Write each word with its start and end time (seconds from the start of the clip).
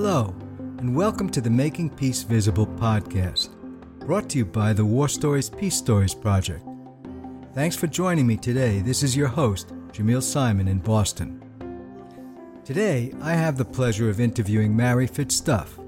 Hello, 0.00 0.32
and 0.78 0.94
welcome 0.94 1.28
to 1.28 1.40
the 1.40 1.50
Making 1.50 1.90
Peace 1.90 2.22
Visible 2.22 2.68
podcast, 2.68 3.48
brought 3.98 4.30
to 4.30 4.38
you 4.38 4.44
by 4.44 4.72
the 4.72 4.84
War 4.84 5.08
Stories 5.08 5.50
Peace 5.50 5.74
Stories 5.74 6.14
Project. 6.14 6.64
Thanks 7.52 7.74
for 7.74 7.88
joining 7.88 8.24
me 8.24 8.36
today. 8.36 8.78
This 8.78 9.02
is 9.02 9.16
your 9.16 9.26
host, 9.26 9.74
Jamil 9.90 10.22
Simon 10.22 10.68
in 10.68 10.78
Boston. 10.78 11.42
Today, 12.64 13.12
I 13.20 13.32
have 13.32 13.58
the 13.58 13.64
pleasure 13.64 14.08
of 14.08 14.20
interviewing 14.20 14.76
Mari 14.76 15.08
Fitzduff, 15.08 15.80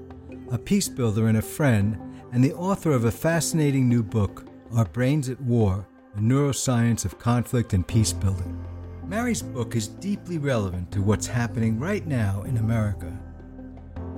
a 0.51 0.57
peace 0.57 0.89
builder 0.89 1.27
and 1.27 1.37
a 1.37 1.41
friend, 1.41 1.97
and 2.33 2.43
the 2.43 2.53
author 2.55 2.91
of 2.91 3.05
a 3.05 3.11
fascinating 3.11 3.87
new 3.87 4.03
book, 4.03 4.45
Our 4.75 4.83
Brains 4.83 5.29
at 5.29 5.39
War 5.39 5.87
The 6.15 6.21
Neuroscience 6.21 7.05
of 7.05 7.17
Conflict 7.17 7.71
and 7.71 7.87
Peace 7.87 8.11
Building. 8.11 8.61
Mari's 9.07 9.41
book 9.41 9.77
is 9.77 9.87
deeply 9.87 10.37
relevant 10.37 10.91
to 10.91 11.01
what's 11.01 11.27
happening 11.27 11.79
right 11.79 12.05
now 12.05 12.41
in 12.41 12.57
America. 12.57 13.17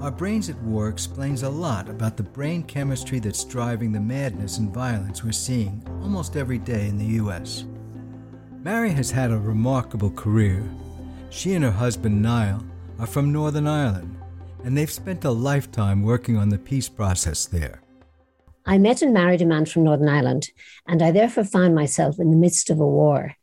Our 0.03 0.11
Brains 0.11 0.49
at 0.49 0.61
War 0.63 0.89
explains 0.89 1.43
a 1.43 1.49
lot 1.49 1.87
about 1.87 2.17
the 2.17 2.23
brain 2.23 2.63
chemistry 2.63 3.19
that's 3.19 3.45
driving 3.45 3.93
the 3.93 4.01
madness 4.01 4.57
and 4.57 4.69
violence 4.73 5.23
we're 5.23 5.31
seeing 5.31 5.81
almost 6.01 6.35
every 6.35 6.57
day 6.57 6.89
in 6.89 6.97
the 6.97 7.15
U.S. 7.23 7.63
Mari 8.65 8.89
has 8.89 9.09
had 9.09 9.31
a 9.31 9.37
remarkable 9.37 10.11
career. 10.11 10.61
She 11.29 11.53
and 11.53 11.63
her 11.63 11.71
husband 11.71 12.21
Niall 12.21 12.65
are 12.99 13.07
from 13.07 13.31
Northern 13.31 13.65
Ireland, 13.65 14.17
and 14.65 14.77
they've 14.77 14.91
spent 14.91 15.23
a 15.23 15.31
lifetime 15.31 16.03
working 16.03 16.35
on 16.35 16.49
the 16.49 16.57
peace 16.57 16.89
process 16.89 17.45
there. 17.45 17.81
I 18.65 18.79
met 18.79 19.01
and 19.01 19.13
married 19.13 19.41
a 19.41 19.45
man 19.45 19.65
from 19.65 19.85
Northern 19.85 20.09
Ireland, 20.09 20.49
and 20.85 21.01
I 21.01 21.11
therefore 21.11 21.45
found 21.45 21.75
myself 21.75 22.19
in 22.19 22.29
the 22.29 22.35
midst 22.35 22.69
of 22.69 22.81
a 22.81 22.85
war 22.85 23.37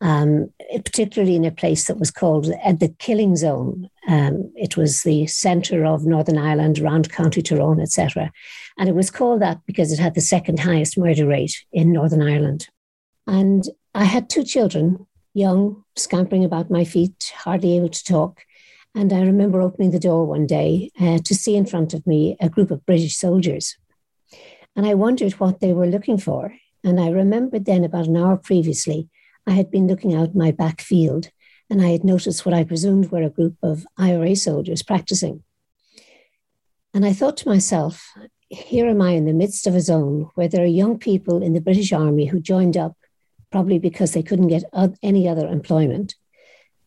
um, 0.00 0.50
particularly 0.70 1.36
in 1.36 1.44
a 1.44 1.50
place 1.50 1.86
that 1.86 1.98
was 1.98 2.10
called 2.10 2.50
uh, 2.64 2.72
the 2.72 2.88
Killing 2.98 3.36
Zone. 3.36 3.90
Um, 4.08 4.50
it 4.56 4.76
was 4.76 5.02
the 5.02 5.26
centre 5.26 5.84
of 5.84 6.06
Northern 6.06 6.38
Ireland, 6.38 6.78
around 6.78 7.12
County 7.12 7.42
Tyrone, 7.42 7.80
etc. 7.80 8.32
And 8.78 8.88
it 8.88 8.94
was 8.94 9.10
called 9.10 9.42
that 9.42 9.60
because 9.66 9.92
it 9.92 9.98
had 9.98 10.14
the 10.14 10.20
second 10.20 10.60
highest 10.60 10.96
murder 10.96 11.26
rate 11.26 11.64
in 11.72 11.92
Northern 11.92 12.22
Ireland. 12.22 12.68
And 13.26 13.64
I 13.94 14.04
had 14.04 14.30
two 14.30 14.44
children, 14.44 15.06
young, 15.34 15.84
scampering 15.96 16.44
about 16.44 16.70
my 16.70 16.84
feet, 16.84 17.32
hardly 17.36 17.76
able 17.76 17.90
to 17.90 18.04
talk. 18.04 18.40
And 18.94 19.12
I 19.12 19.20
remember 19.20 19.60
opening 19.60 19.90
the 19.90 20.00
door 20.00 20.26
one 20.26 20.46
day 20.46 20.90
uh, 21.00 21.18
to 21.18 21.34
see 21.34 21.56
in 21.56 21.66
front 21.66 21.94
of 21.94 22.06
me 22.06 22.36
a 22.40 22.48
group 22.48 22.70
of 22.70 22.84
British 22.86 23.16
soldiers. 23.16 23.76
And 24.74 24.86
I 24.86 24.94
wondered 24.94 25.34
what 25.34 25.60
they 25.60 25.72
were 25.72 25.86
looking 25.86 26.18
for. 26.18 26.54
And 26.82 26.98
I 26.98 27.10
remembered 27.10 27.66
then, 27.66 27.84
about 27.84 28.06
an 28.06 28.16
hour 28.16 28.36
previously, 28.36 29.08
I 29.46 29.52
had 29.52 29.70
been 29.70 29.86
looking 29.86 30.14
out 30.14 30.34
my 30.34 30.50
back 30.50 30.80
field 30.80 31.30
and 31.68 31.80
I 31.80 31.90
had 31.90 32.04
noticed 32.04 32.44
what 32.44 32.54
I 32.54 32.64
presumed 32.64 33.10
were 33.10 33.22
a 33.22 33.30
group 33.30 33.56
of 33.62 33.86
IRA 33.96 34.34
soldiers 34.34 34.82
practicing. 34.82 35.44
And 36.92 37.06
I 37.06 37.12
thought 37.12 37.36
to 37.38 37.48
myself, 37.48 38.12
here 38.48 38.88
am 38.88 39.00
I 39.00 39.12
in 39.12 39.26
the 39.26 39.32
midst 39.32 39.68
of 39.68 39.76
a 39.76 39.80
zone 39.80 40.28
where 40.34 40.48
there 40.48 40.64
are 40.64 40.66
young 40.66 40.98
people 40.98 41.40
in 41.42 41.52
the 41.52 41.60
British 41.60 41.92
Army 41.92 42.26
who 42.26 42.40
joined 42.40 42.76
up, 42.76 42.96
probably 43.52 43.78
because 43.78 44.12
they 44.12 44.24
couldn't 44.24 44.48
get 44.48 44.64
any 45.02 45.28
other 45.28 45.46
employment, 45.46 46.16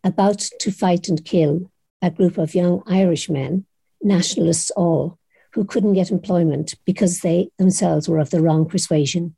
about 0.03 0.39
to 0.59 0.71
fight 0.71 1.07
and 1.07 1.23
kill 1.23 1.71
a 2.01 2.11
group 2.11 2.37
of 2.37 2.53
young 2.53 2.83
Irish 2.85 3.29
men, 3.29 3.65
nationalists 4.01 4.71
all, 4.71 5.17
who 5.53 5.63
couldn't 5.63 5.93
get 5.93 6.11
employment 6.11 6.75
because 6.83 7.21
they 7.21 7.49
themselves 7.57 8.09
were 8.09 8.19
of 8.19 8.31
the 8.31 8.41
wrong 8.41 8.67
persuasion 8.67 9.35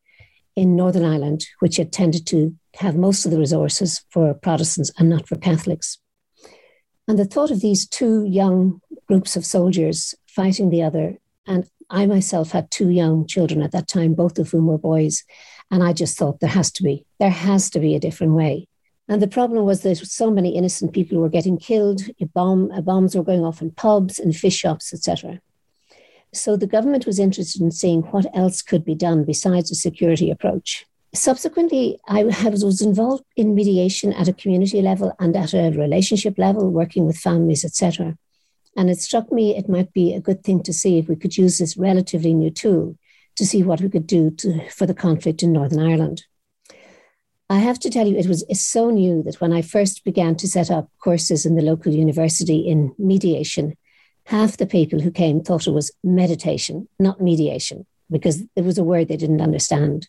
in 0.56 0.76
Northern 0.76 1.06
Ireland, 1.06 1.46
which 1.60 1.78
had 1.78 1.92
tended 1.92 2.26
to 2.28 2.56
have 2.80 2.96
most 2.96 3.26
of 3.26 3.32
the 3.32 3.40
resources 3.40 4.04
for 4.10 4.34
Protestants 4.34 4.92
and 4.98 5.10
not 5.10 5.28
for 5.28 5.36
Catholics. 5.36 5.98
And 7.08 7.20
the 7.20 7.26
thought 7.26 7.52
of 7.52 7.62
these 7.62 7.88
two 7.88 8.26
young 8.26 8.82
groups 9.08 9.36
of 9.36 9.46
soldiers 9.46 10.16
fighting 10.28 10.70
the 10.70 10.82
other, 10.84 11.18
and 11.48 11.70
I 11.90 12.06
myself 12.06 12.52
had 12.52 12.72
two 12.72 12.90
young 12.90 13.28
children 13.28 13.62
at 13.62 13.72
that 13.72 13.88
time, 13.88 14.14
both 14.14 14.40
of 14.40 14.50
whom 14.50 14.68
were 14.68 14.78
boys, 14.78 15.24
and 15.70 15.84
I 15.84 15.94
just 15.94 16.18
thought 16.18 16.40
there 16.40 16.50
has 16.50 16.72
to 16.74 16.84
be, 16.84 17.06
there 17.20 17.30
has 17.30 17.70
to 17.72 17.80
be 17.80 17.96
a 17.96 18.00
different 18.00 18.34
way. 18.34 18.68
And 19.08 19.22
the 19.22 19.28
problem 19.28 19.66
was 19.66 19.82
that 19.82 19.98
so 19.98 20.32
many 20.32 20.56
innocent 20.56 20.94
people 20.94 21.20
were 21.20 21.30
getting 21.30 21.58
killed, 21.58 22.02
bomb, 22.34 22.72
uh, 22.72 22.82
bombs 22.82 23.16
were 23.16 23.24
going 23.24 23.46
off 23.46 23.62
in 23.62 23.72
pubs 23.72 24.18
and 24.18 24.36
fish 24.36 24.56
shops, 24.56 24.94
etc. 24.94 25.40
So 26.34 26.58
the 26.58 26.68
government 26.68 27.06
was 27.06 27.20
interested 27.20 27.62
in 27.62 27.72
seeing 27.72 28.02
what 28.02 28.26
else 28.36 28.64
could 28.64 28.84
be 28.84 28.96
done 28.96 29.24
besides 29.24 29.70
a 29.70 29.76
security 29.76 30.32
approach. 30.32 30.86
Subsequently, 31.16 32.00
I 32.08 32.24
was 32.24 32.82
involved 32.82 33.24
in 33.36 33.56
mediation 33.56 34.14
at 34.14 34.28
a 34.28 34.34
community 34.34 34.82
level 34.82 35.14
and 35.20 35.36
at 35.36 35.54
a 35.54 35.72
relationship 35.72 36.38
level, 36.38 36.70
working 36.70 37.06
with 37.06 37.18
families, 37.18 37.64
etc. 37.64 38.18
And 38.76 38.90
it 38.90 39.00
struck 39.00 39.32
me 39.32 39.56
it 39.56 39.70
might 39.70 39.94
be 39.94 40.14
a 40.14 40.20
good 40.20 40.44
thing 40.44 40.62
to 40.64 40.74
see 40.74 40.98
if 40.98 41.08
we 41.08 41.16
could 41.16 41.38
use 41.38 41.58
this 41.58 41.78
relatively 41.78 42.34
new 42.34 42.50
tool 42.50 42.98
to 43.36 43.46
see 43.46 43.64
what 43.64 43.82
we 43.82 43.90
could 43.90 44.08
do 44.08 44.30
to, 44.32 44.70
for 44.70 44.86
the 44.86 44.94
conflict 44.94 45.44
in 45.44 45.54
Northern 45.54 45.80
Ireland. 45.80 46.26
I 47.50 47.60
have 47.60 47.80
to 47.80 47.90
tell 47.90 48.08
you, 48.08 48.18
it 48.18 48.28
was 48.28 48.44
so 48.54 48.90
new 48.90 49.22
that 49.24 49.40
when 49.40 49.54
I 49.54 49.62
first 49.62 50.04
began 50.04 50.36
to 50.38 50.48
set 50.48 50.72
up 50.72 50.90
courses 51.00 51.46
in 51.46 51.56
the 51.56 51.62
local 51.62 51.94
university 51.94 52.60
in 52.60 52.94
mediation, 52.98 53.78
half 54.26 54.58
the 54.58 54.66
people 54.66 55.00
who 55.00 55.12
came 55.12 55.42
thought 55.42 55.68
it 55.68 55.72
was 55.72 55.92
meditation, 56.04 56.88
not 57.00 57.22
mediation, 57.22 57.86
because 58.10 58.44
it 58.56 58.64
was 58.64 58.78
a 58.78 58.84
word 58.84 59.08
they 59.08 59.18
didn't 59.18 59.42
understand. 59.42 60.08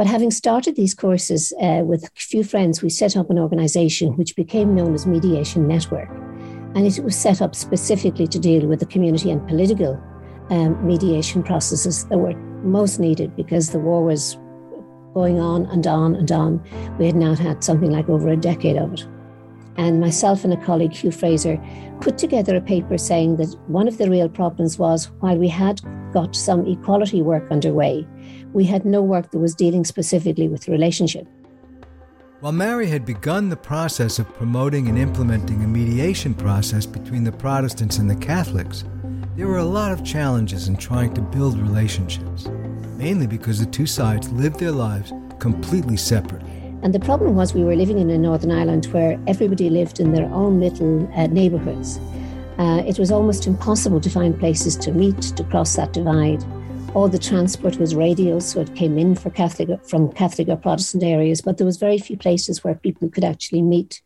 But 0.00 0.06
having 0.06 0.30
started 0.30 0.76
these 0.76 0.94
courses 0.94 1.52
uh, 1.60 1.82
with 1.84 2.04
a 2.04 2.10
few 2.14 2.42
friends, 2.42 2.80
we 2.80 2.88
set 2.88 3.18
up 3.18 3.28
an 3.28 3.38
organization 3.38 4.16
which 4.16 4.34
became 4.34 4.74
known 4.74 4.94
as 4.94 5.06
Mediation 5.06 5.68
Network. 5.68 6.08
And 6.74 6.86
it 6.86 7.04
was 7.04 7.14
set 7.14 7.42
up 7.42 7.54
specifically 7.54 8.26
to 8.28 8.38
deal 8.38 8.66
with 8.66 8.80
the 8.80 8.86
community 8.86 9.30
and 9.30 9.46
political 9.46 10.02
um, 10.48 10.86
mediation 10.86 11.42
processes 11.42 12.06
that 12.06 12.16
were 12.16 12.32
most 12.62 12.98
needed 12.98 13.36
because 13.36 13.72
the 13.72 13.78
war 13.78 14.02
was 14.02 14.38
going 15.12 15.38
on 15.38 15.66
and 15.66 15.86
on 15.86 16.16
and 16.16 16.32
on. 16.32 16.96
We 16.98 17.04
had 17.04 17.16
now 17.16 17.34
had 17.34 17.62
something 17.62 17.90
like 17.90 18.08
over 18.08 18.30
a 18.30 18.38
decade 18.38 18.78
of 18.78 18.94
it 18.94 19.06
and 19.76 20.00
myself 20.00 20.44
and 20.44 20.52
a 20.52 20.56
colleague, 20.58 20.92
Hugh 20.92 21.10
Fraser, 21.10 21.58
put 22.00 22.18
together 22.18 22.54
a 22.56 22.60
paper 22.60 22.98
saying 22.98 23.36
that 23.36 23.54
one 23.68 23.88
of 23.88 23.98
the 23.98 24.10
real 24.10 24.28
problems 24.28 24.78
was 24.78 25.10
while 25.20 25.36
we 25.36 25.48
had 25.48 25.80
got 26.12 26.36
some 26.36 26.66
equality 26.66 27.22
work 27.22 27.50
underway, 27.50 28.06
we 28.52 28.64
had 28.64 28.84
no 28.84 29.02
work 29.02 29.30
that 29.30 29.38
was 29.38 29.54
dealing 29.54 29.84
specifically 29.84 30.48
with 30.48 30.68
relationship. 30.68 31.26
While 32.40 32.52
Mari 32.52 32.86
had 32.86 33.04
begun 33.04 33.50
the 33.50 33.56
process 33.56 34.18
of 34.18 34.32
promoting 34.34 34.88
and 34.88 34.96
implementing 34.96 35.62
a 35.62 35.68
mediation 35.68 36.32
process 36.32 36.86
between 36.86 37.22
the 37.22 37.32
Protestants 37.32 37.98
and 37.98 38.08
the 38.08 38.16
Catholics, 38.16 38.84
there 39.36 39.46
were 39.46 39.58
a 39.58 39.64
lot 39.64 39.92
of 39.92 40.04
challenges 40.04 40.66
in 40.66 40.76
trying 40.76 41.12
to 41.14 41.20
build 41.20 41.58
relationships, 41.58 42.46
mainly 42.96 43.26
because 43.26 43.60
the 43.60 43.66
two 43.66 43.86
sides 43.86 44.30
lived 44.30 44.58
their 44.58 44.72
lives 44.72 45.12
completely 45.38 45.98
separate. 45.98 46.42
And 46.82 46.94
the 46.94 47.00
problem 47.00 47.36
was 47.36 47.52
we 47.52 47.62
were 47.62 47.76
living 47.76 47.98
in 47.98 48.08
a 48.08 48.16
Northern 48.16 48.50
Ireland 48.50 48.86
where 48.86 49.20
everybody 49.26 49.68
lived 49.68 50.00
in 50.00 50.12
their 50.12 50.24
own 50.32 50.60
little 50.60 51.10
uh, 51.14 51.26
neighbourhoods. 51.26 51.98
Uh, 52.58 52.82
it 52.86 52.98
was 52.98 53.10
almost 53.10 53.46
impossible 53.46 54.00
to 54.00 54.08
find 54.08 54.38
places 54.38 54.76
to 54.76 54.92
meet 54.92 55.20
to 55.36 55.44
cross 55.44 55.76
that 55.76 55.92
divide. 55.92 56.42
All 56.92 57.08
the 57.08 57.20
transport 57.20 57.78
was 57.78 57.94
radial, 57.94 58.40
so 58.40 58.60
it 58.60 58.74
came 58.74 58.98
in 58.98 59.14
for 59.14 59.30
Catholic 59.30 59.68
from 59.86 60.10
Catholic 60.10 60.48
or 60.48 60.56
Protestant 60.56 61.04
areas, 61.04 61.40
but 61.40 61.56
there 61.56 61.66
was 61.66 61.76
very 61.76 61.98
few 61.98 62.16
places 62.16 62.64
where 62.64 62.74
people 62.74 63.08
could 63.08 63.22
actually 63.22 63.62
meet 63.62 64.02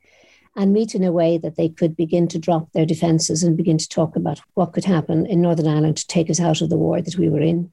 and 0.54 0.74
meet 0.74 0.94
in 0.94 1.02
a 1.02 1.10
way 1.10 1.38
that 1.38 1.56
they 1.56 1.70
could 1.70 1.96
begin 1.96 2.28
to 2.28 2.38
drop 2.38 2.70
their 2.72 2.84
defences 2.84 3.42
and 3.42 3.56
begin 3.56 3.78
to 3.78 3.88
talk 3.88 4.16
about 4.16 4.40
what 4.52 4.74
could 4.74 4.84
happen 4.84 5.24
in 5.24 5.40
Northern 5.40 5.66
Ireland 5.66 5.96
to 5.96 6.06
take 6.06 6.28
us 6.28 6.38
out 6.38 6.60
of 6.60 6.68
the 6.68 6.76
war 6.76 7.00
that 7.00 7.16
we 7.16 7.30
were 7.30 7.40
in. 7.40 7.72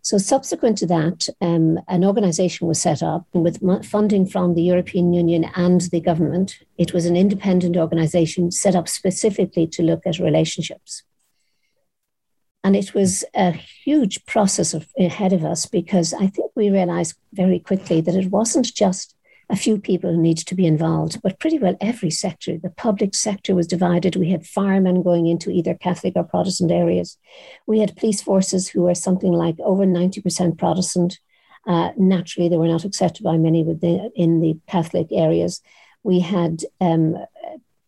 So, 0.00 0.16
subsequent 0.18 0.78
to 0.78 0.86
that, 0.86 1.28
um, 1.40 1.80
an 1.88 2.04
organisation 2.04 2.68
was 2.68 2.80
set 2.80 3.02
up 3.02 3.26
with 3.32 3.58
funding 3.84 4.26
from 4.26 4.54
the 4.54 4.62
European 4.62 5.12
Union 5.12 5.50
and 5.56 5.80
the 5.80 6.00
government. 6.00 6.58
It 6.78 6.94
was 6.94 7.04
an 7.06 7.16
independent 7.16 7.76
organisation 7.76 8.52
set 8.52 8.76
up 8.76 8.86
specifically 8.86 9.66
to 9.66 9.82
look 9.82 10.06
at 10.06 10.20
relationships. 10.20 11.02
And 12.64 12.74
it 12.74 12.94
was 12.94 13.24
a 13.34 13.52
huge 13.52 14.24
process 14.24 14.72
of, 14.72 14.88
ahead 14.98 15.34
of 15.34 15.44
us 15.44 15.66
because 15.66 16.14
I 16.14 16.26
think 16.26 16.50
we 16.56 16.70
realised 16.70 17.14
very 17.34 17.58
quickly 17.60 18.00
that 18.00 18.14
it 18.14 18.30
wasn't 18.30 18.74
just 18.74 19.14
a 19.50 19.56
few 19.56 19.78
people 19.78 20.10
who 20.10 20.20
needed 20.20 20.46
to 20.46 20.54
be 20.54 20.66
involved, 20.66 21.20
but 21.22 21.38
pretty 21.38 21.58
well 21.58 21.76
every 21.78 22.10
sector. 22.10 22.56
The 22.56 22.70
public 22.70 23.14
sector 23.14 23.54
was 23.54 23.66
divided. 23.66 24.16
We 24.16 24.30
had 24.30 24.46
firemen 24.46 25.02
going 25.02 25.26
into 25.26 25.50
either 25.50 25.74
Catholic 25.74 26.14
or 26.16 26.24
Protestant 26.24 26.72
areas. 26.72 27.18
We 27.66 27.80
had 27.80 27.96
police 27.96 28.22
forces 28.22 28.68
who 28.68 28.82
were 28.82 28.94
something 28.94 29.32
like 29.32 29.56
over 29.60 29.84
90% 29.84 30.58
Protestant. 30.58 31.18
Uh, 31.66 31.90
naturally, 31.98 32.48
they 32.48 32.56
were 32.56 32.68
not 32.68 32.84
accepted 32.86 33.22
by 33.22 33.36
many 33.36 33.62
within, 33.62 34.10
in 34.16 34.40
the 34.40 34.56
Catholic 34.66 35.08
areas. 35.12 35.60
We 36.02 36.20
had 36.20 36.62
um, 36.80 37.16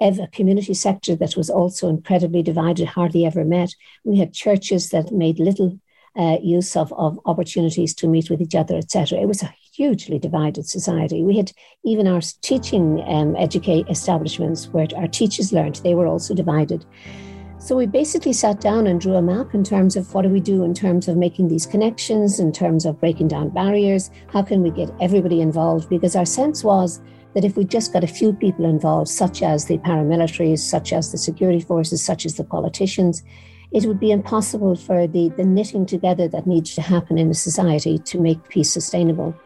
a 0.01 0.29
community 0.29 0.75
sector 0.75 1.17
that 1.17 1.37
was 1.37 1.51
also 1.51 1.89
incredibly 1.89 2.43
divided, 2.43 2.89
hardly 2.89 3.25
ever 3.25 3.45
met. 3.45 3.75
We 4.05 4.19
had 4.19 4.33
churches 4.33 4.91
that 4.91 5.13
made 5.13 5.39
little 5.39 5.79
uh, 6.17 6.39
use 6.43 6.77
of, 6.77 6.93
of 6.95 7.19
opportunities 7.27 7.95
to 7.95 8.09
meet 8.09 8.31
with 8.31 8.41
each 8.41 8.55
other, 8.55 8.77
etc. 8.77 9.19
It 9.19 9.29
was 9.29 9.43
a 9.43 9.55
hugely 9.75 10.19
divided 10.19 10.67
society. 10.67 11.23
We 11.23 11.37
had 11.37 11.53
even 11.85 12.07
our 12.07 12.21
teaching 12.43 13.03
um, 13.07 13.37
educate 13.37 13.89
establishments 13.89 14.69
where 14.69 14.87
our 14.97 15.09
teachers 15.09 15.53
learned, 15.53 15.77
they 15.77 15.95
were 15.95 16.07
also 16.07 16.35
divided. 16.35 16.85
So 17.59 17.75
we 17.75 17.87
basically 17.87 18.33
sat 18.33 18.61
down 18.61 18.87
and 18.87 19.01
drew 19.01 19.15
a 19.15 19.23
map 19.23 19.55
in 19.55 19.65
terms 19.65 19.97
of 19.97 20.13
what 20.15 20.23
do 20.23 20.29
we 20.29 20.41
do 20.41 20.63
in 20.63 20.73
terms 20.73 21.09
of 21.09 21.17
making 21.17 21.49
these 21.49 21.67
connections, 21.67 22.39
in 22.39 22.53
terms 22.53 22.87
of 22.87 23.01
breaking 23.01 23.29
down 23.29 23.49
barriers, 23.49 24.11
how 24.29 24.43
can 24.43 24.63
we 24.63 24.71
get 24.71 24.91
everybody 25.01 25.41
involved? 25.41 25.89
Because 25.89 26.17
our 26.17 26.27
sense 26.27 26.63
was 26.63 27.01
that 27.37 27.45
if 27.45 27.55
we 27.55 27.65
just 27.65 27.93
got 27.93 28.03
a 28.03 28.07
few 28.07 28.33
people 28.33 28.65
involved, 28.65 29.11
such 29.11 29.43
as 29.43 29.67
the 29.67 29.77
paramilitaries, 29.77 30.61
such 30.61 30.91
as 30.95 31.13
the 31.13 31.19
security 31.19 31.61
forces, 31.61 32.03
such 32.03 32.25
as 32.25 32.37
the 32.37 32.45
politicians, 32.45 33.23
it 33.73 33.85
would 33.85 34.01
be 34.01 34.11
impossible 34.11 34.75
for 34.75 35.07
the, 35.07 35.29
the 35.37 35.45
knitting 35.45 35.85
together 35.85 36.29
that 36.29 36.47
needs 36.47 36.75
to 36.75 36.81
happen 36.81 37.19
in 37.19 37.31
a 37.31 37.35
society 37.35 37.99
to 37.99 38.19
make 38.19 38.49
peace 38.49 38.73
sustainable. 38.73 39.37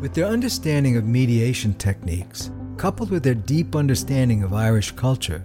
With 0.00 0.14
their 0.14 0.26
understanding 0.26 0.96
of 0.96 1.04
mediation 1.04 1.74
techniques, 1.74 2.50
coupled 2.76 3.12
with 3.12 3.22
their 3.22 3.36
deep 3.36 3.76
understanding 3.76 4.42
of 4.42 4.52
Irish 4.52 4.90
culture, 4.90 5.44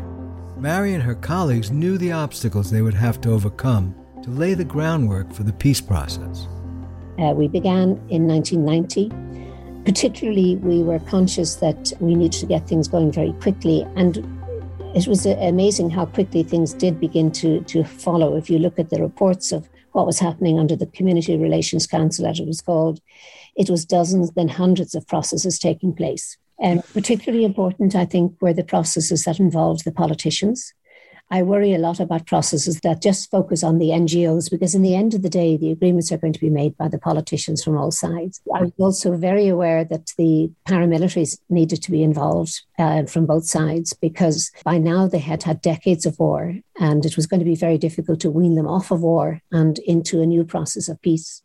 Mari 0.57 0.95
and 0.95 1.03
her 1.03 1.13
colleagues 1.13 1.69
knew 1.69 1.99
the 1.99 2.11
obstacles 2.11 2.71
they 2.71 2.81
would 2.81 2.95
have 2.95 3.21
to 3.21 3.29
overcome 3.29 3.93
to 4.23 4.31
lay 4.31 4.55
the 4.55 4.65
groundwork 4.65 5.31
for 5.31 5.43
the 5.43 5.53
peace 5.53 5.79
process. 5.79 6.47
Uh, 7.19 7.33
we 7.35 7.47
began 7.47 8.01
in 8.09 8.27
1990. 8.27 9.11
Particularly, 9.85 10.55
we 10.57 10.81
were 10.81 10.99
conscious 10.99 11.55
that 11.57 11.93
we 11.99 12.15
needed 12.15 12.39
to 12.39 12.47
get 12.47 12.67
things 12.67 12.87
going 12.87 13.11
very 13.11 13.33
quickly. 13.33 13.85
And 13.95 14.17
it 14.95 15.07
was 15.07 15.25
amazing 15.27 15.91
how 15.91 16.07
quickly 16.07 16.41
things 16.41 16.73
did 16.73 16.99
begin 16.99 17.31
to, 17.33 17.61
to 17.61 17.83
follow. 17.83 18.35
If 18.35 18.49
you 18.49 18.57
look 18.57 18.79
at 18.79 18.89
the 18.89 18.99
reports 18.99 19.51
of 19.51 19.69
what 19.91 20.07
was 20.07 20.19
happening 20.19 20.57
under 20.57 20.75
the 20.75 20.87
Community 20.87 21.37
Relations 21.37 21.85
Council, 21.85 22.25
as 22.25 22.39
it 22.39 22.47
was 22.47 22.61
called, 22.61 22.99
it 23.55 23.69
was 23.69 23.85
dozens, 23.85 24.31
then 24.31 24.47
hundreds 24.47 24.95
of 24.95 25.07
processes 25.07 25.59
taking 25.59 25.93
place. 25.93 26.35
And 26.59 26.83
particularly 26.93 27.45
important, 27.45 27.95
I 27.95 28.05
think, 28.05 28.41
were 28.41 28.53
the 28.53 28.63
processes 28.63 29.23
that 29.25 29.39
involved 29.39 29.85
the 29.85 29.91
politicians. 29.91 30.73
I 31.31 31.41
worry 31.41 31.73
a 31.73 31.79
lot 31.79 31.99
about 31.99 32.27
processes 32.27 32.81
that 32.81 33.01
just 33.01 33.31
focus 33.31 33.63
on 33.63 33.79
the 33.79 33.89
NGOs 33.89 34.49
because, 34.51 34.75
in 34.75 34.83
the 34.83 34.95
end 34.95 35.15
of 35.15 35.23
the 35.23 35.29
day, 35.29 35.57
the 35.57 35.71
agreements 35.71 36.11
are 36.11 36.19
going 36.19 36.33
to 36.33 36.39
be 36.39 36.51
made 36.51 36.77
by 36.77 36.87
the 36.87 36.99
politicians 36.99 37.63
from 37.63 37.77
all 37.77 37.91
sides. 37.91 38.39
I 38.53 38.61
was 38.61 38.71
also 38.77 39.17
very 39.17 39.47
aware 39.47 39.83
that 39.85 40.11
the 40.19 40.51
paramilitaries 40.67 41.39
needed 41.49 41.81
to 41.81 41.91
be 41.91 42.03
involved 42.03 42.61
uh, 42.77 43.05
from 43.05 43.25
both 43.25 43.45
sides 43.45 43.93
because 43.93 44.51
by 44.63 44.77
now 44.77 45.07
they 45.07 45.19
had 45.19 45.41
had 45.43 45.61
decades 45.61 46.05
of 46.05 46.19
war 46.19 46.55
and 46.79 47.05
it 47.05 47.15
was 47.15 47.25
going 47.25 47.39
to 47.39 47.45
be 47.45 47.55
very 47.55 47.79
difficult 47.79 48.19
to 48.19 48.29
wean 48.29 48.53
them 48.53 48.67
off 48.67 48.91
of 48.91 49.01
war 49.01 49.41
and 49.51 49.79
into 49.79 50.21
a 50.21 50.27
new 50.27 50.43
process 50.43 50.87
of 50.87 51.01
peace. 51.01 51.41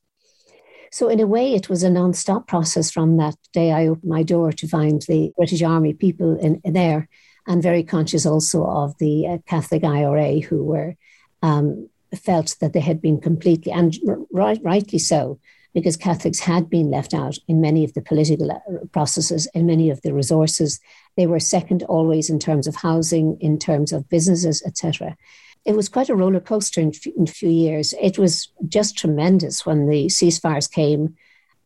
So, 0.93 1.09
in 1.09 1.21
a 1.21 1.27
way, 1.27 1.55
it 1.55 1.71
was 1.71 1.83
a 1.83 1.91
non 1.91 2.13
stop 2.13 2.49
process 2.49 2.91
from 2.91 3.17
that 3.17 3.37
day 3.55 3.73
I 3.73 3.87
opened 3.87 4.11
my 4.11 4.25
door 4.25 4.53
to 4.53 4.69
find 4.69 5.01
the 5.03 5.33
British 5.37 5.63
Army 5.63 5.95
people 5.95 6.37
in, 6.39 6.61
in 6.65 6.75
there, 6.75 7.09
and 7.47 7.63
very 7.63 7.83
conscious 7.83 8.27
also 8.27 8.65
of 8.65 8.97
the 8.99 9.27
uh, 9.27 9.39
Catholic 9.47 9.85
IRA 9.85 10.41
who 10.41 10.65
were 10.65 10.97
um, 11.43 11.89
felt 12.15 12.57
that 12.61 12.73
they 12.73 12.81
had 12.81 13.01
been 13.01 13.21
completely, 13.21 13.73
and 13.73 13.97
right, 14.31 14.61
rightly 14.63 14.99
so, 14.99 15.39
because 15.73 15.97
Catholics 15.97 16.41
had 16.41 16.69
been 16.69 16.91
left 16.91 17.15
out 17.15 17.39
in 17.47 17.61
many 17.61 17.85
of 17.85 17.95
the 17.95 18.03
political 18.03 18.51
uh, 18.51 18.59
processes, 18.93 19.49
in 19.55 19.67
many 19.67 19.91
of 19.91 20.03
the 20.03 20.13
resources. 20.13 20.81
They 21.17 21.27
were 21.27 21.41
second 21.41 21.83
always 21.85 22.29
in 22.29 22.39
terms 22.39 22.67
of 22.67 22.77
housing, 22.77 23.37
in 23.41 23.59
terms 23.59 23.93
of 23.93 24.09
businesses, 24.09 24.63
etc 24.67 25.17
it 25.65 25.77
was 25.77 25.89
quite 25.89 26.09
a 26.09 26.17
roller 26.17 26.41
coaster 26.41 26.81
in, 26.81 26.93
in 27.17 27.25
a 27.25 27.31
few 27.31 27.51
years. 27.51 27.95
It 28.01 28.19
was 28.19 28.49
just 28.69 28.97
tremendous 28.97 29.67
when 29.67 29.89
the 29.89 30.07
ceasefires 30.07 30.71
came. 30.71 31.17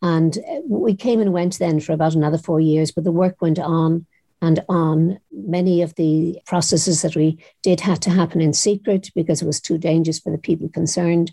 And 0.02 0.36
we 0.68 0.94
came 0.94 1.20
and 1.20 1.32
went 1.32 1.58
then 1.58 1.80
for 1.80 1.92
about 1.92 2.14
another 2.14 2.38
four 2.38 2.60
years, 2.60 2.90
but 2.90 3.04
the 3.04 3.12
work 3.12 3.40
went 3.40 3.58
on 3.58 4.06
and 4.42 4.62
on. 4.68 5.18
Many 5.32 5.82
of 5.82 5.94
the 5.94 6.38
processes 6.46 7.02
that 7.02 7.16
we 7.16 7.38
did 7.62 7.80
had 7.80 8.02
to 8.02 8.10
happen 8.10 8.40
in 8.40 8.52
secret 8.52 9.10
because 9.14 9.42
it 9.42 9.46
was 9.46 9.60
too 9.60 9.78
dangerous 9.78 10.18
for 10.18 10.30
the 10.30 10.38
people 10.38 10.68
concerned. 10.68 11.32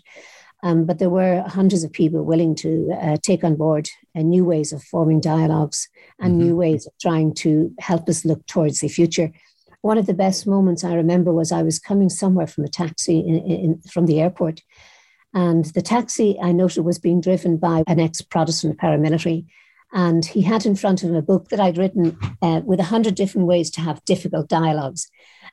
Um, 0.64 0.84
but 0.84 1.00
there 1.00 1.10
were 1.10 1.42
hundreds 1.48 1.82
of 1.82 1.92
people 1.92 2.22
willing 2.22 2.54
to 2.56 2.96
uh, 3.00 3.16
take 3.20 3.42
on 3.42 3.56
board 3.56 3.88
uh, 4.14 4.20
new 4.20 4.44
ways 4.44 4.72
of 4.72 4.82
forming 4.84 5.20
dialogues 5.20 5.88
and 6.20 6.34
mm-hmm. 6.34 6.46
new 6.46 6.56
ways 6.56 6.86
of 6.86 6.92
trying 7.00 7.34
to 7.34 7.74
help 7.80 8.08
us 8.08 8.24
look 8.24 8.46
towards 8.46 8.78
the 8.78 8.88
future 8.88 9.32
one 9.82 9.98
of 9.98 10.06
the 10.06 10.14
best 10.14 10.46
moments 10.46 10.84
I 10.84 10.94
remember 10.94 11.32
was 11.32 11.52
I 11.52 11.62
was 11.62 11.78
coming 11.78 12.08
somewhere 12.08 12.46
from 12.46 12.64
a 12.64 12.68
taxi 12.68 13.18
in, 13.18 13.36
in, 13.44 13.80
from 13.82 14.06
the 14.06 14.20
airport. 14.20 14.62
And 15.34 15.64
the 15.66 15.82
taxi 15.82 16.38
I 16.40 16.52
noted 16.52 16.82
was 16.82 16.98
being 16.98 17.20
driven 17.20 17.56
by 17.56 17.82
an 17.86 18.00
ex 18.00 18.20
Protestant 18.22 18.78
paramilitary. 18.78 19.46
And 19.92 20.24
he 20.24 20.42
had 20.42 20.64
in 20.64 20.76
front 20.76 21.02
of 21.02 21.10
him 21.10 21.16
a 21.16 21.22
book 21.22 21.48
that 21.48 21.60
I'd 21.60 21.78
written 21.78 22.16
uh, 22.40 22.62
with 22.64 22.80
a 22.80 22.84
hundred 22.84 23.14
different 23.14 23.46
ways 23.46 23.70
to 23.72 23.80
have 23.80 24.04
difficult 24.04 24.48
dialogues. 24.48 25.08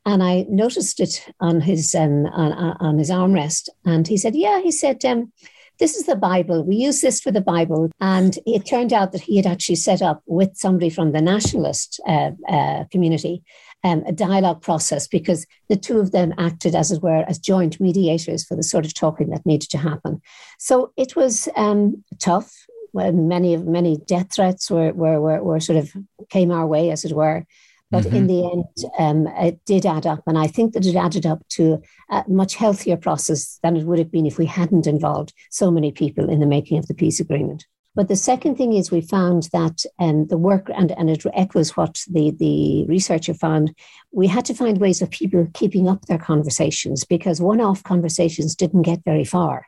And 0.06 0.24
I 0.24 0.46
noticed 0.50 1.00
it 1.00 1.28
on 1.40 1.62
his 1.62 1.94
um, 1.94 2.26
on, 2.28 2.54
on 2.80 2.98
his 2.98 3.10
armrest. 3.10 3.70
And 3.86 4.08
he 4.08 4.18
said, 4.18 4.36
Yeah, 4.36 4.62
he 4.62 4.72
said, 4.72 5.04
um, 5.04 5.32
this 5.78 5.96
is 5.96 6.06
the 6.06 6.16
Bible. 6.16 6.66
We 6.66 6.76
use 6.76 7.00
this 7.00 7.22
for 7.22 7.32
the 7.32 7.42
Bible. 7.42 7.90
And 8.02 8.38
it 8.46 8.66
turned 8.66 8.92
out 8.92 9.14
that 9.14 9.22
he 9.22 9.38
had 9.38 9.46
actually 9.46 9.76
set 9.76 10.02
up 10.02 10.22
with 10.26 10.58
somebody 10.58 10.90
from 10.90 11.14
the 11.14 11.22
nationalist 11.22 12.02
uh, 12.06 12.32
uh, 12.50 12.84
community 12.92 13.44
um, 13.84 14.04
a 14.06 14.12
dialogue 14.12 14.62
process 14.62 15.08
because 15.08 15.46
the 15.70 15.78
two 15.78 16.00
of 16.00 16.12
them 16.12 16.34
acted, 16.38 16.76
as 16.76 16.92
it 16.92 17.02
were, 17.02 17.24
as 17.28 17.40
joint 17.40 17.80
mediators 17.80 18.44
for 18.44 18.56
the 18.56 18.64
sort 18.64 18.86
of 18.86 18.94
talking 18.94 19.30
that 19.30 19.46
needed 19.46 19.70
to 19.70 19.78
happen. 19.78 20.22
So 20.58 20.92
it 20.98 21.16
was 21.16 21.48
um, 21.56 22.04
tough. 22.20 22.59
Many 22.94 23.54
of 23.54 23.66
many 23.66 23.98
death 23.98 24.34
threats 24.34 24.70
were, 24.70 24.94
were, 24.94 25.20
were, 25.20 25.44
were 25.44 25.60
sort 25.60 25.78
of 25.78 25.92
came 26.30 26.52
our 26.52 26.68
way, 26.68 26.92
as 26.92 27.06
it 27.06 27.14
were. 27.14 27.46
But 27.92 28.04
mm-hmm. 28.04 28.16
in 28.16 28.28
the 28.28 28.52
end, 28.52 28.92
um, 29.00 29.28
it 29.38 29.60
did 29.66 29.86
add 29.86 30.06
up. 30.06 30.22
And 30.28 30.38
I 30.38 30.48
think 30.48 30.74
that 30.74 30.86
it 30.86 30.96
added 30.96 31.26
up 31.26 31.48
to 31.50 31.82
a 32.12 32.24
much 32.28 32.56
healthier 32.56 32.98
process 32.98 33.60
than 33.64 33.76
it 33.76 33.86
would 33.86 33.98
have 33.98 34.12
been 34.12 34.28
if 34.28 34.38
we 34.38 34.46
hadn't 34.46 34.86
involved 34.86 35.34
so 35.50 35.72
many 35.72 35.92
people 35.92 36.30
in 36.30 36.40
the 36.40 36.46
making 36.46 36.78
of 36.78 36.88
the 36.88 36.94
peace 36.94 37.20
agreement. 37.20 37.66
But 37.96 38.08
the 38.08 38.16
second 38.16 38.56
thing 38.56 38.74
is 38.74 38.92
we 38.92 39.02
found 39.02 39.50
that 39.52 39.84
um, 39.98 40.28
the 40.28 40.38
work, 40.38 40.70
and, 40.76 40.92
and 40.92 41.10
it 41.10 41.26
echoes 41.34 41.76
what 41.76 42.04
the, 42.10 42.32
the 42.32 42.86
researcher 42.86 43.34
found, 43.34 43.74
we 44.12 44.28
had 44.28 44.46
to 44.46 44.54
find 44.54 44.78
ways 44.78 45.02
of 45.02 45.10
people 45.10 45.48
keeping 45.54 45.90
up 45.90 46.06
their 46.06 46.20
conversations 46.20 47.04
because 47.04 47.42
one 47.42 47.60
off 47.60 47.84
conversations 47.84 48.56
didn't 48.56 48.84
get 48.84 49.04
very 49.04 49.26
far. 49.26 49.66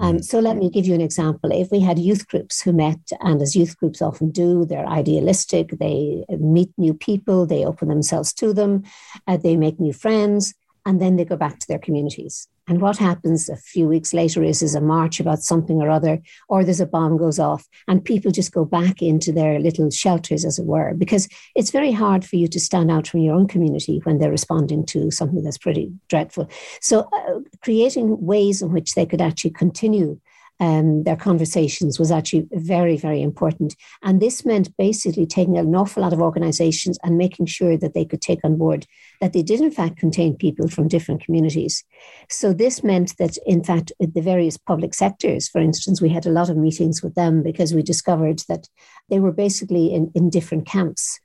Um, 0.00 0.16
mm. 0.16 0.24
so 0.24 0.40
let 0.40 0.56
me 0.56 0.70
give 0.70 0.86
you 0.86 0.94
an 0.94 1.00
example. 1.00 1.50
If 1.52 1.70
we 1.70 1.80
had 1.80 1.98
youth 1.98 2.26
groups 2.26 2.62
who 2.62 2.72
met, 2.72 2.98
and 3.20 3.40
as 3.40 3.54
youth 3.54 3.76
groups 3.76 4.02
often 4.02 4.30
do, 4.30 4.64
they're 4.64 4.88
idealistic, 4.88 5.70
they 5.78 6.24
meet 6.38 6.70
new 6.78 6.94
people, 6.94 7.46
they 7.46 7.64
open 7.64 7.88
themselves 7.88 8.32
to 8.34 8.52
them, 8.52 8.82
uh, 9.26 9.36
they 9.36 9.56
make 9.56 9.78
new 9.78 9.92
friends, 9.92 10.54
and 10.86 11.00
then 11.00 11.16
they 11.16 11.24
go 11.24 11.36
back 11.36 11.58
to 11.58 11.68
their 11.68 11.78
communities. 11.78 12.48
And 12.70 12.80
what 12.80 12.98
happens 12.98 13.48
a 13.48 13.56
few 13.56 13.88
weeks 13.88 14.14
later 14.14 14.44
is, 14.44 14.60
there's 14.60 14.76
a 14.76 14.80
march 14.80 15.18
about 15.18 15.40
something 15.40 15.82
or 15.82 15.90
other, 15.90 16.22
or 16.48 16.62
there's 16.62 16.80
a 16.80 16.86
bomb 16.86 17.18
goes 17.18 17.40
off, 17.40 17.66
and 17.88 18.04
people 18.04 18.30
just 18.30 18.52
go 18.52 18.64
back 18.64 19.02
into 19.02 19.32
their 19.32 19.58
little 19.58 19.90
shelters, 19.90 20.44
as 20.44 20.56
it 20.56 20.66
were, 20.66 20.94
because 20.94 21.28
it's 21.56 21.72
very 21.72 21.90
hard 21.90 22.24
for 22.24 22.36
you 22.36 22.46
to 22.46 22.60
stand 22.60 22.88
out 22.88 23.08
from 23.08 23.20
your 23.20 23.34
own 23.34 23.48
community 23.48 24.00
when 24.04 24.18
they're 24.18 24.30
responding 24.30 24.86
to 24.86 25.10
something 25.10 25.42
that's 25.42 25.58
pretty 25.58 25.90
dreadful. 26.08 26.48
So, 26.80 27.08
uh, 27.12 27.40
creating 27.60 28.24
ways 28.24 28.62
in 28.62 28.72
which 28.72 28.94
they 28.94 29.04
could 29.04 29.20
actually 29.20 29.50
continue 29.50 30.20
um, 30.60 31.04
their 31.04 31.16
conversations 31.16 31.98
was 31.98 32.12
actually 32.12 32.46
very, 32.52 32.96
very 32.96 33.22
important. 33.22 33.74
And 34.02 34.20
this 34.20 34.44
meant 34.44 34.76
basically 34.76 35.26
taking 35.26 35.56
an 35.56 35.74
awful 35.74 36.02
lot 36.02 36.12
of 36.12 36.20
organizations 36.20 36.98
and 37.02 37.16
making 37.16 37.46
sure 37.46 37.78
that 37.78 37.94
they 37.94 38.04
could 38.04 38.20
take 38.20 38.40
on 38.44 38.56
board 38.56 38.86
that 39.22 39.32
they 39.32 39.42
did, 39.42 39.60
in 39.60 39.70
fact, 39.70 39.96
contain 39.96 40.36
people 40.36 40.68
from 40.68 40.88
different 40.88 41.24
communities. 41.24 41.82
So 42.28 42.52
this 42.52 42.84
meant 42.84 43.16
that, 43.16 43.38
in 43.46 43.64
fact, 43.64 43.92
the 43.98 44.20
various 44.20 44.58
public 44.58 44.92
sectors, 44.94 45.48
for 45.48 45.60
instance, 45.60 46.00
we 46.00 46.10
had 46.10 46.26
a 46.26 46.30
lot 46.30 46.50
of 46.50 46.56
meetings 46.56 47.02
with 47.02 47.14
them 47.14 47.42
because 47.42 47.74
we 47.74 47.82
discovered 47.82 48.40
that 48.48 48.68
they 49.08 49.18
were 49.18 49.32
basically 49.32 49.94
in, 49.94 50.12
in 50.14 50.30
different 50.30 50.66
camps 50.66 51.18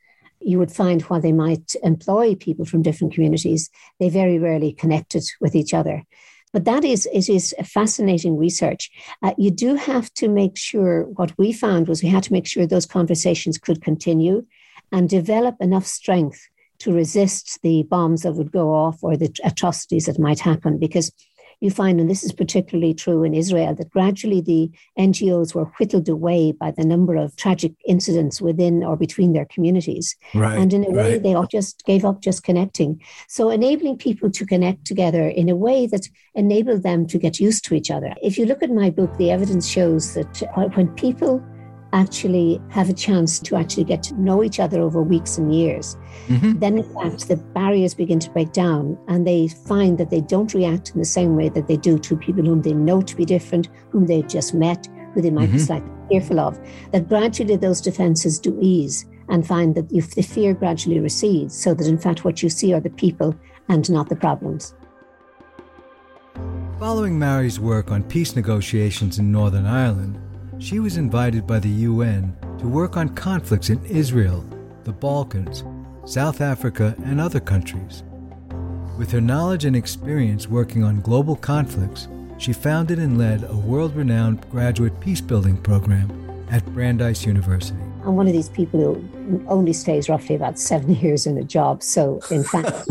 you 0.46 0.60
would 0.60 0.72
find 0.72 1.02
while 1.04 1.22
they 1.22 1.32
might 1.32 1.76
employ 1.82 2.36
people 2.36 2.66
from 2.66 2.84
different 2.84 3.14
communities, 3.14 3.70
they 4.00 4.10
very 4.10 4.38
rarely 4.38 4.72
connected 4.74 5.24
with 5.42 5.56
each 5.56 5.74
other. 5.74 6.04
But 6.56 6.64
that 6.64 6.86
is 6.86 7.06
it 7.12 7.28
is 7.28 7.54
a 7.60 7.66
fascinating 7.66 8.38
research. 8.38 8.90
Uh, 9.22 9.34
you 9.38 9.52
do 9.52 9.76
have 9.76 10.08
to 10.14 10.30
make 10.30 10.56
sure. 10.56 11.04
What 11.04 11.38
we 11.38 11.52
found 11.52 11.90
was 11.90 12.02
we 12.02 12.08
had 12.08 12.24
to 12.24 12.32
make 12.32 12.48
sure 12.48 12.66
those 12.66 12.86
conversations 12.86 13.58
could 13.58 13.82
continue, 13.82 14.46
and 14.90 15.10
develop 15.10 15.56
enough 15.60 15.86
strength 15.86 16.40
to 16.80 16.94
resist 16.94 17.60
the 17.62 17.84
bombs 17.84 18.22
that 18.22 18.36
would 18.36 18.54
go 18.54 18.74
off 18.74 19.04
or 19.04 19.18
the 19.18 19.30
atrocities 19.44 20.06
that 20.06 20.18
might 20.18 20.40
happen. 20.40 20.80
Because 20.80 21.12
you 21.60 21.72
find, 21.72 22.00
and 22.00 22.10
this 22.10 22.24
is 22.24 22.32
particularly 22.32 22.94
true 22.94 23.24
in 23.24 23.34
Israel, 23.34 23.76
that 23.76 23.90
gradually 23.90 24.42
the 24.42 24.72
NGOs 24.98 25.56
were 25.56 25.66
whittled 25.80 26.10
away 26.10 26.52
by 26.52 26.72
the 26.72 26.86
number 26.86 27.16
of 27.16 27.36
tragic 27.36 27.74
incidents 27.88 28.42
within 28.42 28.84
or 28.84 28.96
between 28.96 29.34
their 29.34 29.46
communities. 29.46 30.16
Right, 30.34 30.58
and 30.58 30.74
in 30.74 30.86
a 30.86 30.92
way, 30.92 31.14
right. 31.14 31.24
they 31.24 31.34
all 31.34 31.48
just 31.48 31.84
gave 31.86 32.06
up 32.06 32.22
just 32.22 32.44
connecting. 32.44 33.02
So 33.28 33.50
enabling 33.50 33.98
people 33.98 34.30
to 34.32 34.46
connect 34.46 34.86
together 34.86 35.28
in 35.28 35.50
a 35.50 35.56
way 35.56 35.88
that 35.88 36.08
enabled 36.34 36.84
them 36.84 37.08
to 37.08 37.18
get 37.18 37.40
used 37.40 37.66
to 37.66 37.76
each 37.76 37.92
other. 37.92 38.14
If 38.22 38.38
you 38.38 38.46
look 38.46 38.64
at 38.64 38.72
my 38.72 38.90
book, 38.90 39.16
the 39.18 39.32
evidence 39.32 39.68
shows 39.68 40.14
that 40.14 40.44
when 40.76 40.90
people 40.96 41.44
actually 41.94 42.62
have 42.70 42.90
a 42.90 42.94
chance 42.94 43.40
to 43.40 43.56
actually 43.56 43.84
get 43.84 44.04
to 44.04 44.14
know 44.20 44.44
each 44.44 44.60
other 44.60 44.82
over 44.82 45.02
weeks 45.02 45.38
and 45.38 45.56
years, 45.56 45.96
mm-hmm. 46.28 46.60
then 46.60 46.78
in 46.78 46.94
fact 46.96 47.28
the 47.28 47.38
barriers 47.38 47.94
begin 47.94 48.20
to 48.20 48.30
break 48.32 48.52
down 48.52 48.98
and 49.08 49.26
they 49.26 49.48
find 49.48 49.98
that 49.98 50.10
they 50.10 50.22
don't 50.22 50.54
react 50.54 50.92
in 50.92 51.00
the 51.00 51.06
same 51.06 51.36
way 51.36 51.50
that 51.50 51.68
they 51.68 51.78
do 51.78 51.98
to 51.98 52.18
people 52.18 52.44
whom 52.44 52.62
they 52.62 52.74
know 52.74 53.02
to 53.02 53.16
be 53.16 53.26
different, 53.26 53.70
whom 53.90 54.06
they've 54.06 54.28
just 54.28 54.54
met, 54.54 54.88
who 55.14 55.22
they 55.22 55.32
might 55.32 55.48
mm-hmm. 55.48 55.58
be 55.58 55.64
slightly 55.64 55.92
fearful 56.10 56.40
of. 56.40 56.60
That 56.92 57.08
gradually 57.08 57.56
those 57.56 57.82
defenses 57.82 58.40
do 58.40 58.58
ease 58.62 59.06
and 59.30 59.46
find 59.46 59.74
that 59.76 59.92
if 59.92 60.16
the 60.16 60.22
fear 60.22 60.54
gradually 60.54 61.00
recedes, 61.00 61.60
so 61.60 61.74
that 61.74 61.88
in 61.88 61.98
fact 61.98 62.26
what 62.26 62.44
you 62.44 62.50
see 62.50 62.74
are 62.74 62.82
the 62.82 62.90
people 62.90 63.36
and 63.70 63.90
not 63.90 64.10
the 64.10 64.16
problems. 64.16 64.76
Following 66.80 67.18
Mari's 67.18 67.60
work 67.60 67.90
on 67.90 68.04
peace 68.04 68.36
negotiations 68.36 69.18
in 69.18 69.32
Northern 69.32 69.66
Ireland, 69.66 70.20
she 70.66 70.80
was 70.80 70.98
invited 70.98 71.46
by 71.46 71.60
the 71.60 71.70
UN 71.70 72.36
to 72.58 72.68
work 72.68 72.98
on 72.98 73.10
conflicts 73.10 73.70
in 73.70 73.86
Israel, 73.86 74.44
the 74.84 74.92
Balkans, 74.92 75.64
South 76.06 76.42
Africa, 76.42 76.96
and 77.06 77.22
other 77.22 77.40
countries. 77.40 78.02
With 78.98 79.12
her 79.12 79.22
knowledge 79.22 79.66
and 79.66 79.76
experience 79.76 80.48
working 80.48 80.84
on 80.84 81.02
global 81.02 81.36
conflicts, 81.36 82.08
she 82.40 82.52
founded 82.52 82.98
and 82.98 83.16
led 83.16 83.44
a 83.44 83.56
world 83.56 83.96
renowned 83.96 84.50
graduate 84.50 85.00
peacebuilding 85.00 85.62
program 85.62 86.10
at 86.50 86.66
Brandeis 86.74 87.28
University. 87.28 87.78
I'm 88.04 88.16
one 88.16 88.26
of 88.26 88.34
these 88.34 88.50
people 88.50 88.96
who 88.96 89.46
only 89.48 89.72
stays 89.72 90.10
roughly 90.10 90.34
about 90.34 90.58
seven 90.58 90.96
years 91.04 91.28
in 91.28 91.38
a 91.38 91.44
job. 91.44 91.84
So, 91.84 92.22
in 92.32 92.44
fact, 92.44 92.88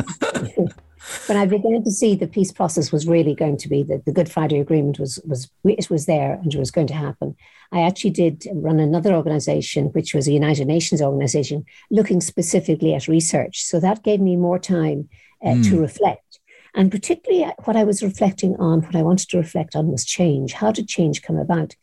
when 1.26 1.38
I 1.38 1.46
began 1.46 1.82
to 1.84 1.90
see 1.90 2.14
the 2.14 2.26
peace 2.26 2.52
process 2.52 2.92
was 2.92 3.06
really 3.06 3.34
going 3.34 3.56
to 3.58 3.68
be 3.68 3.82
that 3.84 4.04
the 4.04 4.12
Good 4.12 4.30
Friday 4.30 4.58
Agreement 4.58 4.98
was 4.98 5.20
was 5.26 5.50
it 5.64 5.90
was 5.90 6.06
there 6.06 6.34
and 6.34 6.52
it 6.52 6.58
was 6.58 6.70
going 6.70 6.86
to 6.88 6.94
happen. 6.94 7.36
I 7.72 7.82
actually 7.82 8.10
did 8.10 8.46
run 8.52 8.78
another 8.78 9.14
organization, 9.14 9.86
which 9.86 10.14
was 10.14 10.28
a 10.28 10.32
United 10.32 10.66
Nations 10.66 11.02
organization, 11.02 11.64
looking 11.90 12.20
specifically 12.20 12.94
at 12.94 13.08
research. 13.08 13.64
So 13.64 13.80
that 13.80 14.02
gave 14.02 14.20
me 14.20 14.36
more 14.36 14.58
time 14.58 15.08
uh, 15.44 15.48
mm. 15.48 15.68
to 15.70 15.80
reflect. 15.80 16.40
And 16.74 16.90
particularly 16.90 17.44
uh, 17.44 17.52
what 17.64 17.76
I 17.76 17.84
was 17.84 18.02
reflecting 18.02 18.56
on, 18.56 18.82
what 18.82 18.96
I 18.96 19.02
wanted 19.02 19.28
to 19.30 19.38
reflect 19.38 19.76
on 19.76 19.90
was 19.90 20.04
change. 20.04 20.54
How 20.54 20.72
did 20.72 20.88
change 20.88 21.22
come 21.22 21.36
about? 21.36 21.74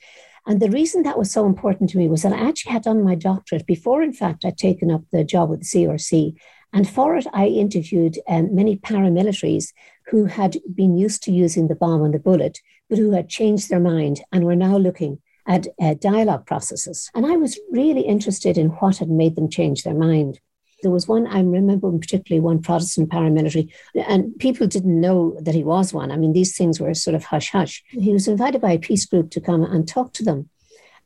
And 0.48 0.60
the 0.60 0.72
reason 0.72 1.04
that 1.04 1.18
was 1.18 1.32
so 1.32 1.46
important 1.46 1.92
to 1.92 1.98
me 1.98 2.08
was 2.08 2.24
that 2.24 2.34
I 2.34 2.48
actually 2.48 2.72
had 2.72 2.84
done 2.84 3.04
my 3.04 3.16
doctorate 3.16 3.68
before, 3.68 4.02
in 4.02 4.12
fact, 4.12 4.44
I'd 4.44 4.58
taken 4.58 4.90
up 4.90 5.04
the 5.12 5.24
job 5.24 5.50
with 5.50 5.60
the 5.60 5.66
CRC. 5.66 6.36
And 6.74 6.90
for 6.90 7.18
it, 7.18 7.28
I 7.34 7.48
interviewed 7.48 8.20
um, 8.28 8.56
many 8.56 8.78
paramilitaries 8.78 9.74
who 10.08 10.26
had 10.26 10.58
been 10.74 10.98
used 10.98 11.24
to 11.24 11.32
using 11.32 11.68
the 11.68 11.76
bomb 11.76 12.04
and 12.04 12.14
the 12.14 12.20
bullet, 12.20 12.60
but 12.90 12.98
who 12.98 13.12
had 13.12 13.30
changed 13.30 13.70
their 13.70 13.80
mind 13.80 14.22
and 14.32 14.46
were 14.46 14.56
now 14.56 14.78
looking 14.78 15.20
at 15.48 15.68
uh, 15.82 15.96
dialogue 15.96 16.46
processes. 16.46 17.10
And 17.14 17.26
I 17.26 17.36
was 17.36 17.60
really 17.72 18.02
interested 18.02 18.58
in 18.58 18.70
what 18.70 18.98
had 18.98 19.10
made 19.10 19.36
them 19.36 19.50
change 19.50 19.84
their 19.84 19.94
mind. 19.94 20.40
There 20.82 20.92
was 20.92 21.08
one, 21.08 21.28
I 21.28 21.42
remember 21.42 21.92
particularly 21.92 22.42
one 22.42 22.62
Protestant 22.62 23.10
paramilitary, 23.10 23.72
and 24.08 24.38
people 24.40 24.66
didn't 24.66 25.00
know 25.00 25.38
that 25.42 25.54
he 25.54 25.64
was 25.64 25.94
one. 25.94 26.12
I 26.12 26.18
mean, 26.18 26.34
these 26.34 26.58
things 26.58 26.80
were 26.80 26.94
sort 26.94 27.16
of 27.16 27.26
hush 27.26 27.52
hush. 27.52 27.84
He 27.90 28.14
was 28.14 28.28
invited 28.28 28.62
by 28.62 28.72
a 28.72 28.80
peace 28.80 29.06
group 29.06 29.30
to 29.32 29.42
come 29.42 29.64
and 29.64 29.88
talk 29.88 30.14
to 30.14 30.24
them. 30.24 30.50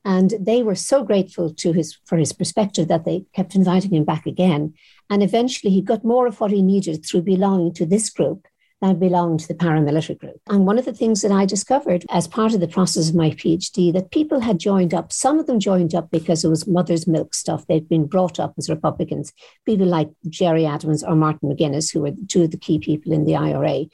And 0.06 0.34
they 0.40 0.62
were 0.64 0.76
so 0.76 1.04
grateful 1.04 1.54
to 1.56 1.74
his 1.74 1.98
for 2.06 2.18
his 2.18 2.32
perspective 2.32 2.88
that 2.88 3.06
they 3.06 3.26
kept 3.34 3.56
inviting 3.56 3.94
him 3.94 4.06
back 4.06 4.26
again. 4.26 4.76
And 5.10 5.24
eventually 5.24 5.74
he 5.74 5.82
got 5.82 6.06
more 6.06 6.28
of 6.28 6.40
what 6.40 6.52
he 6.52 6.62
needed 6.62 7.06
through 7.06 7.24
belonging 7.24 7.74
to 7.74 7.86
this 7.86 8.10
group 8.10 8.48
than 8.82 9.00
belonged 9.00 9.40
to 9.40 9.48
the 9.48 9.56
paramilitary 9.56 10.20
group. 10.20 10.40
And 10.48 10.66
one 10.66 10.78
of 10.78 10.86
the 10.86 10.94
things 10.94 11.22
that 11.22 11.32
I 11.32 11.46
discovered 11.46 12.06
as 12.10 12.28
part 12.28 12.54
of 12.54 12.60
the 12.60 12.68
process 12.68 13.10
of 13.10 13.16
my 13.16 13.32
PhD 13.32 13.92
that 13.94 14.12
people 14.12 14.42
had 14.42 14.60
joined 14.60 14.94
up, 14.94 15.12
some 15.14 15.40
of 15.40 15.48
them 15.48 15.60
joined 15.60 15.96
up 15.96 16.12
because 16.12 16.44
it 16.44 16.50
was 16.50 16.68
mother's 16.68 17.08
milk 17.08 17.34
stuff. 17.34 17.66
They'd 17.66 17.90
been 17.90 18.06
brought 18.06 18.40
up 18.40 18.54
as 18.58 18.70
Republicans, 18.70 19.32
people 19.66 19.88
like 19.88 20.10
Gerry 20.30 20.66
Adams 20.66 21.04
or 21.04 21.16
Martin 21.16 21.50
McGuinness, 21.50 21.92
who 21.92 22.02
were 22.02 22.12
two 22.28 22.44
of 22.44 22.52
the 22.52 22.58
key 22.58 22.80
people 22.80 23.12
in 23.12 23.26
the 23.26 23.36
IRA 23.36 23.86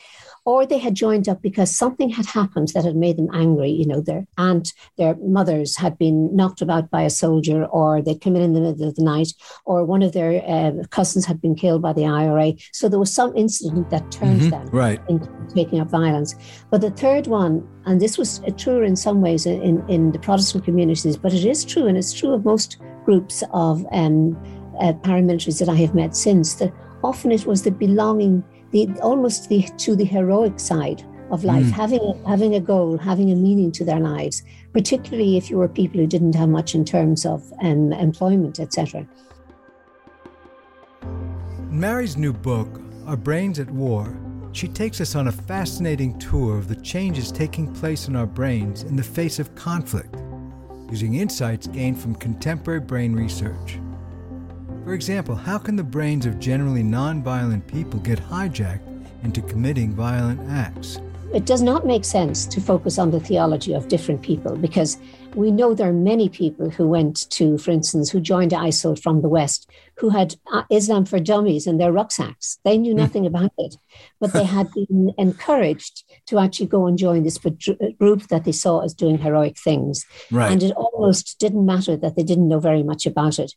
or 0.46 0.66
they 0.66 0.80
had 0.80 0.96
joined 0.96 1.30
up 1.30 1.42
because 1.42 1.76
something 1.76 2.10
had 2.10 2.26
happened 2.26 2.70
that 2.70 2.84
had 2.84 2.96
made 2.96 3.18
them 3.18 3.30
angry. 3.34 3.70
You 3.70 3.86
know, 3.86 4.02
their 4.02 4.26
aunt, 4.38 4.74
their 4.98 5.16
mothers 5.16 5.78
had 5.78 5.98
been 5.98 6.36
knocked 6.36 6.62
about 6.62 6.90
by 6.90 7.04
a 7.04 7.10
soldier, 7.10 7.66
or 7.66 8.02
they'd 8.02 8.22
come 8.22 8.36
in 8.36 8.42
in 8.42 8.54
the 8.54 8.62
middle 8.62 8.88
of 8.88 8.96
the 8.96 9.04
night, 9.04 9.34
or 9.66 9.86
one 9.86 10.02
of 10.02 10.14
their 10.14 10.44
uh, 10.48 10.84
cousins 10.90 11.26
had 11.26 11.42
been 11.42 11.56
killed 11.56 11.82
by 11.82 11.94
the 11.94 12.06
IRA. 12.06 12.54
So 12.74 12.90
there 12.90 13.00
was 13.00 13.14
some 13.14 13.36
incident 13.36 13.90
that 13.92 14.12
turned 14.12 14.42
mm-hmm, 14.42 14.50
them 14.50 14.68
right. 14.68 15.00
into 15.10 15.30
taking 15.54 15.80
up 15.80 15.90
violence. 15.90 16.36
But 16.70 16.82
the 16.82 16.92
third 16.92 17.28
one, 17.28 17.68
and 17.86 18.02
this 18.02 18.18
was 18.18 18.42
true 18.58 18.84
in 18.84 18.96
some 18.96 19.22
ways 19.22 19.46
in, 19.46 19.88
in 19.90 20.12
the 20.12 20.20
Protestant 20.20 20.66
communities, 20.66 21.18
but 21.18 21.34
it 21.34 21.46
is 21.46 21.64
true, 21.64 21.88
and 21.88 21.98
it's 21.98 22.14
true 22.14 22.34
of 22.34 22.46
most 22.46 22.78
groups 23.06 23.44
of 23.54 23.86
um, 23.92 24.36
uh, 24.80 24.94
paramilitaries 24.94 25.60
that 25.60 25.70
I 25.70 25.76
have 25.76 25.94
met 25.94 26.16
since, 26.16 26.56
that 26.56 26.74
often 27.04 27.32
it 27.32 27.46
was 27.46 27.64
the 27.64 27.72
belonging 27.72 28.44
the 28.72 28.90
almost 29.02 29.50
the 29.50 29.64
to 29.78 29.96
the 29.96 30.06
heroic 30.06 30.60
side 30.60 31.04
of 31.30 31.44
life, 31.46 31.66
mm. 31.66 31.72
having 31.72 32.02
a, 32.02 32.28
having 32.28 32.56
a 32.56 32.60
goal, 32.60 32.98
having 32.98 33.32
a 33.32 33.36
meaning 33.36 33.72
to 33.72 33.86
their 33.86 34.00
lives, 34.00 34.44
particularly 34.74 35.38
if 35.38 35.50
you 35.50 35.58
were 35.58 35.68
people 35.68 36.00
who 36.00 36.08
didn't 36.08 36.36
have 36.36 36.50
much 36.50 36.76
in 36.76 36.84
terms 36.84 37.26
of 37.26 37.52
um, 37.62 37.94
employment, 37.94 38.60
etc. 38.60 39.08
In 41.02 41.80
Mari's 41.80 42.18
new 42.18 42.34
book, 42.34 42.82
Our 43.06 43.16
Brains 43.16 43.60
at 43.60 43.72
War, 43.72 44.18
she 44.52 44.68
takes 44.68 45.00
us 45.00 45.16
on 45.16 45.30
a 45.30 45.32
fascinating 45.32 46.20
tour 46.20 46.58
of 46.58 46.68
the 46.68 46.76
changes 46.76 47.32
taking 47.32 47.74
place 47.74 48.10
in 48.10 48.16
our 48.18 48.26
brains 48.26 48.84
in 48.84 48.98
the 48.98 49.04
face 49.04 49.40
of 49.40 49.56
conflict, 49.56 50.14
using 50.90 51.16
insights 51.16 51.68
gained 51.68 52.00
from 52.00 52.16
contemporary 52.16 52.82
brain 52.82 53.14
research. 53.14 53.80
For 54.84 54.94
example, 54.94 55.36
how 55.36 55.60
can 55.60 55.76
the 55.76 55.84
brains 55.84 56.26
of 56.26 56.40
generally 56.40 56.82
nonviolent 56.82 57.68
people 57.68 58.00
get 58.00 58.20
hijacked 58.20 58.82
into 59.24 59.42
committing 59.44 59.94
violent 59.94 60.42
acts? 60.50 61.00
It 61.34 61.46
does 61.46 61.62
not 61.62 61.86
make 61.86 62.04
sense 62.04 62.46
to 62.48 62.60
focus 62.60 63.00
on 63.00 63.12
the 63.12 63.20
theology 63.20 63.74
of 63.74 63.88
different 63.88 64.22
people 64.22 64.58
because 64.58 64.98
we 65.34 65.50
know 65.50 65.74
there 65.74 65.88
are 65.88 65.94
many 65.94 66.28
people 66.28 66.70
who 66.70 66.90
went 66.90 67.30
to, 67.30 67.58
for 67.58 67.72
instance, 67.72 68.10
who 68.10 68.20
joined 68.20 68.52
ISIL 68.52 69.02
from 69.02 69.22
the 69.22 69.30
West, 69.30 69.70
who 69.96 70.10
had 70.10 70.36
uh, 70.52 70.64
Islam 70.70 71.06
for 71.06 71.22
dummies 71.22 71.68
in 71.68 71.78
their 71.78 71.94
rucksacks. 71.94 72.60
They 72.66 72.78
knew 72.78 72.92
hmm. 72.92 73.00
nothing 73.00 73.26
about 73.26 73.54
it, 73.58 73.78
but 74.20 74.34
they 74.34 74.44
had 74.44 74.74
been 74.74 75.14
encouraged 75.18 76.04
to 76.28 76.38
actually 76.38 76.68
go 76.68 76.86
and 76.86 76.98
join 76.98 77.24
this 77.24 77.38
group 77.38 78.28
that 78.28 78.44
they 78.44 78.52
saw 78.52 78.82
as 78.82 78.94
doing 78.94 79.18
heroic 79.18 79.58
things. 79.58 80.06
Right. 80.32 80.52
And 80.52 80.62
it 80.62 80.74
almost 80.74 81.40
didn't 81.40 81.66
matter 81.66 81.96
that 81.96 82.18
they 82.18 82.24
didn't 82.24 82.50
know 82.50 82.60
very 82.60 82.84
much 82.84 83.06
about 83.06 83.40
it. 83.40 83.54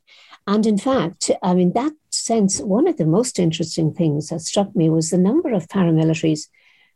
And 0.47 0.65
in 0.65 0.79
fact, 0.79 1.31
I 1.43 1.55
mean, 1.55 1.73
that 1.73 1.93
sense, 2.11 2.61
one 2.61 2.87
of 2.87 2.99
the 2.99 3.07
most 3.07 3.41
interesting 3.41 3.93
things 3.93 4.29
that 4.29 4.43
struck 4.43 4.77
me 4.77 4.91
was 4.91 5.11
the 5.11 5.19
number 5.19 5.53
of 5.53 5.67
paramilitaries 5.67 6.47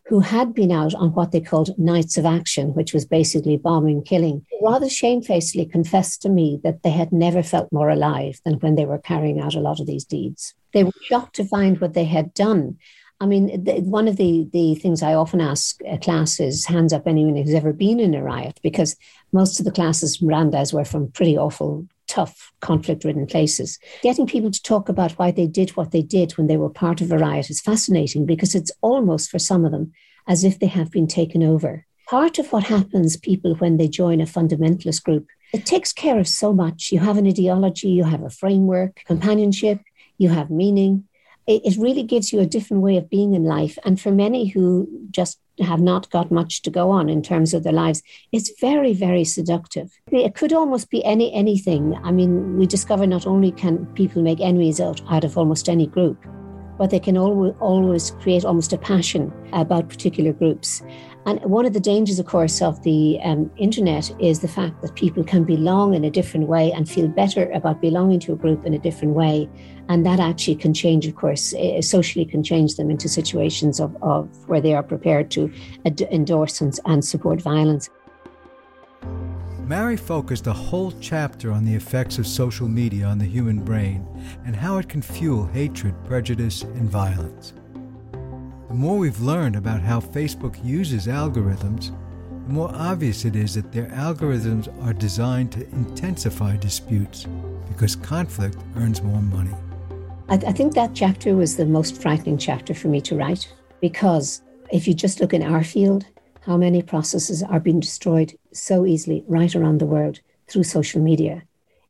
who 0.08 0.20
had 0.20 0.54
been 0.54 0.72
out 0.72 0.94
on 0.94 1.12
what 1.12 1.32
they 1.32 1.40
called 1.40 1.78
nights 1.78 2.16
of 2.16 2.24
action, 2.24 2.74
which 2.74 2.94
was 2.94 3.04
basically 3.04 3.58
bombing, 3.58 4.02
killing, 4.02 4.44
rather 4.62 4.88
shamefacedly 4.88 5.66
confessed 5.66 6.22
to 6.22 6.30
me 6.30 6.58
that 6.64 6.82
they 6.82 6.90
had 6.90 7.12
never 7.12 7.42
felt 7.42 7.70
more 7.70 7.90
alive 7.90 8.40
than 8.44 8.54
when 8.54 8.74
they 8.74 8.86
were 8.86 8.98
carrying 8.98 9.38
out 9.38 9.54
a 9.54 9.60
lot 9.60 9.80
of 9.80 9.86
these 9.86 10.06
deeds. 10.06 10.54
They 10.72 10.82
were 10.82 10.92
shocked 11.02 11.36
to 11.36 11.44
find 11.44 11.78
what 11.78 11.92
they 11.92 12.06
had 12.06 12.32
done. 12.32 12.78
I 13.20 13.26
mean, 13.26 13.64
the, 13.64 13.80
one 13.80 14.08
of 14.08 14.16
the, 14.16 14.48
the 14.50 14.76
things 14.76 15.02
I 15.02 15.12
often 15.12 15.42
ask 15.42 15.78
uh, 15.84 15.94
a 15.94 15.98
class 15.98 16.40
is 16.40 16.64
hands 16.64 16.92
up 16.94 17.06
anyone 17.06 17.36
who's 17.36 17.52
ever 17.52 17.74
been 17.74 18.00
in 18.00 18.14
a 18.14 18.22
riot, 18.22 18.60
because 18.62 18.96
most 19.32 19.58
of 19.58 19.66
the 19.66 19.72
classes 19.72 20.16
from 20.16 20.28
Brandeis 20.28 20.72
were 20.72 20.84
from 20.84 21.10
pretty 21.10 21.36
awful 21.36 21.86
tough, 22.08 22.52
conflict 22.60 23.04
ridden 23.04 23.26
places. 23.26 23.78
Getting 24.02 24.26
people 24.26 24.50
to 24.50 24.62
talk 24.62 24.88
about 24.88 25.12
why 25.12 25.30
they 25.30 25.46
did 25.46 25.70
what 25.70 25.92
they 25.92 26.02
did 26.02 26.32
when 26.32 26.46
they 26.46 26.56
were 26.56 26.70
part 26.70 27.00
of 27.00 27.12
a 27.12 27.18
riot 27.18 27.50
is 27.50 27.60
fascinating 27.60 28.26
because 28.26 28.54
it's 28.54 28.72
almost 28.80 29.30
for 29.30 29.38
some 29.38 29.64
of 29.64 29.70
them 29.70 29.92
as 30.26 30.44
if 30.44 30.58
they 30.58 30.66
have 30.66 30.90
been 30.90 31.06
taken 31.06 31.42
over. 31.42 31.86
Part 32.08 32.38
of 32.38 32.50
what 32.52 32.64
happens 32.64 33.16
people 33.16 33.54
when 33.56 33.76
they 33.76 33.88
join 33.88 34.20
a 34.20 34.24
fundamentalist 34.24 35.02
group, 35.04 35.26
it 35.52 35.66
takes 35.66 35.92
care 35.92 36.18
of 36.18 36.26
so 36.26 36.52
much. 36.52 36.90
You 36.90 37.00
have 37.00 37.18
an 37.18 37.26
ideology, 37.26 37.88
you 37.88 38.04
have 38.04 38.22
a 38.22 38.30
framework, 38.30 39.02
companionship, 39.04 39.80
you 40.16 40.30
have 40.30 40.50
meaning. 40.50 41.04
It, 41.46 41.62
it 41.64 41.78
really 41.78 42.02
gives 42.02 42.32
you 42.32 42.40
a 42.40 42.46
different 42.46 42.82
way 42.82 42.96
of 42.96 43.10
being 43.10 43.34
in 43.34 43.44
life. 43.44 43.78
And 43.84 44.00
for 44.00 44.10
many 44.10 44.46
who 44.46 44.88
just 45.10 45.38
have 45.64 45.80
not 45.80 46.10
got 46.10 46.30
much 46.30 46.62
to 46.62 46.70
go 46.70 46.90
on 46.90 47.08
in 47.08 47.22
terms 47.22 47.54
of 47.54 47.62
their 47.62 47.72
lives. 47.72 48.02
It's 48.32 48.52
very, 48.60 48.92
very 48.92 49.24
seductive. 49.24 49.90
It 50.10 50.34
could 50.34 50.52
almost 50.52 50.90
be 50.90 51.04
any 51.04 51.32
anything. 51.32 51.94
I 52.02 52.10
mean, 52.12 52.56
we 52.56 52.66
discover 52.66 53.06
not 53.06 53.26
only 53.26 53.52
can 53.52 53.86
people 53.94 54.22
make 54.22 54.40
enemies 54.40 54.80
out, 54.80 55.00
out 55.10 55.24
of 55.24 55.36
almost 55.36 55.68
any 55.68 55.86
group, 55.86 56.24
but 56.78 56.90
they 56.90 57.00
can 57.00 57.18
always, 57.18 57.54
always 57.60 58.12
create 58.22 58.44
almost 58.44 58.72
a 58.72 58.78
passion 58.78 59.32
about 59.52 59.88
particular 59.88 60.32
groups. 60.32 60.82
And 61.28 61.44
one 61.44 61.66
of 61.66 61.74
the 61.74 61.80
dangers, 61.80 62.18
of 62.18 62.24
course, 62.24 62.62
of 62.62 62.82
the 62.84 63.20
um, 63.22 63.50
internet 63.58 64.10
is 64.18 64.40
the 64.40 64.48
fact 64.48 64.80
that 64.80 64.94
people 64.94 65.22
can 65.22 65.44
belong 65.44 65.92
in 65.92 66.02
a 66.02 66.10
different 66.10 66.48
way 66.48 66.72
and 66.72 66.88
feel 66.88 67.06
better 67.06 67.50
about 67.50 67.82
belonging 67.82 68.18
to 68.20 68.32
a 68.32 68.34
group 68.34 68.64
in 68.64 68.72
a 68.72 68.78
different 68.78 69.12
way. 69.12 69.46
And 69.90 70.06
that 70.06 70.20
actually 70.20 70.56
can 70.56 70.72
change, 70.72 71.06
of 71.06 71.16
course, 71.16 71.52
uh, 71.52 71.82
socially 71.82 72.24
can 72.24 72.42
change 72.42 72.76
them 72.76 72.90
into 72.90 73.10
situations 73.10 73.78
of, 73.78 73.94
of 74.00 74.26
where 74.48 74.62
they 74.62 74.72
are 74.72 74.82
prepared 74.82 75.30
to 75.32 75.52
ad- 75.84 76.00
endorse 76.00 76.62
and, 76.62 76.80
and 76.86 77.04
support 77.04 77.42
violence. 77.42 77.90
Mari 79.66 79.98
focused 79.98 80.46
a 80.46 80.52
whole 80.54 80.94
chapter 80.98 81.52
on 81.52 81.62
the 81.62 81.74
effects 81.74 82.16
of 82.16 82.26
social 82.26 82.68
media 82.68 83.04
on 83.04 83.18
the 83.18 83.26
human 83.26 83.62
brain 83.62 84.02
and 84.46 84.56
how 84.56 84.78
it 84.78 84.88
can 84.88 85.02
fuel 85.02 85.44
hatred, 85.44 85.94
prejudice, 86.06 86.62
and 86.62 86.88
violence. 86.88 87.52
The 88.68 88.74
more 88.74 88.98
we've 88.98 89.20
learned 89.22 89.56
about 89.56 89.80
how 89.80 89.98
Facebook 89.98 90.62
uses 90.62 91.06
algorithms, 91.06 91.90
the 92.46 92.52
more 92.52 92.70
obvious 92.74 93.24
it 93.24 93.34
is 93.34 93.54
that 93.54 93.72
their 93.72 93.86
algorithms 93.86 94.68
are 94.84 94.92
designed 94.92 95.52
to 95.52 95.66
intensify 95.70 96.58
disputes 96.58 97.26
because 97.66 97.96
conflict 97.96 98.58
earns 98.76 99.02
more 99.02 99.22
money. 99.22 99.54
I, 100.28 100.34
I 100.34 100.52
think 100.52 100.74
that 100.74 100.94
chapter 100.94 101.34
was 101.34 101.56
the 101.56 101.64
most 101.64 102.02
frightening 102.02 102.36
chapter 102.36 102.74
for 102.74 102.88
me 102.88 103.00
to 103.02 103.16
write 103.16 103.50
because 103.80 104.42
if 104.70 104.86
you 104.86 104.92
just 104.92 105.22
look 105.22 105.32
in 105.32 105.42
our 105.42 105.64
field, 105.64 106.04
how 106.42 106.58
many 106.58 106.82
processes 106.82 107.42
are 107.42 107.60
being 107.60 107.80
destroyed 107.80 108.38
so 108.52 108.84
easily 108.84 109.24
right 109.28 109.56
around 109.56 109.78
the 109.78 109.86
world 109.86 110.20
through 110.46 110.64
social 110.64 111.00
media. 111.00 111.42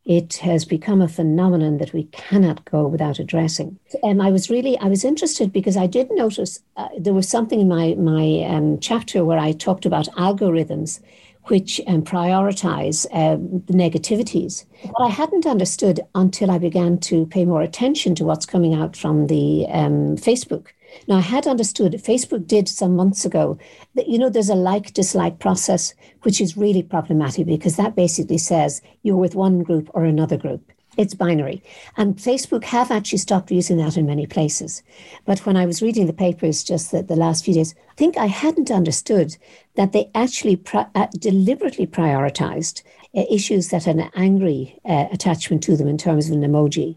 It 0.08 0.38
has 0.38 0.64
become 0.64 1.02
a 1.02 1.06
phenomenon 1.06 1.76
that 1.78 1.92
we 1.92 2.04
cannot 2.04 2.64
go 2.64 2.88
without 2.88 3.18
addressing. 3.18 3.78
And 4.02 4.20
um, 4.20 4.26
I 4.26 4.30
was 4.30 4.48
really, 4.48 4.78
I 4.78 4.88
was 4.88 5.04
interested 5.04 5.52
because 5.52 5.76
I 5.76 5.86
did 5.86 6.10
notice 6.10 6.60
uh, 6.78 6.88
there 6.98 7.12
was 7.12 7.28
something 7.28 7.60
in 7.60 7.68
my 7.68 7.94
my 7.94 8.42
um, 8.48 8.80
chapter 8.80 9.22
where 9.22 9.38
I 9.38 9.52
talked 9.52 9.84
about 9.84 10.08
algorithms 10.16 11.00
which 11.48 11.80
um, 11.86 12.02
prioritize 12.02 13.06
uh, 13.12 13.36
the 13.66 13.72
negativities. 13.72 14.64
What 14.82 15.06
I 15.06 15.10
hadn't 15.10 15.46
understood 15.46 16.00
until 16.14 16.50
I 16.50 16.58
began 16.58 16.98
to 17.00 17.26
pay 17.26 17.44
more 17.44 17.62
attention 17.62 18.14
to 18.16 18.24
what's 18.24 18.46
coming 18.46 18.74
out 18.74 18.96
from 18.96 19.26
the 19.26 19.66
um, 19.68 20.16
Facebook 20.16 20.68
now, 21.06 21.16
I 21.16 21.20
had 21.20 21.46
understood 21.46 21.92
Facebook 21.92 22.46
did 22.46 22.68
some 22.68 22.96
months 22.96 23.24
ago 23.24 23.58
that, 23.94 24.08
you 24.08 24.18
know, 24.18 24.28
there's 24.28 24.50
a 24.50 24.54
like 24.54 24.92
dislike 24.92 25.38
process, 25.38 25.94
which 26.22 26.40
is 26.40 26.56
really 26.56 26.82
problematic 26.82 27.46
because 27.46 27.76
that 27.76 27.96
basically 27.96 28.38
says 28.38 28.82
you're 29.02 29.16
with 29.16 29.34
one 29.34 29.62
group 29.62 29.90
or 29.94 30.04
another 30.04 30.36
group. 30.36 30.72
It's 30.96 31.14
binary. 31.14 31.62
And 31.96 32.16
Facebook 32.16 32.64
have 32.64 32.90
actually 32.90 33.18
stopped 33.18 33.52
using 33.52 33.76
that 33.76 33.96
in 33.96 34.06
many 34.06 34.26
places. 34.26 34.82
But 35.26 35.46
when 35.46 35.56
I 35.56 35.64
was 35.64 35.80
reading 35.80 36.06
the 36.06 36.12
papers 36.12 36.64
just 36.64 36.90
the, 36.90 37.02
the 37.04 37.14
last 37.14 37.44
few 37.44 37.54
days, 37.54 37.74
I 37.90 37.94
think 37.94 38.16
I 38.16 38.26
hadn't 38.26 38.70
understood 38.70 39.36
that 39.76 39.92
they 39.92 40.10
actually 40.14 40.60
uh, 40.74 41.06
deliberately 41.18 41.86
prioritized 41.86 42.82
uh, 43.14 43.22
issues 43.30 43.68
that 43.68 43.84
had 43.84 43.96
an 43.96 44.10
angry 44.16 44.78
uh, 44.84 45.06
attachment 45.12 45.62
to 45.62 45.76
them 45.76 45.86
in 45.86 45.98
terms 45.98 46.28
of 46.28 46.34
an 46.34 46.42
emoji 46.42 46.96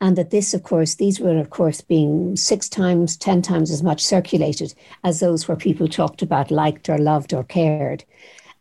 and 0.00 0.16
that 0.16 0.30
this, 0.30 0.54
of 0.54 0.62
course, 0.62 0.94
these 0.94 1.18
were, 1.18 1.38
of 1.38 1.50
course, 1.50 1.80
being 1.80 2.36
six 2.36 2.68
times, 2.68 3.16
10 3.16 3.42
times 3.42 3.70
as 3.70 3.82
much 3.82 4.04
circulated 4.04 4.72
as 5.02 5.18
those 5.18 5.48
where 5.48 5.56
people 5.56 5.88
talked 5.88 6.22
about 6.22 6.50
liked 6.50 6.88
or 6.88 6.98
loved 6.98 7.34
or 7.34 7.42
cared. 7.42 8.04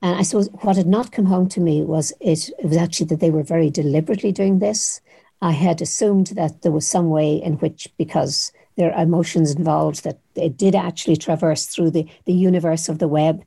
And 0.01 0.15
I 0.15 0.24
suppose 0.24 0.50
what 0.62 0.77
had 0.77 0.88
not 0.88 1.12
come 1.12 1.25
home 1.25 1.48
to 1.50 1.60
me 1.60 1.84
was 1.84 2.12
it, 2.20 2.50
it 2.60 2.65
was 2.65 2.77
actually 2.77 3.08
that 3.08 3.20
they 3.20 3.29
were 3.29 3.44
very 3.44 3.70
deliberately 3.70 4.32
doing 4.32 4.60
this. 4.60 5.00
I 5.41 5.51
had 5.51 5.82
assumed 5.82 6.27
that 6.27 6.63
there 6.63 6.72
was 6.72 6.88
some 6.88 7.10
way 7.10 7.36
in 7.36 7.53
which, 7.56 7.88
because 7.98 8.51
there 8.75 8.94
are 8.94 9.03
emotions 9.03 9.53
involved, 9.53 10.03
that 10.03 10.20
it 10.36 10.58
did 10.58 10.74
actually 10.74 11.17
traverse 11.17 11.65
through 11.65 11.91
the, 11.91 12.08
the 12.25 12.34
universe 12.34 12.89
of 12.89 12.98
the 12.98 13.08
web. 13.08 13.44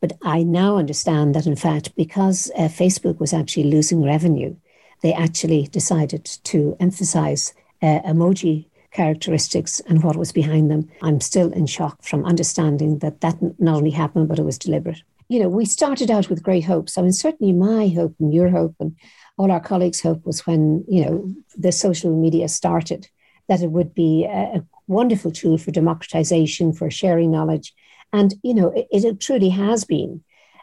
But 0.00 0.12
I 0.22 0.42
now 0.42 0.76
understand 0.78 1.34
that, 1.34 1.46
in 1.46 1.56
fact, 1.56 1.94
because 1.96 2.50
uh, 2.56 2.68
Facebook 2.68 3.18
was 3.18 3.32
actually 3.32 3.64
losing 3.64 4.02
revenue, 4.02 4.56
they 5.04 5.12
actually 5.12 5.66
decided 5.66 6.24
to 6.44 6.74
emphasize 6.80 7.52
uh, 7.82 8.00
emoji 8.06 8.64
characteristics 8.90 9.78
and 9.80 10.02
what 10.02 10.16
was 10.16 10.32
behind 10.32 10.70
them. 10.70 10.88
I'm 11.02 11.20
still 11.20 11.52
in 11.52 11.66
shock 11.66 12.02
from 12.02 12.24
understanding 12.24 13.00
that 13.00 13.20
that 13.20 13.36
not 13.60 13.76
only 13.76 13.90
happened, 13.90 14.28
but 14.28 14.38
it 14.38 14.46
was 14.46 14.56
deliberate. 14.56 15.02
You 15.28 15.40
know, 15.40 15.50
we 15.50 15.66
started 15.66 16.10
out 16.10 16.30
with 16.30 16.42
great 16.42 16.64
hopes. 16.64 16.96
I 16.96 17.02
mean, 17.02 17.12
certainly 17.12 17.52
my 17.52 17.88
hope 17.88 18.14
and 18.18 18.32
your 18.32 18.48
hope 18.48 18.76
and 18.80 18.96
all 19.36 19.52
our 19.52 19.60
colleagues' 19.60 20.00
hope 20.00 20.24
was 20.24 20.46
when, 20.46 20.86
you 20.88 21.04
know, 21.04 21.34
the 21.54 21.70
social 21.70 22.18
media 22.18 22.48
started, 22.48 23.06
that 23.48 23.60
it 23.60 23.70
would 23.70 23.94
be 23.94 24.24
a, 24.24 24.64
wonderful 24.86 25.32
tool 25.32 25.56
for 25.56 25.70
democratization, 25.70 26.70
for 26.70 26.90
sharing 26.90 27.30
knowledge. 27.30 27.72
And, 28.12 28.34
you 28.42 28.52
know, 28.52 28.68
it, 28.68 28.86
it 28.90 29.18
truly 29.18 29.48
has 29.48 29.84
been. 29.84 30.22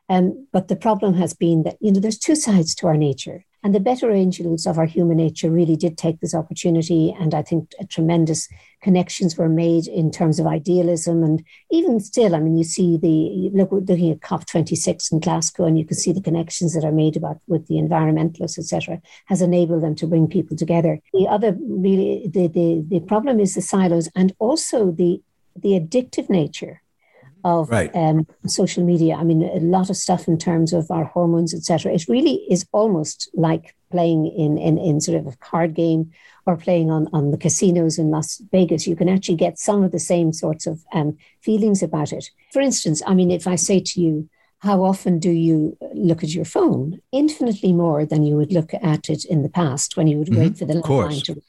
Um, 0.09 0.47
but 0.51 0.67
the 0.67 0.75
problem 0.75 1.15
has 1.15 1.33
been 1.33 1.63
that, 1.63 1.77
you 1.79 1.91
know, 1.91 1.99
there's 1.99 2.19
two 2.19 2.35
sides 2.35 2.75
to 2.75 2.87
our 2.87 2.97
nature. 2.97 3.43
And 3.63 3.75
the 3.75 3.79
better 3.79 4.11
angels 4.11 4.65
of 4.65 4.79
our 4.79 4.85
human 4.85 5.17
nature 5.17 5.51
really 5.51 5.75
did 5.75 5.97
take 5.97 6.19
this 6.19 6.33
opportunity. 6.33 7.15
And 7.19 7.35
I 7.35 7.43
think 7.43 7.71
tremendous 7.89 8.49
connections 8.81 9.37
were 9.37 9.49
made 9.49 9.87
in 9.87 10.09
terms 10.09 10.39
of 10.39 10.47
idealism. 10.47 11.23
And 11.23 11.43
even 11.69 11.99
still, 11.99 12.35
I 12.35 12.39
mean, 12.39 12.57
you 12.57 12.63
see 12.63 12.97
the, 12.97 13.51
look, 13.55 13.69
looking 13.71 14.11
at 14.11 14.21
COP26 14.21 15.11
in 15.11 15.19
Glasgow, 15.19 15.65
and 15.65 15.77
you 15.77 15.85
can 15.85 15.97
see 15.97 16.11
the 16.11 16.21
connections 16.21 16.73
that 16.73 16.83
are 16.83 16.91
made 16.91 17.15
about 17.15 17.39
with 17.47 17.67
the 17.67 17.75
environmentalists, 17.75 18.57
etc., 18.57 18.99
has 19.25 19.41
enabled 19.41 19.83
them 19.83 19.95
to 19.95 20.07
bring 20.07 20.27
people 20.27 20.57
together. 20.57 20.99
The 21.13 21.27
other 21.27 21.55
really, 21.59 22.27
the, 22.27 22.47
the, 22.47 22.83
the 22.87 22.99
problem 23.01 23.39
is 23.39 23.53
the 23.53 23.61
silos 23.61 24.09
and 24.15 24.33
also 24.39 24.91
the, 24.91 25.21
the 25.55 25.79
addictive 25.79 26.29
nature 26.29 26.81
of 27.43 27.69
right. 27.69 27.91
um, 27.95 28.27
social 28.47 28.83
media. 28.83 29.15
I 29.15 29.23
mean, 29.23 29.43
a 29.43 29.59
lot 29.59 29.89
of 29.89 29.97
stuff 29.97 30.27
in 30.27 30.37
terms 30.37 30.73
of 30.73 30.89
our 30.91 31.05
hormones, 31.05 31.53
etc. 31.53 31.93
It 31.93 32.07
really 32.07 32.45
is 32.49 32.65
almost 32.71 33.29
like 33.33 33.75
playing 33.91 34.27
in, 34.27 34.57
in, 34.57 34.77
in 34.77 35.01
sort 35.01 35.19
of 35.19 35.27
a 35.27 35.37
card 35.37 35.73
game 35.73 36.11
or 36.45 36.57
playing 36.57 36.89
on, 36.89 37.07
on 37.13 37.31
the 37.31 37.37
casinos 37.37 37.97
in 37.97 38.09
Las 38.09 38.41
Vegas. 38.51 38.87
You 38.87 38.95
can 38.95 39.09
actually 39.09 39.35
get 39.35 39.59
some 39.59 39.83
of 39.83 39.91
the 39.91 39.99
same 39.99 40.33
sorts 40.33 40.65
of 40.65 40.83
um, 40.93 41.17
feelings 41.41 41.83
about 41.83 42.13
it. 42.13 42.29
For 42.51 42.61
instance, 42.61 43.01
I 43.05 43.13
mean, 43.13 43.31
if 43.31 43.47
I 43.47 43.55
say 43.55 43.79
to 43.79 44.01
you, 44.01 44.29
how 44.59 44.83
often 44.83 45.17
do 45.17 45.31
you 45.31 45.75
look 45.93 46.23
at 46.23 46.35
your 46.35 46.45
phone? 46.45 47.01
Infinitely 47.11 47.73
more 47.73 48.05
than 48.05 48.23
you 48.23 48.35
would 48.35 48.53
look 48.53 48.73
at 48.75 49.09
it 49.09 49.25
in 49.25 49.41
the 49.41 49.49
past 49.49 49.97
when 49.97 50.07
you 50.07 50.17
would 50.19 50.27
mm-hmm. 50.27 50.41
wait 50.41 50.57
for 50.57 50.65
the 50.65 50.75
line 50.75 51.21
to 51.21 51.41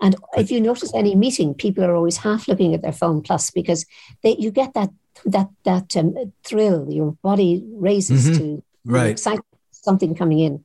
and 0.00 0.16
if 0.36 0.50
you 0.50 0.60
notice 0.60 0.94
any 0.94 1.14
meeting, 1.14 1.54
people 1.54 1.84
are 1.84 1.94
always 1.94 2.18
half 2.18 2.46
looking 2.46 2.74
at 2.74 2.82
their 2.82 2.92
phone 2.92 3.20
plus 3.20 3.50
because 3.50 3.84
they, 4.22 4.36
you 4.36 4.50
get 4.50 4.74
that 4.74 4.90
that 5.24 5.48
that 5.64 5.96
um, 5.96 6.32
thrill. 6.44 6.90
Your 6.90 7.12
body 7.22 7.64
raises 7.72 8.26
mm-hmm. 8.26 8.38
to 8.38 8.64
right. 8.84 9.10
excitement, 9.10 9.46
something 9.70 10.14
coming 10.14 10.40
in, 10.40 10.64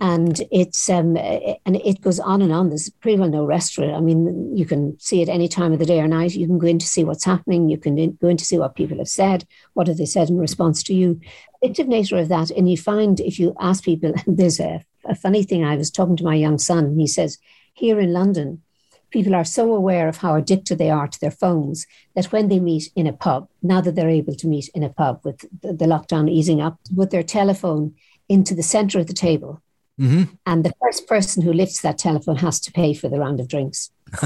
and 0.00 0.40
it's 0.50 0.88
um, 0.88 1.16
and 1.16 1.76
it 1.76 2.00
goes 2.00 2.20
on 2.20 2.42
and 2.42 2.52
on. 2.52 2.68
There's 2.68 2.90
pretty 2.90 3.18
well 3.18 3.28
no 3.28 3.44
rest 3.44 3.74
for 3.74 3.84
it. 3.84 3.92
I 3.92 4.00
mean, 4.00 4.56
you 4.56 4.64
can 4.64 4.98
see 5.00 5.22
it 5.22 5.28
any 5.28 5.48
time 5.48 5.72
of 5.72 5.78
the 5.78 5.86
day 5.86 6.00
or 6.00 6.08
night. 6.08 6.34
You 6.34 6.46
can 6.46 6.58
go 6.58 6.66
in 6.66 6.78
to 6.78 6.86
see 6.86 7.04
what's 7.04 7.24
happening. 7.24 7.68
You 7.68 7.78
can 7.78 8.16
go 8.20 8.28
in 8.28 8.36
to 8.36 8.44
see 8.44 8.58
what 8.58 8.76
people 8.76 8.98
have 8.98 9.08
said. 9.08 9.46
What 9.74 9.86
have 9.88 9.96
they 9.96 10.06
said 10.06 10.30
in 10.30 10.38
response 10.38 10.82
to 10.84 10.94
you? 10.94 11.20
Addictive 11.64 11.88
nature 11.88 12.18
of 12.18 12.28
that, 12.28 12.50
and 12.50 12.70
you 12.70 12.76
find 12.76 13.20
if 13.20 13.38
you 13.38 13.54
ask 13.60 13.84
people, 13.84 14.14
there's 14.26 14.60
a, 14.60 14.84
a 15.04 15.14
funny 15.14 15.42
thing. 15.42 15.64
I 15.64 15.76
was 15.76 15.90
talking 15.90 16.16
to 16.16 16.24
my 16.24 16.34
young 16.34 16.58
son, 16.58 16.84
and 16.84 17.00
he 17.00 17.06
says 17.06 17.38
here 17.74 18.00
in 18.00 18.12
London 18.12 18.62
people 19.10 19.34
are 19.34 19.44
so 19.44 19.74
aware 19.74 20.08
of 20.08 20.18
how 20.18 20.34
addicted 20.34 20.78
they 20.78 20.90
are 20.90 21.08
to 21.08 21.20
their 21.20 21.30
phones 21.30 21.86
that 22.14 22.26
when 22.26 22.48
they 22.48 22.60
meet 22.60 22.90
in 22.94 23.06
a 23.06 23.12
pub, 23.12 23.48
now 23.62 23.80
that 23.80 23.94
they're 23.94 24.08
able 24.08 24.34
to 24.34 24.46
meet 24.46 24.68
in 24.74 24.82
a 24.82 24.90
pub 24.90 25.20
with 25.24 25.38
the, 25.62 25.72
the 25.72 25.86
lockdown 25.86 26.30
easing 26.30 26.60
up, 26.60 26.78
with 26.94 27.10
their 27.10 27.22
telephone 27.22 27.94
into 28.28 28.54
the 28.54 28.62
center 28.62 28.98
of 28.98 29.06
the 29.06 29.12
table. 29.12 29.62
Mm-hmm. 29.98 30.34
And 30.46 30.64
the 30.64 30.72
first 30.80 31.08
person 31.08 31.42
who 31.42 31.52
lifts 31.52 31.80
that 31.80 31.98
telephone 31.98 32.36
has 32.36 32.60
to 32.60 32.72
pay 32.72 32.94
for 32.94 33.08
the 33.08 33.18
round 33.18 33.40
of 33.40 33.48
drinks. 33.48 33.90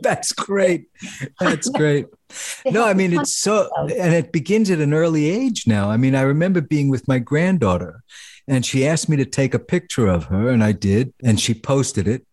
That's 0.00 0.32
great. 0.32 0.88
That's 1.38 1.68
great. 1.68 2.06
no, 2.64 2.86
I 2.86 2.94
mean, 2.94 3.12
it's 3.12 3.36
so, 3.36 3.68
and 3.78 4.14
it 4.14 4.32
begins 4.32 4.70
at 4.70 4.80
an 4.80 4.94
early 4.94 5.28
age 5.28 5.66
now. 5.66 5.90
I 5.90 5.96
mean, 5.96 6.14
I 6.14 6.22
remember 6.22 6.60
being 6.60 6.88
with 6.88 7.06
my 7.06 7.18
granddaughter 7.18 8.02
and 8.48 8.64
she 8.64 8.86
asked 8.86 9.08
me 9.08 9.16
to 9.16 9.24
take 9.24 9.54
a 9.54 9.58
picture 9.58 10.06
of 10.06 10.24
her, 10.24 10.50
and 10.50 10.62
I 10.62 10.72
did, 10.72 11.12
and 11.22 11.40
she 11.40 11.52
posted 11.52 12.06
it. 12.06 12.24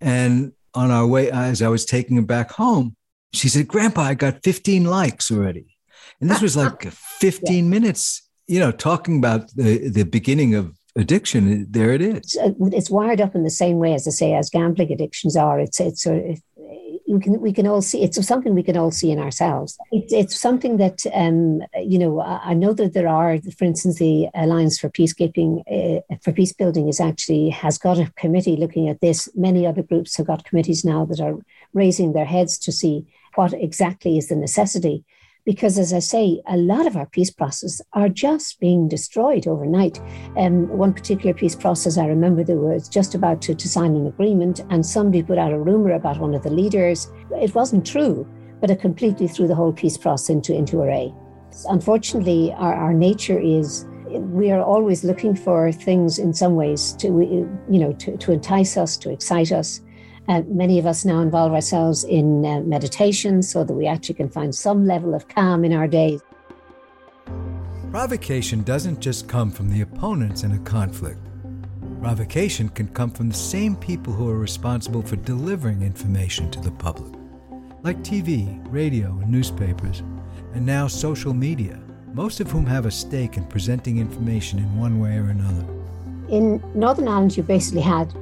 And 0.00 0.52
on 0.78 0.90
our 0.90 1.06
way, 1.06 1.30
uh, 1.30 1.42
as 1.42 1.60
I 1.60 1.68
was 1.68 1.84
taking 1.84 2.16
her 2.16 2.22
back 2.22 2.52
home, 2.52 2.94
she 3.32 3.48
said, 3.48 3.68
Grandpa, 3.68 4.02
I 4.02 4.14
got 4.14 4.42
15 4.44 4.84
likes 4.84 5.30
already. 5.30 5.76
And 6.20 6.30
this 6.30 6.40
was 6.40 6.56
like 6.56 6.82
15 7.20 7.56
yeah. 7.56 7.62
minutes, 7.62 8.28
you 8.46 8.60
know, 8.60 8.70
talking 8.70 9.18
about 9.18 9.50
the, 9.54 9.88
the 9.88 10.04
beginning 10.04 10.54
of 10.54 10.74
addiction. 10.96 11.66
There 11.70 11.92
it 11.92 12.00
is. 12.00 12.36
It's 12.36 12.90
uh, 12.90 12.94
wired 12.94 13.20
up 13.20 13.34
in 13.34 13.42
the 13.42 13.50
same 13.50 13.78
way 13.78 13.94
as 13.94 14.06
I 14.06 14.12
say, 14.12 14.34
as 14.34 14.50
gambling 14.50 14.92
addictions 14.92 15.36
are. 15.36 15.58
It's, 15.58 15.80
it's 15.80 16.06
of, 16.06 16.40
we 17.08 17.20
can 17.20 17.40
we 17.40 17.52
can 17.52 17.66
all 17.66 17.80
see 17.80 18.02
it's 18.02 18.24
something 18.26 18.54
we 18.54 18.62
can 18.62 18.76
all 18.76 18.90
see 18.90 19.10
in 19.10 19.18
ourselves. 19.18 19.78
It's, 19.90 20.12
it's 20.12 20.40
something 20.40 20.76
that 20.76 21.04
um, 21.14 21.62
you 21.76 21.98
know 21.98 22.20
I 22.20 22.54
know 22.54 22.72
that 22.74 22.92
there 22.92 23.08
are, 23.08 23.38
for 23.56 23.64
instance, 23.64 23.98
the 23.98 24.28
Alliance 24.34 24.78
for 24.78 24.90
Peacekeeping 24.90 25.50
uh, 25.70 26.16
for 26.22 26.32
Peace 26.32 26.52
Building 26.52 26.88
is 26.88 27.00
actually 27.00 27.50
has 27.50 27.78
got 27.78 27.98
a 27.98 28.12
committee 28.16 28.56
looking 28.56 28.88
at 28.88 29.00
this. 29.00 29.28
Many 29.34 29.66
other 29.66 29.82
groups 29.82 30.16
have 30.16 30.26
got 30.26 30.44
committees 30.44 30.84
now 30.84 31.04
that 31.06 31.20
are 31.20 31.36
raising 31.72 32.12
their 32.12 32.26
heads 32.26 32.58
to 32.58 32.72
see 32.72 33.06
what 33.34 33.52
exactly 33.54 34.18
is 34.18 34.28
the 34.28 34.36
necessity 34.36 35.04
because 35.48 35.78
as 35.78 35.94
I 35.94 36.00
say, 36.00 36.42
a 36.46 36.58
lot 36.58 36.86
of 36.86 36.94
our 36.94 37.06
peace 37.06 37.30
processes 37.30 37.80
are 37.94 38.10
just 38.10 38.60
being 38.60 38.86
destroyed 38.86 39.46
overnight. 39.46 39.98
Um, 40.36 40.68
one 40.68 40.92
particular 40.92 41.32
peace 41.32 41.56
process, 41.56 41.96
I 41.96 42.04
remember 42.04 42.44
there 42.44 42.58
was 42.58 42.86
just 42.86 43.14
about 43.14 43.40
to, 43.42 43.54
to 43.54 43.66
sign 43.66 43.96
an 43.96 44.08
agreement, 44.08 44.60
and 44.68 44.84
somebody 44.84 45.22
put 45.22 45.38
out 45.38 45.54
a 45.54 45.58
rumor 45.58 45.92
about 45.92 46.18
one 46.18 46.34
of 46.34 46.42
the 46.42 46.50
leaders. 46.50 47.10
It 47.30 47.54
wasn't 47.54 47.86
true, 47.86 48.28
but 48.60 48.70
it 48.70 48.78
completely 48.78 49.26
threw 49.26 49.48
the 49.48 49.54
whole 49.54 49.72
peace 49.72 49.96
process 49.96 50.28
into, 50.28 50.54
into 50.54 50.82
array. 50.82 51.14
Unfortunately, 51.70 52.52
our, 52.58 52.74
our 52.74 52.92
nature 52.92 53.40
is 53.40 53.86
we 54.10 54.50
are 54.50 54.62
always 54.62 55.02
looking 55.02 55.34
for 55.34 55.72
things 55.72 56.18
in 56.18 56.34
some 56.34 56.56
ways 56.56 56.92
to, 56.98 57.06
you 57.70 57.78
know, 57.78 57.94
to, 57.94 58.18
to 58.18 58.32
entice 58.32 58.76
us, 58.76 58.98
to 58.98 59.10
excite 59.10 59.50
us. 59.52 59.80
Uh, 60.28 60.42
many 60.46 60.78
of 60.78 60.84
us 60.84 61.06
now 61.06 61.20
involve 61.20 61.52
ourselves 61.52 62.04
in 62.04 62.44
uh, 62.44 62.60
meditation 62.60 63.42
so 63.42 63.64
that 63.64 63.72
we 63.72 63.86
actually 63.86 64.14
can 64.14 64.28
find 64.28 64.54
some 64.54 64.86
level 64.86 65.14
of 65.14 65.26
calm 65.28 65.64
in 65.64 65.72
our 65.72 65.88
day. 65.88 66.20
Provocation 67.90 68.62
doesn't 68.62 69.00
just 69.00 69.26
come 69.26 69.50
from 69.50 69.70
the 69.70 69.80
opponents 69.80 70.42
in 70.42 70.52
a 70.52 70.58
conflict. 70.58 71.18
Provocation 72.02 72.68
can 72.68 72.88
come 72.88 73.10
from 73.10 73.30
the 73.30 73.34
same 73.34 73.74
people 73.74 74.12
who 74.12 74.28
are 74.28 74.38
responsible 74.38 75.00
for 75.00 75.16
delivering 75.16 75.80
information 75.80 76.50
to 76.50 76.60
the 76.60 76.70
public, 76.72 77.18
like 77.82 77.98
TV, 78.00 78.62
radio, 78.70 79.18
and 79.22 79.30
newspapers, 79.32 80.00
and 80.52 80.64
now 80.64 80.86
social 80.86 81.32
media, 81.32 81.80
most 82.12 82.40
of 82.40 82.50
whom 82.50 82.66
have 82.66 82.84
a 82.84 82.90
stake 82.90 83.38
in 83.38 83.46
presenting 83.46 83.96
information 83.98 84.58
in 84.58 84.78
one 84.78 85.00
way 85.00 85.16
or 85.16 85.30
another. 85.30 85.64
In 86.28 86.62
Northern 86.74 87.08
Ireland, 87.08 87.34
you 87.34 87.42
basically 87.42 87.80
had 87.80 88.12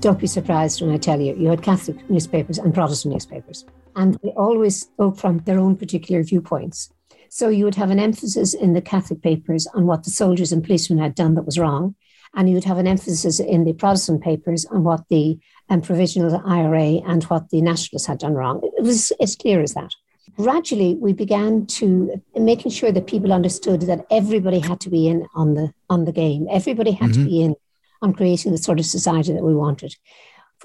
don't 0.00 0.20
be 0.20 0.26
surprised 0.26 0.82
when 0.82 0.90
I 0.90 0.98
tell 0.98 1.20
you, 1.20 1.34
you 1.34 1.48
had 1.48 1.62
Catholic 1.62 2.08
newspapers 2.10 2.58
and 2.58 2.74
Protestant 2.74 3.14
newspapers, 3.14 3.64
and 3.94 4.18
they 4.22 4.30
always 4.30 4.82
spoke 4.82 5.16
from 5.18 5.38
their 5.38 5.58
own 5.58 5.76
particular 5.76 6.22
viewpoints. 6.22 6.90
So 7.28 7.48
you 7.48 7.64
would 7.64 7.74
have 7.74 7.90
an 7.90 7.98
emphasis 7.98 8.54
in 8.54 8.72
the 8.72 8.80
Catholic 8.80 9.22
papers 9.22 9.66
on 9.74 9.86
what 9.86 10.04
the 10.04 10.10
soldiers 10.10 10.52
and 10.52 10.62
policemen 10.62 10.98
had 10.98 11.14
done 11.14 11.34
that 11.34 11.46
was 11.46 11.58
wrong, 11.58 11.94
and 12.34 12.48
you 12.48 12.54
would 12.54 12.64
have 12.64 12.78
an 12.78 12.86
emphasis 12.86 13.40
in 13.40 13.64
the 13.64 13.72
Protestant 13.72 14.22
papers 14.22 14.64
on 14.66 14.84
what 14.84 15.04
the 15.08 15.38
um, 15.68 15.80
provisional 15.80 16.42
IRA 16.46 17.00
and 17.06 17.24
what 17.24 17.50
the 17.50 17.60
nationalists 17.60 18.06
had 18.06 18.18
done 18.18 18.34
wrong. 18.34 18.60
It 18.76 18.84
was 18.84 19.12
as 19.20 19.34
clear 19.34 19.60
as 19.60 19.74
that. 19.74 19.90
Gradually, 20.36 20.96
we 20.96 21.14
began 21.14 21.64
to 21.66 22.22
making 22.34 22.70
sure 22.70 22.92
that 22.92 23.06
people 23.06 23.32
understood 23.32 23.82
that 23.82 24.04
everybody 24.10 24.58
had 24.58 24.80
to 24.80 24.90
be 24.90 25.08
in 25.08 25.26
on 25.34 25.54
the 25.54 25.72
on 25.88 26.04
the 26.04 26.12
game. 26.12 26.46
Everybody 26.50 26.90
had 26.90 27.10
mm-hmm. 27.10 27.24
to 27.24 27.28
be 27.28 27.42
in 27.42 27.56
on 28.02 28.12
creating 28.12 28.52
the 28.52 28.58
sort 28.58 28.78
of 28.78 28.86
society 28.86 29.32
that 29.32 29.44
we 29.44 29.54
wanted 29.54 29.94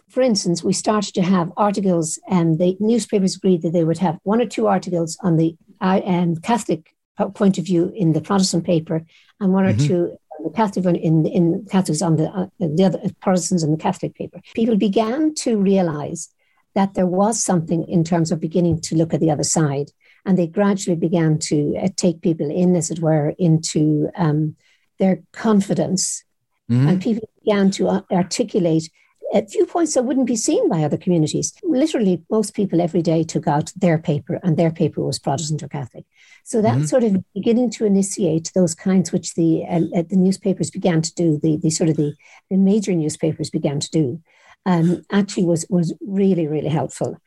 for 0.10 0.22
instance, 0.22 0.64
we 0.64 0.74
started 0.74 1.14
to 1.16 1.22
have 1.22 1.52
articles, 1.58 2.20
and 2.28 2.60
the 2.60 2.76
newspapers 2.80 3.36
agreed 3.36 3.62
that 3.62 3.72
they 3.72 3.84
would 3.84 3.98
have 3.98 4.20
one 4.24 4.42
or 4.42 4.46
two 4.46 4.68
articles 4.68 5.18
on 5.24 5.38
the 5.38 5.56
uh, 5.80 6.02
um, 6.06 6.36
Catholic 6.38 6.94
point 7.34 7.58
of 7.58 7.66
view 7.66 7.92
in 7.96 8.14
the 8.14 8.22
Protestant 8.22 8.66
paper, 8.66 9.06
and 9.40 9.54
one 9.54 9.66
mm-hmm. 9.66 9.84
or 9.84 9.88
two 9.88 10.18
the 10.44 10.50
Catholic 10.50 10.86
in 10.86 11.26
in 11.26 11.66
Catholics 11.70 12.02
on 12.02 12.16
the 12.16 12.30
uh, 12.30 12.48
the 12.60 12.84
other 12.84 13.00
Protestants 13.22 13.64
in 13.64 13.72
the 13.72 13.78
Catholic 13.78 14.16
paper. 14.16 14.42
People 14.54 14.76
began 14.76 15.34
to 15.36 15.58
realize 15.58 16.30
that 16.74 16.94
there 16.94 17.08
was 17.08 17.42
something 17.42 17.88
in 17.88 18.04
terms 18.04 18.32
of 18.32 18.40
beginning 18.40 18.80
to 18.82 18.96
look 18.96 19.14
at 19.14 19.20
the 19.20 19.32
other 19.32 19.44
side, 19.44 19.92
and 20.26 20.38
they 20.38 20.48
gradually 20.48 20.96
began 20.96 21.38
to 21.38 21.78
uh, 21.78 21.90
take 21.96 22.22
people 22.22 22.50
in, 22.50 22.76
as 22.76 22.92
it 22.92 23.00
were, 23.00 23.34
into 23.38 24.10
um, 24.16 24.56
their 25.00 25.22
confidence, 25.32 26.24
mm-hmm. 26.70 26.88
and 26.88 27.02
people 27.02 27.30
began 27.44 27.72
to 27.72 27.88
uh, 27.88 28.02
articulate 28.12 28.90
viewpoints 29.50 29.94
that 29.94 30.04
wouldn't 30.04 30.28
be 30.28 30.36
seen 30.36 30.68
by 30.70 30.84
other 30.84 30.98
communities. 30.98 31.54
Literally, 31.64 32.22
most 32.30 32.54
people 32.54 32.82
every 32.82 33.02
day 33.02 33.24
took 33.24 33.48
out 33.48 33.72
their 33.76 33.98
paper, 33.98 34.40
and 34.44 34.58
their 34.58 34.72
paper 34.72 35.02
was 35.02 35.20
Protestant 35.20 35.64
or 35.64 35.70
Catholic. 35.70 36.06
So 36.44 36.62
that's 36.62 36.78
mm-hmm. 36.78 36.86
sort 36.86 37.04
of 37.04 37.24
beginning 37.34 37.70
to 37.72 37.86
initiate 37.86 38.52
those 38.54 38.76
kinds 38.76 39.12
which 39.12 39.36
the 39.36 39.64
uh, 39.70 39.82
uh, 39.96 40.04
the 40.10 40.18
newspapers 40.18 40.70
began 40.70 41.02
to 41.02 41.14
do. 41.14 41.40
The 41.42 41.58
the 41.58 41.70
sort 41.70 41.90
of 41.90 41.98
the, 41.98 42.14
the 42.50 42.58
major 42.58 42.94
newspapers 42.94 43.50
began 43.50 43.80
to 43.80 43.90
do. 43.90 44.22
Um, 44.66 45.04
actually, 45.12 45.46
was 45.46 45.66
was 45.70 45.94
really 46.02 46.48
really 46.48 46.70
helpful. 46.70 47.18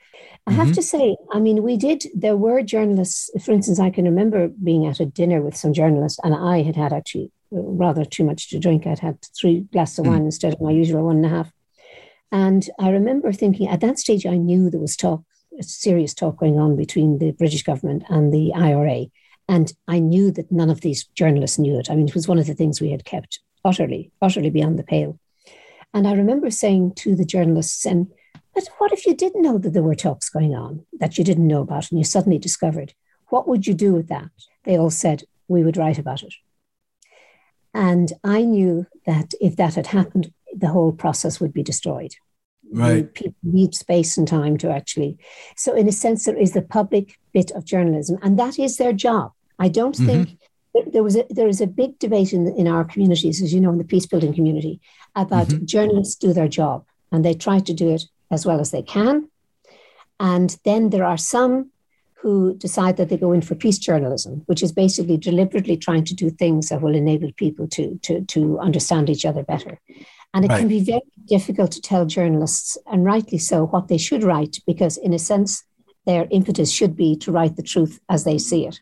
I 0.46 0.52
have 0.52 0.68
mm-hmm. 0.68 0.74
to 0.74 0.82
say, 0.82 1.16
I 1.32 1.40
mean, 1.40 1.62
we 1.62 1.76
did. 1.76 2.04
There 2.14 2.36
were 2.36 2.62
journalists. 2.62 3.30
For 3.42 3.52
instance, 3.52 3.80
I 3.80 3.90
can 3.90 4.04
remember 4.04 4.48
being 4.48 4.86
at 4.86 5.00
a 5.00 5.06
dinner 5.06 5.40
with 5.40 5.56
some 5.56 5.72
journalists, 5.72 6.20
and 6.22 6.34
I 6.34 6.62
had 6.62 6.76
had 6.76 6.92
actually 6.92 7.32
rather 7.50 8.04
too 8.04 8.24
much 8.24 8.50
to 8.50 8.58
drink. 8.58 8.86
I'd 8.86 8.98
had 8.98 9.18
three 9.38 9.60
glasses 9.72 10.00
of 10.00 10.06
mm. 10.06 10.08
wine 10.10 10.24
instead 10.24 10.52
of 10.52 10.60
my 10.60 10.70
usual 10.70 11.04
one 11.04 11.16
and 11.16 11.26
a 11.26 11.30
half. 11.30 11.52
And 12.32 12.68
I 12.78 12.90
remember 12.90 13.32
thinking 13.32 13.68
at 13.68 13.80
that 13.80 13.98
stage, 13.98 14.26
I 14.26 14.36
knew 14.36 14.70
there 14.70 14.80
was 14.80 14.96
talk, 14.96 15.22
serious 15.60 16.14
talk 16.14 16.38
going 16.38 16.58
on 16.58 16.76
between 16.76 17.18
the 17.18 17.32
British 17.32 17.62
government 17.62 18.04
and 18.08 18.32
the 18.32 18.52
IRA. 18.54 19.06
And 19.48 19.72
I 19.86 20.00
knew 20.00 20.30
that 20.32 20.50
none 20.50 20.70
of 20.70 20.80
these 20.80 21.04
journalists 21.14 21.58
knew 21.58 21.78
it. 21.78 21.90
I 21.90 21.94
mean, 21.94 22.08
it 22.08 22.14
was 22.14 22.26
one 22.26 22.38
of 22.38 22.46
the 22.46 22.54
things 22.54 22.80
we 22.80 22.90
had 22.90 23.04
kept 23.04 23.40
utterly, 23.64 24.10
utterly 24.20 24.50
beyond 24.50 24.78
the 24.78 24.84
pale. 24.84 25.18
And 25.92 26.08
I 26.08 26.14
remember 26.14 26.50
saying 26.50 26.94
to 26.96 27.14
the 27.14 27.24
journalists, 27.24 27.86
and 27.86 28.10
but 28.54 28.68
what 28.78 28.92
if 28.92 29.06
you 29.06 29.14
didn't 29.14 29.42
know 29.42 29.58
that 29.58 29.72
there 29.72 29.82
were 29.82 29.94
talks 29.94 30.28
going 30.28 30.54
on 30.54 30.86
that 30.98 31.18
you 31.18 31.24
didn't 31.24 31.46
know 31.46 31.62
about 31.62 31.90
and 31.90 31.98
you 31.98 32.04
suddenly 32.04 32.38
discovered? 32.38 32.94
What 33.28 33.48
would 33.48 33.66
you 33.66 33.74
do 33.74 33.92
with 33.92 34.08
that? 34.08 34.30
They 34.64 34.76
all 34.76 34.90
said, 34.90 35.24
we 35.48 35.62
would 35.62 35.76
write 35.76 35.98
about 35.98 36.22
it. 36.22 36.34
And 37.74 38.12
I 38.22 38.42
knew 38.42 38.86
that 39.06 39.34
if 39.40 39.56
that 39.56 39.74
had 39.74 39.88
happened, 39.88 40.32
the 40.56 40.68
whole 40.68 40.92
process 40.92 41.40
would 41.40 41.52
be 41.52 41.62
destroyed. 41.62 42.14
Right. 42.72 43.12
People 43.12 43.34
need 43.42 43.74
space 43.74 44.16
and 44.16 44.26
time 44.26 44.56
to 44.58 44.70
actually. 44.70 45.18
So, 45.56 45.74
in 45.74 45.88
a 45.88 45.92
sense, 45.92 46.24
there 46.24 46.36
is 46.36 46.52
the 46.52 46.62
public 46.62 47.18
bit 47.32 47.50
of 47.50 47.64
journalism, 47.64 48.18
and 48.22 48.38
that 48.38 48.58
is 48.58 48.76
their 48.76 48.92
job. 48.92 49.32
I 49.58 49.68
don't 49.68 49.94
mm-hmm. 49.94 50.06
think 50.06 50.38
there 50.92 51.02
was 51.02 51.16
a, 51.16 51.24
there 51.30 51.48
is 51.48 51.60
a 51.60 51.66
big 51.66 51.98
debate 51.98 52.32
in, 52.32 52.48
in 52.56 52.66
our 52.66 52.84
communities, 52.84 53.42
as 53.42 53.52
you 53.52 53.60
know, 53.60 53.70
in 53.70 53.78
the 53.78 53.84
peace 53.84 54.06
building 54.06 54.34
community, 54.34 54.80
about 55.14 55.48
mm-hmm. 55.48 55.64
journalists 55.66 56.16
do 56.16 56.32
their 56.32 56.48
job 56.48 56.84
and 57.12 57.24
they 57.24 57.34
try 57.34 57.60
to 57.60 57.72
do 57.72 57.90
it 57.90 58.04
as 58.30 58.44
well 58.44 58.60
as 58.60 58.70
they 58.70 58.82
can. 58.82 59.28
And 60.18 60.56
then 60.64 60.90
there 60.90 61.04
are 61.04 61.16
some 61.16 61.70
who 62.24 62.54
decide 62.54 62.96
that 62.96 63.10
they 63.10 63.18
go 63.18 63.32
in 63.32 63.42
for 63.42 63.54
peace 63.54 63.76
journalism, 63.76 64.42
which 64.46 64.62
is 64.62 64.72
basically 64.72 65.18
deliberately 65.18 65.76
trying 65.76 66.02
to 66.02 66.14
do 66.14 66.30
things 66.30 66.70
that 66.70 66.80
will 66.80 66.94
enable 66.94 67.30
people 67.32 67.68
to, 67.68 67.98
to, 67.98 68.24
to 68.24 68.58
understand 68.60 69.10
each 69.10 69.26
other 69.26 69.42
better. 69.42 69.78
And 70.32 70.42
it 70.42 70.48
right. 70.48 70.60
can 70.60 70.68
be 70.68 70.80
very 70.80 71.02
difficult 71.26 71.70
to 71.72 71.82
tell 71.82 72.06
journalists, 72.06 72.78
and 72.86 73.04
rightly 73.04 73.36
so, 73.36 73.66
what 73.66 73.88
they 73.88 73.98
should 73.98 74.22
write, 74.22 74.56
because 74.66 74.96
in 74.96 75.12
a 75.12 75.18
sense, 75.18 75.64
their 76.06 76.26
impetus 76.30 76.72
should 76.72 76.96
be 76.96 77.14
to 77.16 77.30
write 77.30 77.56
the 77.56 77.62
truth 77.62 78.00
as 78.08 78.24
they 78.24 78.38
see 78.38 78.66
it. 78.66 78.80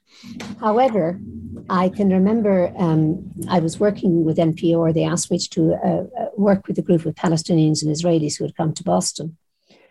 However, 0.60 1.20
I 1.68 1.88
can 1.88 2.10
remember 2.10 2.72
um, 2.78 3.28
I 3.48 3.58
was 3.58 3.80
working 3.80 4.24
with 4.24 4.38
NPR. 4.38 4.94
They 4.94 5.04
asked 5.04 5.32
me 5.32 5.38
to 5.50 5.74
uh, 5.74 5.88
uh, 5.88 6.28
work 6.36 6.68
with 6.68 6.78
a 6.78 6.82
group 6.82 7.06
of 7.06 7.16
Palestinians 7.16 7.82
and 7.82 7.90
Israelis 7.90 8.38
who 8.38 8.44
had 8.44 8.56
come 8.56 8.72
to 8.74 8.84
Boston. 8.84 9.36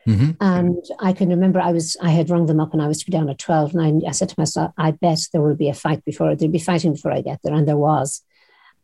Mm-hmm. 0.08 0.32
And 0.42 0.84
I 1.00 1.14
can 1.14 1.30
remember 1.30 1.60
I 1.60 1.72
was 1.72 1.96
I 2.02 2.10
had 2.10 2.30
rung 2.30 2.48
them 2.48 2.60
up 2.60 2.74
and 2.74 2.82
I 2.82 2.88
was 2.88 3.00
to 3.00 3.06
be 3.06 3.12
down 3.12 3.30
at 3.30 3.38
12. 3.38 3.76
And 3.76 4.04
I, 4.06 4.10
I 4.10 4.12
said 4.12 4.30
to 4.30 4.36
myself, 4.38 4.72
I 4.78 4.92
bet 4.92 5.20
there 5.32 5.42
will 5.42 5.56
be 5.56 5.70
a 5.70 5.74
fight 5.74 6.04
before 6.06 6.36
there'll 6.36 6.52
be 6.52 6.60
fighting 6.60 6.94
before 6.94 7.12
I 7.12 7.22
get 7.22 7.40
there. 7.44 7.54
And 7.54 7.68
there 7.68 7.78
was 7.78 8.24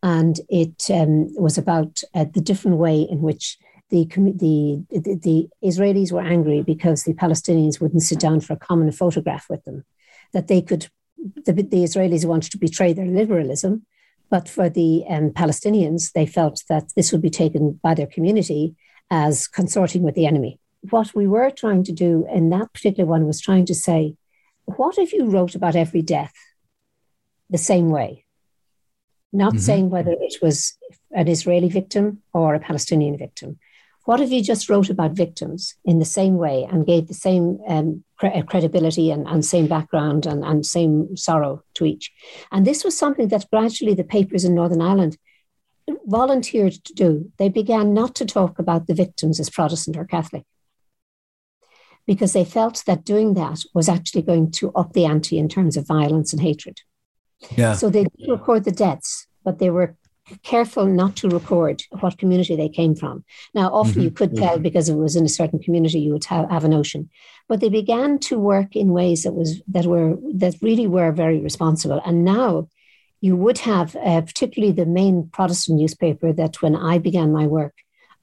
and 0.02 0.40
it 0.48 0.90
um, 0.90 1.34
was 1.34 1.58
about 1.58 2.02
uh, 2.14 2.24
the 2.32 2.40
different 2.40 2.76
way 2.76 3.00
in 3.02 3.20
which 3.20 3.58
the, 3.90 4.04
the, 4.06 4.84
the, 4.90 5.18
the 5.22 5.48
Israelis 5.64 6.12
were 6.12 6.20
angry 6.20 6.62
because 6.62 7.04
the 7.04 7.14
Palestinians 7.14 7.80
wouldn't 7.80 8.02
sit 8.02 8.20
down 8.20 8.40
for 8.40 8.52
a 8.52 8.58
common 8.58 8.92
photograph 8.92 9.46
with 9.48 9.64
them, 9.64 9.84
that 10.32 10.48
they 10.48 10.62
could, 10.62 10.88
the, 11.16 11.52
the 11.52 11.84
Israelis 11.84 12.26
wanted 12.26 12.52
to 12.52 12.58
betray 12.58 12.92
their 12.92 13.06
liberalism, 13.06 13.86
but 14.30 14.48
for 14.48 14.68
the 14.68 15.04
um, 15.08 15.30
Palestinians, 15.30 16.12
they 16.12 16.26
felt 16.26 16.62
that 16.68 16.92
this 16.94 17.12
would 17.12 17.22
be 17.22 17.30
taken 17.30 17.80
by 17.82 17.94
their 17.94 18.06
community 18.06 18.76
as 19.10 19.48
consorting 19.48 20.02
with 20.02 20.14
the 20.14 20.26
enemy. 20.26 20.60
What 20.90 21.14
we 21.14 21.26
were 21.26 21.50
trying 21.50 21.84
to 21.84 21.92
do 21.92 22.26
in 22.32 22.50
that 22.50 22.72
particular 22.72 23.08
one 23.08 23.26
was 23.26 23.40
trying 23.40 23.66
to 23.66 23.74
say, 23.74 24.16
what 24.64 24.98
if 24.98 25.12
you 25.12 25.26
wrote 25.26 25.54
about 25.54 25.76
every 25.76 26.02
death 26.02 26.34
the 27.50 27.58
same 27.58 27.90
way? 27.90 28.24
not 29.32 29.52
mm-hmm. 29.52 29.60
saying 29.60 29.90
whether 29.90 30.12
it 30.12 30.36
was 30.40 30.76
an 31.12 31.28
Israeli 31.28 31.68
victim 31.68 32.22
or 32.32 32.54
a 32.54 32.60
Palestinian 32.60 33.18
victim. 33.18 33.58
What 34.04 34.20
if 34.20 34.30
you 34.30 34.42
just 34.42 34.70
wrote 34.70 34.88
about 34.88 35.12
victims 35.12 35.74
in 35.84 35.98
the 35.98 36.06
same 36.06 36.38
way 36.38 36.66
and 36.70 36.86
gave 36.86 37.08
the 37.08 37.14
same 37.14 37.58
um, 37.68 38.04
cre- 38.16 38.40
credibility 38.46 39.10
and, 39.10 39.26
and 39.26 39.44
same 39.44 39.66
background 39.66 40.24
and, 40.24 40.42
and 40.44 40.64
same 40.64 41.14
sorrow 41.14 41.62
to 41.74 41.84
each? 41.84 42.10
And 42.50 42.66
this 42.66 42.84
was 42.84 42.96
something 42.96 43.28
that 43.28 43.50
gradually 43.52 43.94
the 43.94 44.04
papers 44.04 44.44
in 44.44 44.54
Northern 44.54 44.80
Ireland 44.80 45.18
volunteered 46.06 46.72
to 46.84 46.94
do. 46.94 47.30
They 47.38 47.50
began 47.50 47.92
not 47.92 48.14
to 48.16 48.24
talk 48.24 48.58
about 48.58 48.86
the 48.86 48.94
victims 48.94 49.38
as 49.40 49.50
Protestant 49.50 49.98
or 49.98 50.06
Catholic 50.06 50.44
because 52.08 52.32
they 52.32 52.44
felt 52.44 52.82
that 52.86 53.04
doing 53.04 53.34
that 53.34 53.60
was 53.74 53.86
actually 53.86 54.22
going 54.22 54.50
to 54.50 54.72
up 54.72 54.94
the 54.94 55.04
ante 55.04 55.38
in 55.38 55.46
terms 55.46 55.76
of 55.76 55.86
violence 55.86 56.32
and 56.32 56.40
hatred. 56.40 56.80
Yeah. 57.54 57.74
So 57.74 57.90
they 57.90 58.04
did 58.04 58.30
record 58.30 58.64
the 58.64 58.72
deaths, 58.72 59.26
but 59.44 59.58
they 59.58 59.68
were 59.68 59.94
careful 60.42 60.86
not 60.86 61.16
to 61.16 61.28
record 61.28 61.82
what 62.00 62.16
community 62.16 62.56
they 62.56 62.70
came 62.70 62.94
from. 62.94 63.24
Now, 63.54 63.68
often 63.68 63.92
mm-hmm. 63.92 64.00
you 64.00 64.10
could 64.10 64.34
tell 64.34 64.54
mm-hmm. 64.54 64.62
because 64.62 64.88
it 64.88 64.94
was 64.94 65.16
in 65.16 65.26
a 65.26 65.36
certain 65.40 65.58
community, 65.58 66.00
you 66.00 66.14
would 66.14 66.24
have, 66.24 66.48
have 66.50 66.64
a 66.64 66.68
notion. 66.68 67.10
But 67.46 67.60
they 67.60 67.68
began 67.68 68.18
to 68.20 68.38
work 68.38 68.74
in 68.74 68.88
ways 68.88 69.24
that 69.24 69.32
was 69.32 69.60
that 69.68 69.84
were 69.84 70.16
that 70.34 70.54
really 70.62 70.86
were 70.86 71.12
very 71.12 71.40
responsible. 71.40 72.00
And 72.06 72.24
now 72.24 72.68
you 73.20 73.36
would 73.36 73.58
have, 73.58 73.96
uh, 73.96 74.22
particularly 74.22 74.72
the 74.72 74.86
main 74.86 75.28
Protestant 75.30 75.78
newspaper 75.78 76.32
that 76.32 76.62
when 76.62 76.74
I 76.74 76.98
began 76.98 77.32
my 77.32 77.46
work 77.46 77.74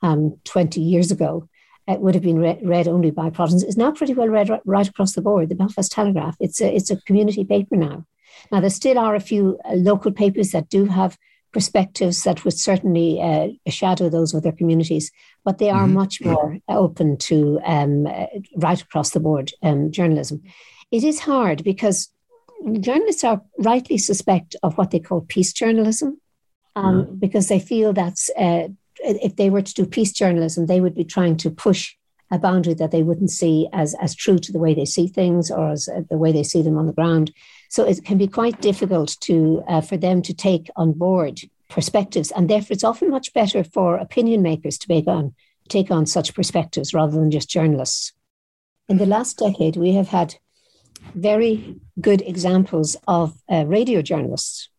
um, 0.02 0.38
20 0.46 0.82
years 0.82 1.12
ago, 1.12 1.48
it 1.88 2.02
would 2.02 2.16
have 2.16 2.24
been 2.24 2.40
read, 2.40 2.60
read 2.64 2.88
only 2.88 3.12
by 3.12 3.30
Protestants, 3.30 3.64
is 3.64 3.78
now 3.78 3.92
pretty 3.92 4.14
well 4.14 4.28
read 4.28 4.50
right, 4.66 4.88
across 4.88 5.14
the 5.14 5.22
board. 5.22 5.50
The 5.50 5.56
Belfast 5.56 5.92
Telegraph, 5.92 6.36
it's 6.40 6.62
a, 6.62 6.76
it's 6.76 6.90
a 6.90 7.02
community 7.02 7.44
paper 7.44 7.76
now. 7.76 8.06
Now, 8.52 8.60
there 8.60 8.70
still 8.70 8.98
are 8.98 9.16
a 9.16 9.20
few 9.20 9.60
uh, 9.66 9.74
local 9.74 10.12
papers 10.12 10.52
that 10.52 10.70
do 10.70 10.86
have 10.86 11.18
perspectives 11.52 12.24
that 12.24 12.44
would 12.44 12.58
certainly 12.58 13.22
uh, 13.22 13.48
shadow 13.70 14.10
those 14.10 14.34
of 14.34 14.44
their 14.44 14.52
communities, 14.52 15.12
but 15.46 15.58
they 15.58 15.70
are 15.70 15.86
mm-hmm. 15.86 15.94
much 15.94 16.22
more 16.22 16.58
open 16.68 17.18
to 17.18 17.60
um, 17.66 18.08
uh, 18.08 18.26
right 18.58 18.82
across 18.82 19.12
the 19.12 19.20
board 19.20 19.52
um, 19.64 19.92
journalism. 19.92 20.44
It 20.92 21.04
is 21.04 21.22
hard 21.22 21.64
because 21.64 22.12
journalists 22.80 23.24
are 23.24 23.42
rightly 23.60 23.98
suspect 23.98 24.56
of 24.64 24.78
what 24.78 24.92
they 24.92 25.00
call 25.00 25.22
peace 25.22 25.54
journalism 25.54 26.20
um, 26.76 27.16
because 27.20 27.48
they 27.48 27.60
feel 27.60 27.94
that's 27.94 28.30
uh, 28.38 28.68
if 29.06 29.36
they 29.36 29.50
were 29.50 29.62
to 29.62 29.74
do 29.74 29.86
peace 29.86 30.12
journalism, 30.12 30.66
they 30.66 30.82
would 30.82 30.96
be 30.96 31.06
trying 31.06 31.38
to 31.38 31.50
push 31.50 31.96
a 32.32 32.40
boundary 32.40 32.74
that 32.74 32.92
they 32.92 33.04
wouldn't 33.04 33.30
see 33.30 33.68
as, 33.72 33.94
as 34.02 34.16
true 34.16 34.40
to 34.40 34.52
the 34.52 34.60
way 34.60 34.74
they 34.74 34.86
see 34.86 35.08
things 35.08 35.52
or 35.52 35.72
as 35.72 35.88
uh, 35.88 36.02
the 36.10 36.18
way 36.18 36.32
they 36.32 36.44
see 36.44 36.62
them 36.62 36.78
on 36.78 36.88
the 36.88 36.94
ground. 36.94 37.32
So 37.70 37.84
it 37.86 38.04
can 38.04 38.18
be 38.18 38.28
quite 38.28 38.62
difficult 38.62 39.16
to 39.22 39.64
uh, 39.68 39.82
for 39.82 39.98
them 39.98 40.22
to 40.24 40.34
take 40.34 40.70
on 40.76 40.94
board 40.94 41.42
perspectives, 41.70 42.32
and 42.32 42.50
therefore 42.50 42.74
it's 42.74 42.84
often 42.84 43.10
much 43.10 43.34
better 43.34 43.64
for 43.64 43.98
opinion 43.98 44.42
makers 44.42 44.78
to 44.80 44.88
take 44.88 45.08
on 45.08 45.34
take 45.68 45.90
on 45.90 46.06
such 46.06 46.36
perspectives 46.36 46.94
rather 46.94 47.14
than 47.14 47.32
just 47.32 47.50
journalists. 47.50 48.14
In 48.88 48.98
the 48.98 49.08
last 49.08 49.40
decade, 49.40 49.78
we 49.78 49.94
have 49.94 50.10
had 50.10 50.36
very 51.16 51.80
good 52.00 52.22
examples 52.22 52.96
of 53.08 53.34
uh, 53.52 53.66
radio 53.66 54.02
journalists 54.02 54.70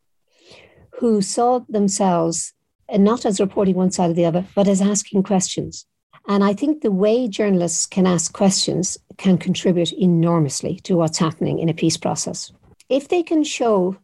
who 1.00 1.20
saw 1.20 1.60
themselves 1.68 2.52
not 2.92 3.24
as 3.24 3.40
reporting 3.40 3.74
one 3.74 3.90
side 3.90 4.10
or 4.10 4.14
the 4.14 4.24
other, 4.24 4.44
but 4.54 4.68
as 4.68 4.80
asking 4.80 5.22
questions. 5.22 5.86
And 6.28 6.42
I 6.42 6.54
think 6.54 6.82
the 6.82 6.90
way 6.90 7.28
journalists 7.28 7.86
can 7.86 8.06
ask 8.06 8.32
questions 8.32 8.98
can 9.16 9.38
contribute 9.38 9.92
enormously 9.92 10.80
to 10.80 10.96
what's 10.96 11.18
happening 11.18 11.58
in 11.58 11.68
a 11.68 11.74
peace 11.74 11.96
process. 11.96 12.52
If 12.88 13.08
they 13.08 13.22
can 13.22 13.44
show 13.44 13.96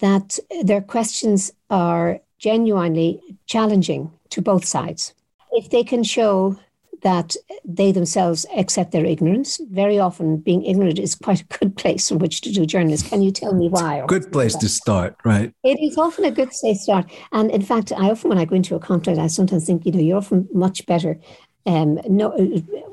that 0.00 0.38
their 0.62 0.80
questions 0.80 1.52
are 1.70 2.20
genuinely 2.38 3.20
challenging 3.46 4.12
to 4.30 4.42
both 4.42 4.64
sides, 4.64 5.14
if 5.52 5.70
they 5.70 5.84
can 5.84 6.02
show 6.02 6.58
that 7.02 7.36
they 7.64 7.92
themselves 7.92 8.46
accept 8.56 8.92
their 8.92 9.04
ignorance. 9.04 9.60
Very 9.70 9.98
often, 9.98 10.38
being 10.38 10.64
ignorant 10.64 10.98
is 10.98 11.14
quite 11.14 11.42
a 11.42 11.58
good 11.58 11.76
place 11.76 12.08
from 12.08 12.18
which 12.18 12.40
to 12.42 12.52
do 12.52 12.66
journalism. 12.66 13.08
Can 13.08 13.22
you 13.22 13.30
tell 13.30 13.54
me 13.54 13.68
why? 13.68 14.04
Good 14.06 14.32
place 14.32 14.54
to 14.56 14.68
start, 14.68 15.16
right? 15.24 15.52
It 15.62 15.78
is 15.80 15.96
often 15.98 16.24
a 16.24 16.30
good 16.30 16.50
place 16.50 16.78
to 16.78 16.82
start. 16.82 17.10
And 17.32 17.50
in 17.50 17.62
fact, 17.62 17.92
I 17.92 18.10
often, 18.10 18.30
when 18.30 18.38
I 18.38 18.44
go 18.44 18.56
into 18.56 18.74
a 18.74 18.80
conflict, 18.80 19.18
I 19.18 19.26
sometimes 19.26 19.66
think, 19.66 19.86
you 19.86 19.92
know, 19.92 20.00
you're 20.00 20.18
often 20.18 20.48
much 20.52 20.86
better. 20.86 21.18
Um, 21.66 22.00
no, 22.08 22.34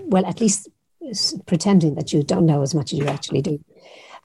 well, 0.06 0.26
at 0.26 0.41
least 0.41 0.70
pretending 1.46 1.96
that 1.96 2.13
you 2.13 2.24
don't 2.24 2.46
know 2.46 2.62
as 2.62 2.74
much 2.74 2.91
as 2.94 3.00
you 3.00 3.06
actually 3.08 3.41
do. 3.41 3.63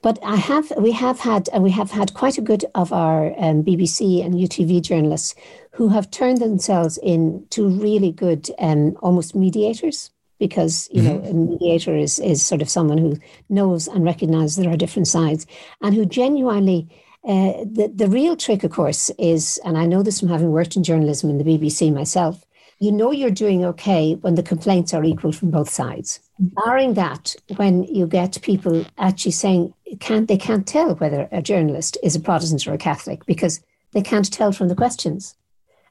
But 0.01 0.17
I 0.23 0.35
have, 0.35 0.71
we 0.77 0.91
have 0.93 1.19
had, 1.19 1.49
and 1.53 1.63
we 1.63 1.71
have 1.71 1.91
had 1.91 2.13
quite 2.13 2.37
a 2.37 2.41
good 2.41 2.65
of 2.73 2.91
our 2.91 3.27
um, 3.37 3.63
BBC 3.63 4.25
and 4.25 4.33
UTV 4.33 4.81
journalists 4.81 5.35
who 5.71 5.89
have 5.89 6.09
turned 6.09 6.39
themselves 6.39 6.97
into 6.97 7.67
really 7.67 8.11
good, 8.11 8.49
um, 8.59 8.97
almost 9.01 9.35
mediators. 9.35 10.09
Because 10.39 10.89
you 10.91 11.03
mm-hmm. 11.03 11.23
know, 11.23 11.29
a 11.29 11.33
mediator 11.35 11.95
is 11.95 12.17
is 12.17 12.43
sort 12.43 12.63
of 12.63 12.69
someone 12.69 12.97
who 12.97 13.15
knows 13.49 13.87
and 13.87 14.03
recognizes 14.03 14.55
there 14.55 14.71
are 14.71 14.75
different 14.75 15.07
sides, 15.07 15.45
and 15.83 15.93
who 15.93 16.03
genuinely 16.03 16.89
uh, 17.23 17.63
the, 17.63 17.91
the 17.93 18.07
real 18.07 18.35
trick, 18.35 18.63
of 18.63 18.71
course, 18.71 19.11
is, 19.19 19.59
and 19.63 19.77
I 19.77 19.85
know 19.85 20.01
this 20.01 20.19
from 20.19 20.29
having 20.29 20.51
worked 20.51 20.75
in 20.75 20.83
journalism 20.83 21.29
in 21.29 21.37
the 21.37 21.43
BBC 21.43 21.93
myself, 21.93 22.43
you 22.81 22.91
know 22.91 23.11
you're 23.11 23.29
doing 23.29 23.63
okay 23.63 24.15
when 24.15 24.33
the 24.33 24.43
complaints 24.43 24.91
are 24.91 25.03
equal 25.03 25.31
from 25.31 25.51
both 25.51 25.69
sides. 25.69 26.19
Mm-hmm. 26.41 26.55
Barring 26.65 26.93
that, 26.95 27.35
when 27.55 27.83
you 27.83 28.07
get 28.07 28.41
people 28.41 28.85
actually 28.97 29.33
saying 29.33 29.73
can't 29.99 30.27
they 30.27 30.37
can't 30.37 30.67
tell 30.67 30.95
whether 30.95 31.29
a 31.31 31.41
journalist 31.43 31.97
is 32.01 32.15
a 32.15 32.19
Protestant 32.19 32.67
or 32.67 32.73
a 32.73 32.79
Catholic 32.79 33.25
because 33.27 33.61
they 33.91 34.01
can't 34.01 34.33
tell 34.33 34.51
from 34.51 34.67
the 34.67 34.75
questions. 34.75 35.35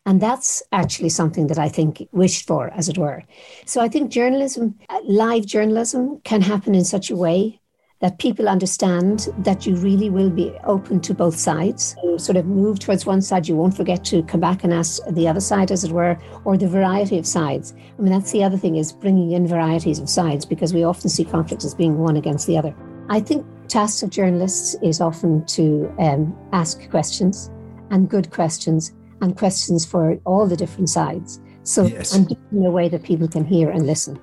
And 0.05 0.20
that's 0.20 0.62
actually 0.72 1.11
something 1.11 1.46
that 1.48 1.59
I 1.59 1.68
think 1.68 2.09
wished 2.11 2.46
for, 2.46 2.70
as 2.70 2.88
it 2.88 2.98
were. 2.98 3.22
So 3.66 3.83
I 3.83 3.88
think 3.88 4.11
journalism, 4.11 4.79
uh, 4.88 4.98
live 5.05 5.44
journalism, 5.44 6.20
can 6.24 6.40
happen 6.40 6.74
in 6.74 6.85
such 6.85 7.11
a 7.11 7.16
way 7.16 7.60
that 8.00 8.18
people 8.18 8.48
understand 8.48 9.28
that 9.38 9.66
you 9.66 9.76
really 9.76 10.08
will 10.08 10.30
be 10.30 10.50
open 10.64 11.00
to 11.00 11.14
both 11.14 11.36
sides. 11.36 11.94
You 12.02 12.18
sort 12.18 12.36
of 12.36 12.46
move 12.46 12.78
towards 12.78 13.04
one 13.04 13.20
side, 13.20 13.46
you 13.46 13.56
won't 13.56 13.76
forget 13.76 14.04
to 14.06 14.22
come 14.22 14.40
back 14.40 14.64
and 14.64 14.72
ask 14.72 15.02
the 15.10 15.28
other 15.28 15.40
side, 15.40 15.70
as 15.70 15.84
it 15.84 15.92
were, 15.92 16.18
or 16.44 16.56
the 16.56 16.66
variety 16.66 17.18
of 17.18 17.26
sides. 17.26 17.74
I 17.98 18.02
mean, 18.02 18.12
that's 18.12 18.32
the 18.32 18.42
other 18.42 18.56
thing 18.56 18.76
is 18.76 18.92
bringing 18.92 19.32
in 19.32 19.46
varieties 19.46 19.98
of 19.98 20.08
sides 20.08 20.46
because 20.46 20.72
we 20.72 20.82
often 20.82 21.10
see 21.10 21.24
conflicts 21.24 21.64
as 21.64 21.74
being 21.74 21.98
one 21.98 22.16
against 22.16 22.46
the 22.46 22.56
other. 22.56 22.74
I 23.10 23.20
think 23.20 23.44
task 23.68 24.02
of 24.02 24.10
journalists 24.10 24.76
is 24.82 25.00
often 25.00 25.44
to 25.46 25.94
um, 25.98 26.36
ask 26.52 26.88
questions 26.90 27.50
and 27.90 28.08
good 28.08 28.30
questions 28.30 28.94
and 29.20 29.36
questions 29.36 29.84
for 29.84 30.18
all 30.24 30.46
the 30.46 30.56
different 30.56 30.88
sides. 30.88 31.38
So, 31.64 31.84
yes. 31.84 32.14
and 32.14 32.34
in 32.52 32.64
a 32.64 32.70
way 32.70 32.88
that 32.88 33.02
people 33.02 33.28
can 33.28 33.44
hear 33.44 33.70
and 33.70 33.86
listen. 33.86 34.18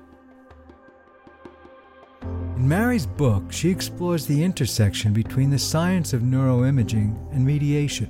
In 2.58 2.66
Mari's 2.66 3.06
book, 3.06 3.52
she 3.52 3.70
explores 3.70 4.26
the 4.26 4.42
intersection 4.42 5.12
between 5.12 5.48
the 5.48 5.60
science 5.60 6.12
of 6.12 6.22
neuroimaging 6.22 7.14
and 7.32 7.46
mediation. 7.46 8.08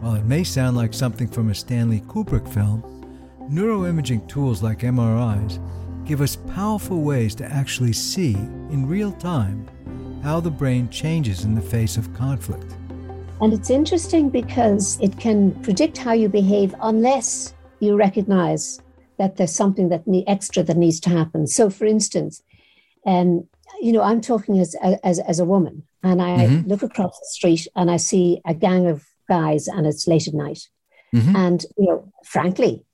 While 0.00 0.14
it 0.14 0.24
may 0.24 0.42
sound 0.42 0.74
like 0.74 0.94
something 0.94 1.28
from 1.28 1.50
a 1.50 1.54
Stanley 1.54 2.00
Kubrick 2.08 2.48
film, 2.48 2.82
neuroimaging 3.50 4.26
tools 4.26 4.62
like 4.62 4.78
MRIs 4.78 5.58
give 6.06 6.22
us 6.22 6.36
powerful 6.54 7.02
ways 7.02 7.34
to 7.34 7.44
actually 7.44 7.92
see, 7.92 8.32
in 8.32 8.88
real 8.88 9.12
time, 9.12 9.68
how 10.22 10.40
the 10.40 10.50
brain 10.50 10.88
changes 10.88 11.44
in 11.44 11.54
the 11.54 11.60
face 11.60 11.98
of 11.98 12.14
conflict. 12.14 12.74
And 13.42 13.52
it's 13.52 13.68
interesting 13.68 14.30
because 14.30 14.98
it 15.02 15.18
can 15.20 15.52
predict 15.62 15.98
how 15.98 16.12
you 16.12 16.30
behave 16.30 16.74
unless 16.80 17.52
you 17.80 17.96
recognize 17.96 18.80
that 19.18 19.36
there's 19.36 19.52
something 19.52 19.90
that 19.90 20.04
extra 20.26 20.62
that 20.62 20.78
needs 20.78 21.00
to 21.00 21.10
happen. 21.10 21.46
So, 21.46 21.68
for 21.68 21.84
instance, 21.84 22.42
and 23.04 23.46
you 23.80 23.92
know, 23.92 24.02
I'm 24.02 24.20
talking 24.20 24.58
as 24.58 24.74
as 25.02 25.18
as 25.20 25.38
a 25.40 25.44
woman, 25.44 25.82
and 26.02 26.22
I 26.22 26.46
mm-hmm. 26.46 26.68
look 26.68 26.82
across 26.82 27.18
the 27.18 27.26
street 27.26 27.66
and 27.74 27.90
I 27.90 27.96
see 27.96 28.40
a 28.46 28.54
gang 28.54 28.86
of 28.86 29.04
guys, 29.28 29.68
and 29.68 29.86
it's 29.86 30.06
late 30.06 30.28
at 30.28 30.34
night, 30.34 30.68
mm-hmm. 31.14 31.36
and 31.36 31.64
you 31.78 31.86
know, 31.86 32.12
frankly, 32.24 32.84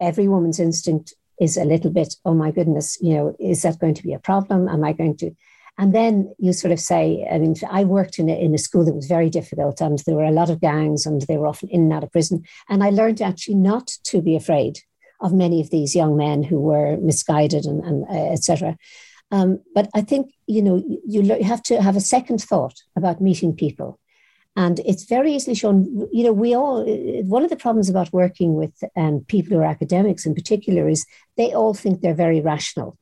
every 0.00 0.28
woman's 0.28 0.60
instinct 0.60 1.14
is 1.40 1.56
a 1.56 1.64
little 1.64 1.90
bit, 1.90 2.14
oh 2.24 2.34
my 2.34 2.50
goodness, 2.50 2.96
you 3.00 3.12
know, 3.14 3.34
is 3.40 3.62
that 3.62 3.78
going 3.80 3.94
to 3.94 4.02
be 4.02 4.12
a 4.12 4.18
problem? 4.18 4.68
Am 4.68 4.84
I 4.84 4.92
going 4.92 5.16
to? 5.16 5.32
And 5.76 5.92
then 5.92 6.32
you 6.38 6.52
sort 6.52 6.70
of 6.70 6.78
say, 6.78 7.26
I 7.30 7.38
mean, 7.38 7.56
I 7.68 7.82
worked 7.82 8.20
in 8.20 8.28
a, 8.28 8.32
in 8.32 8.54
a 8.54 8.58
school 8.58 8.84
that 8.84 8.94
was 8.94 9.06
very 9.06 9.28
difficult, 9.28 9.80
and 9.80 9.98
there 10.00 10.14
were 10.14 10.24
a 10.24 10.30
lot 10.30 10.50
of 10.50 10.60
gangs, 10.60 11.04
and 11.04 11.22
they 11.22 11.36
were 11.36 11.48
often 11.48 11.68
in 11.70 11.82
and 11.82 11.92
out 11.92 12.04
of 12.04 12.12
prison. 12.12 12.44
And 12.68 12.84
I 12.84 12.90
learned 12.90 13.20
actually 13.20 13.56
not 13.56 13.88
to 14.04 14.22
be 14.22 14.36
afraid 14.36 14.78
of 15.20 15.32
many 15.32 15.60
of 15.60 15.70
these 15.70 15.96
young 15.96 16.16
men 16.16 16.42
who 16.44 16.60
were 16.60 16.96
misguided 16.98 17.64
and, 17.64 17.82
and 17.84 18.04
uh, 18.08 18.32
etc. 18.32 18.76
Um, 19.34 19.60
but 19.74 19.88
I 19.94 20.02
think 20.02 20.32
you 20.46 20.62
know 20.62 20.76
you, 20.86 21.22
you 21.22 21.42
have 21.42 21.62
to 21.64 21.82
have 21.82 21.96
a 21.96 22.08
second 22.14 22.40
thought 22.40 22.76
about 22.96 23.20
meeting 23.20 23.52
people, 23.52 23.98
and 24.54 24.78
it's 24.90 25.04
very 25.16 25.34
easily 25.34 25.56
shown. 25.56 26.08
You 26.12 26.24
know, 26.24 26.32
we 26.32 26.54
all 26.54 26.84
one 27.24 27.42
of 27.42 27.50
the 27.50 27.64
problems 27.64 27.90
about 27.90 28.12
working 28.12 28.54
with 28.54 28.74
um, 28.96 29.24
people 29.26 29.56
who 29.56 29.62
are 29.62 29.74
academics 29.76 30.24
in 30.24 30.34
particular 30.34 30.88
is 30.88 31.04
they 31.36 31.52
all 31.52 31.74
think 31.74 32.00
they're 32.00 32.22
very 32.26 32.40
rational. 32.40 32.96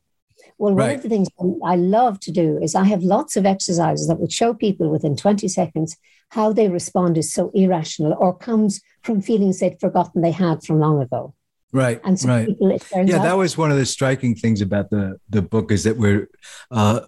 Well, 0.57 0.75
right. 0.75 0.87
one 0.87 0.97
of 0.97 1.03
the 1.03 1.09
things 1.11 1.29
I 1.65 1.77
love 1.77 2.19
to 2.21 2.33
do 2.33 2.59
is 2.63 2.75
I 2.75 2.85
have 2.85 3.03
lots 3.03 3.37
of 3.37 3.45
exercises 3.45 4.09
that 4.09 4.21
would 4.21 4.33
show 4.33 4.55
people 4.55 4.91
within 4.91 5.17
20 5.17 5.49
seconds 5.49 5.97
how 6.31 6.53
they 6.53 6.69
respond 6.69 7.19
is 7.19 7.33
so 7.33 7.51
irrational 7.53 8.17
or 8.19 8.37
comes 8.37 8.81
from 9.03 9.21
feelings 9.21 9.59
they'd 9.59 9.81
forgotten 9.81 10.23
they 10.23 10.31
had 10.31 10.63
from 10.65 10.81
long 10.81 11.03
ago. 11.03 11.35
Right. 11.73 12.01
And 12.05 12.21
so 12.21 12.29
right. 12.29 12.49
Yeah, 12.61 13.17
out, 13.17 13.23
that 13.23 13.37
was 13.37 13.57
one 13.57 13.71
of 13.71 13.79
the 13.79 13.87
striking 13.87 14.35
things 14.35 14.61
about 14.61 14.91
the 14.91 15.19
the 15.31 15.41
book 15.41 15.73
is 15.73 15.85
that 15.85 15.97
we're 15.97 16.29
uh, 16.71 17.01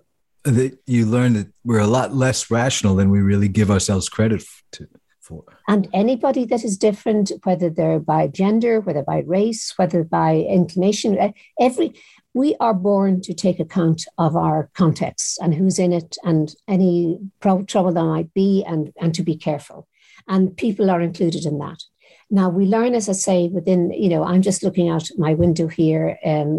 that 0.44 0.78
you 0.86 1.06
learn 1.06 1.34
that 1.34 1.48
we're 1.64 1.80
a 1.80 1.86
lot 1.86 2.14
less 2.14 2.50
rational 2.50 2.94
than 2.94 3.10
we 3.10 3.20
really 3.20 3.48
give 3.48 3.70
ourselves 3.70 4.08
credit 4.08 4.42
to, 4.72 4.88
for. 5.20 5.44
And 5.68 5.88
anybody 5.92 6.44
that 6.46 6.64
is 6.64 6.78
different, 6.78 7.30
whether 7.44 7.68
they're 7.68 7.98
by 7.98 8.28
gender, 8.28 8.80
whether 8.80 9.02
by 9.02 9.20
race, 9.26 9.74
whether 9.76 10.02
by 10.02 10.36
inclination, 10.36 11.34
every 11.60 11.94
we 12.34 12.56
are 12.58 12.74
born 12.74 13.20
to 13.22 13.32
take 13.32 13.60
account 13.60 14.04
of 14.18 14.34
our 14.34 14.68
context 14.74 15.38
and 15.40 15.54
who's 15.54 15.78
in 15.78 15.92
it 15.92 16.16
and 16.24 16.54
any 16.66 17.18
pro- 17.40 17.62
trouble 17.62 17.92
there 17.92 18.04
might 18.04 18.34
be 18.34 18.64
and, 18.66 18.92
and 19.00 19.14
to 19.14 19.22
be 19.22 19.36
careful. 19.36 19.86
And 20.26 20.56
people 20.56 20.90
are 20.90 21.00
included 21.00 21.46
in 21.46 21.58
that. 21.58 21.78
Now 22.30 22.48
we 22.48 22.66
learn, 22.66 22.94
as 22.94 23.08
I 23.08 23.12
say, 23.12 23.48
within, 23.48 23.90
you 23.92 24.08
know, 24.08 24.24
I'm 24.24 24.42
just 24.42 24.62
looking 24.62 24.88
out 24.88 25.08
my 25.18 25.34
window 25.34 25.68
here 25.68 26.18
um, 26.24 26.58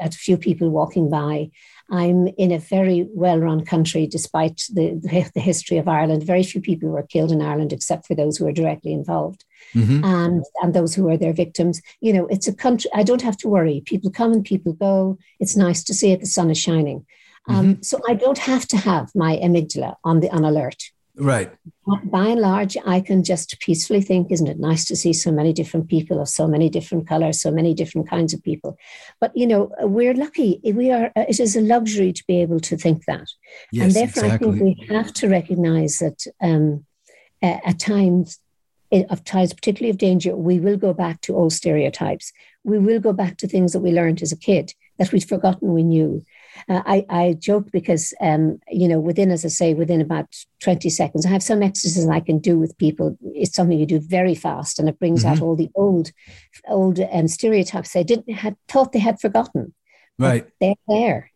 at 0.00 0.14
a 0.14 0.18
few 0.18 0.36
people 0.36 0.70
walking 0.70 1.10
by. 1.10 1.50
I'm 1.90 2.26
in 2.26 2.52
a 2.52 2.58
very 2.58 3.06
well 3.10 3.38
run 3.38 3.64
country, 3.64 4.06
despite 4.06 4.62
the, 4.72 5.00
the 5.34 5.40
history 5.40 5.78
of 5.78 5.88
Ireland. 5.88 6.24
Very 6.24 6.42
few 6.42 6.60
people 6.60 6.90
were 6.90 7.02
killed 7.02 7.32
in 7.32 7.42
Ireland, 7.42 7.72
except 7.72 8.06
for 8.06 8.14
those 8.14 8.36
who 8.36 8.46
are 8.46 8.52
directly 8.52 8.92
involved. 8.92 9.44
Mm-hmm. 9.74 10.04
and 10.04 10.44
and 10.62 10.74
those 10.74 10.94
who 10.94 11.08
are 11.08 11.16
their 11.16 11.32
victims. 11.32 11.82
You 12.00 12.12
know, 12.12 12.26
it's 12.26 12.46
a 12.46 12.54
country. 12.54 12.90
I 12.94 13.02
don't 13.02 13.22
have 13.22 13.36
to 13.38 13.48
worry. 13.48 13.82
People 13.84 14.10
come 14.10 14.32
and 14.32 14.44
people 14.44 14.74
go. 14.74 15.18
It's 15.40 15.56
nice 15.56 15.82
to 15.84 15.94
see 15.94 16.12
it. 16.12 16.20
The 16.20 16.26
sun 16.26 16.50
is 16.50 16.58
shining. 16.58 17.04
Um, 17.48 17.74
mm-hmm. 17.74 17.82
So 17.82 18.00
I 18.08 18.14
don't 18.14 18.38
have 18.38 18.66
to 18.68 18.76
have 18.76 19.10
my 19.14 19.36
amygdala 19.36 19.96
on 20.04 20.20
the 20.20 20.30
on 20.30 20.44
alert 20.44 20.90
Right. 21.18 21.50
By 22.04 22.28
and 22.28 22.40
large, 22.40 22.76
I 22.84 23.00
can 23.00 23.24
just 23.24 23.58
peacefully 23.60 24.02
think, 24.02 24.30
isn't 24.30 24.46
it 24.46 24.58
nice 24.58 24.84
to 24.86 24.96
see 24.96 25.14
so 25.14 25.32
many 25.32 25.52
different 25.52 25.88
people 25.88 26.20
of 26.20 26.28
so 26.28 26.46
many 26.46 26.68
different 26.68 27.08
colors, 27.08 27.40
so 27.40 27.50
many 27.50 27.72
different 27.72 28.08
kinds 28.08 28.34
of 28.34 28.42
people? 28.42 28.76
But, 29.18 29.34
you 29.34 29.46
know, 29.46 29.72
we're 29.80 30.14
lucky. 30.14 30.60
We 30.62 30.90
are, 30.90 31.10
it 31.16 31.40
is 31.40 31.56
a 31.56 31.62
luxury 31.62 32.12
to 32.12 32.24
be 32.28 32.42
able 32.42 32.60
to 32.60 32.76
think 32.76 33.06
that. 33.06 33.28
Yes, 33.72 33.84
and 33.84 33.94
therefore, 33.94 34.24
exactly. 34.24 34.48
I 34.48 34.52
think 34.52 34.80
we 34.80 34.94
have 34.94 35.12
to 35.14 35.28
recognize 35.28 35.98
that 35.98 36.26
um, 36.42 36.84
at 37.42 37.78
times, 37.78 38.38
of 38.92 39.24
times, 39.24 39.54
particularly 39.54 39.90
of 39.90 39.98
danger, 39.98 40.36
we 40.36 40.60
will 40.60 40.76
go 40.76 40.92
back 40.92 41.20
to 41.22 41.36
old 41.36 41.52
stereotypes. 41.52 42.32
We 42.62 42.78
will 42.78 43.00
go 43.00 43.12
back 43.12 43.38
to 43.38 43.48
things 43.48 43.72
that 43.72 43.80
we 43.80 43.90
learned 43.90 44.22
as 44.22 44.32
a 44.32 44.36
kid 44.36 44.74
that 44.98 45.12
we'd 45.12 45.28
forgotten 45.28 45.72
we 45.72 45.82
knew. 45.82 46.24
Uh, 46.68 46.82
I, 46.86 47.06
I 47.08 47.36
joke 47.38 47.70
because, 47.70 48.14
um, 48.20 48.58
you 48.68 48.88
know, 48.88 49.00
within, 49.00 49.30
as 49.30 49.44
I 49.44 49.48
say, 49.48 49.74
within 49.74 50.00
about 50.00 50.26
20 50.60 50.88
seconds, 50.90 51.26
I 51.26 51.30
have 51.30 51.42
some 51.42 51.62
exercises 51.62 52.08
I 52.08 52.20
can 52.20 52.38
do 52.38 52.58
with 52.58 52.76
people. 52.78 53.16
It's 53.34 53.54
something 53.54 53.78
you 53.78 53.86
do 53.86 54.00
very 54.00 54.34
fast 54.34 54.78
and 54.78 54.88
it 54.88 54.98
brings 54.98 55.24
mm-hmm. 55.24 55.32
out 55.32 55.42
all 55.42 55.56
the 55.56 55.70
old, 55.74 56.12
old 56.68 57.00
um, 57.12 57.28
stereotypes 57.28 57.92
they 57.92 58.04
didn't 58.04 58.32
had 58.32 58.56
thought 58.68 58.92
they 58.92 58.98
had 58.98 59.20
forgotten. 59.20 59.74
Right. 60.18 60.46
They're 60.60 60.74
there. 60.88 61.30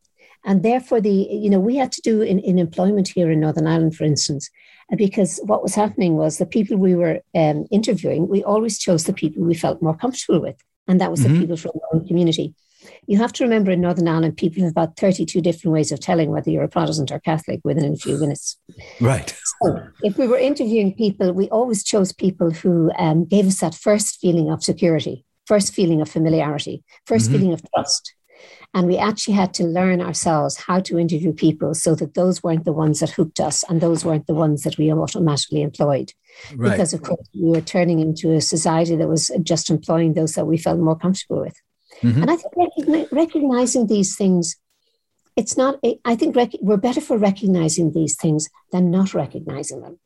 And 0.44 0.62
therefore, 0.62 1.00
the, 1.00 1.10
you 1.10 1.50
know, 1.50 1.60
we 1.60 1.76
had 1.76 1.92
to 1.92 2.00
do 2.00 2.22
in, 2.22 2.38
in 2.38 2.58
employment 2.58 3.08
here 3.08 3.30
in 3.30 3.40
Northern 3.40 3.66
Ireland, 3.66 3.94
for 3.94 4.04
instance, 4.04 4.48
uh, 4.90 4.96
because 4.96 5.38
what 5.44 5.62
was 5.62 5.74
happening 5.74 6.16
was 6.16 6.38
the 6.38 6.46
people 6.46 6.78
we 6.78 6.94
were 6.94 7.20
um, 7.34 7.66
interviewing, 7.70 8.26
we 8.26 8.42
always 8.42 8.78
chose 8.78 9.04
the 9.04 9.12
people 9.12 9.42
we 9.42 9.54
felt 9.54 9.82
more 9.82 9.96
comfortable 9.96 10.40
with. 10.40 10.56
And 10.88 11.00
that 11.00 11.10
was 11.10 11.20
mm-hmm. 11.20 11.34
the 11.34 11.40
people 11.40 11.56
from 11.56 11.72
our 11.74 11.98
own 11.98 12.06
community. 12.06 12.54
You 13.06 13.18
have 13.18 13.32
to 13.34 13.44
remember 13.44 13.70
in 13.70 13.80
Northern 13.80 14.08
Ireland, 14.08 14.36
people 14.36 14.62
have 14.62 14.72
about 14.72 14.96
32 14.96 15.40
different 15.40 15.72
ways 15.72 15.92
of 15.92 16.00
telling 16.00 16.30
whether 16.30 16.50
you're 16.50 16.64
a 16.64 16.68
Protestant 16.68 17.10
or 17.10 17.20
Catholic 17.20 17.60
within 17.64 17.92
a 17.92 17.96
few 17.96 18.18
minutes. 18.18 18.56
Right. 19.00 19.34
So 19.62 19.82
if 20.02 20.16
we 20.16 20.26
were 20.26 20.38
interviewing 20.38 20.94
people, 20.94 21.32
we 21.32 21.48
always 21.50 21.82
chose 21.84 22.12
people 22.12 22.50
who 22.50 22.90
um, 22.98 23.24
gave 23.24 23.46
us 23.46 23.60
that 23.60 23.74
first 23.74 24.20
feeling 24.20 24.50
of 24.50 24.62
security, 24.62 25.24
first 25.46 25.74
feeling 25.74 26.00
of 26.00 26.08
familiarity, 26.08 26.84
1st 27.08 27.16
mm-hmm. 27.16 27.32
feeling 27.32 27.52
of 27.52 27.62
trust. 27.74 28.14
And 28.72 28.86
we 28.86 28.96
actually 28.96 29.34
had 29.34 29.52
to 29.54 29.64
learn 29.64 30.00
ourselves 30.00 30.56
how 30.56 30.80
to 30.80 30.98
interview 30.98 31.32
people 31.32 31.74
so 31.74 31.94
that 31.96 32.14
those 32.14 32.42
weren't 32.42 32.64
the 32.64 32.72
ones 32.72 33.00
that 33.00 33.10
hooked 33.10 33.40
us 33.40 33.64
and 33.68 33.80
those 33.80 34.04
weren't 34.04 34.28
the 34.28 34.34
ones 34.34 34.62
that 34.62 34.78
we 34.78 34.92
automatically 34.92 35.62
employed. 35.62 36.12
Right. 36.54 36.70
Because, 36.70 36.92
of 36.92 37.02
course, 37.02 37.28
we 37.34 37.50
were 37.50 37.60
turning 37.60 37.98
into 37.98 38.32
a 38.32 38.40
society 38.40 38.94
that 38.94 39.08
was 39.08 39.30
just 39.42 39.70
employing 39.70 40.14
those 40.14 40.34
that 40.34 40.46
we 40.46 40.56
felt 40.56 40.78
more 40.78 40.96
comfortable 40.96 41.40
with. 41.40 41.60
Mm-hmm. 42.02 42.22
And 42.22 42.30
I 42.30 42.36
think 42.36 42.54
recogni- 42.54 43.12
recognizing 43.12 43.86
these 43.86 44.16
things, 44.16 44.56
it's 45.36 45.56
not, 45.56 45.78
I 46.04 46.14
think 46.16 46.36
rec- 46.36 46.60
we're 46.60 46.76
better 46.76 47.00
for 47.00 47.16
recognizing 47.18 47.92
these 47.92 48.16
things 48.16 48.48
than 48.72 48.90
not 48.90 49.14
recognizing 49.14 49.80
them. 49.82 49.98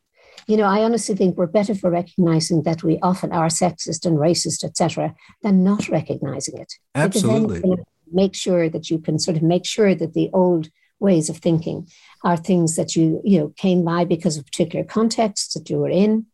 You 0.47 0.57
know, 0.57 0.65
I 0.65 0.83
honestly 0.83 1.15
think 1.15 1.37
we're 1.37 1.47
better 1.47 1.75
for 1.75 1.91
recognizing 1.91 2.65
that 2.65 2.83
we 2.83 2.99
often 3.01 3.33
are 3.33 3.47
sexist 3.47 4.05
and 4.05 4.19
racist, 4.19 4.63
etc., 4.63 5.15
than 5.43 5.65
not 5.65 5.89
recognizing 5.89 6.59
it. 6.59 6.75
Absolutely. 6.95 7.63
Make 8.13 8.35
sure 8.35 8.69
that 8.69 8.91
you 8.91 8.99
can 8.99 9.19
sort 9.19 9.39
of 9.39 9.43
make 9.43 9.65
sure 9.65 9.95
that 9.95 10.13
the 10.13 10.31
old 10.33 10.69
ways 11.01 11.29
of 11.31 11.39
thinking 11.39 11.89
are 12.23 12.37
things 12.37 12.77
that 12.77 12.95
you 12.95 13.21
you 13.25 13.39
know 13.39 13.53
came 13.57 13.85
by 13.85 14.05
because 14.05 14.37
of 14.37 14.45
particular 14.45 14.85
contexts 14.85 15.55
that 15.55 15.69
you 15.71 15.79
were 15.79 15.89
in 15.89 16.27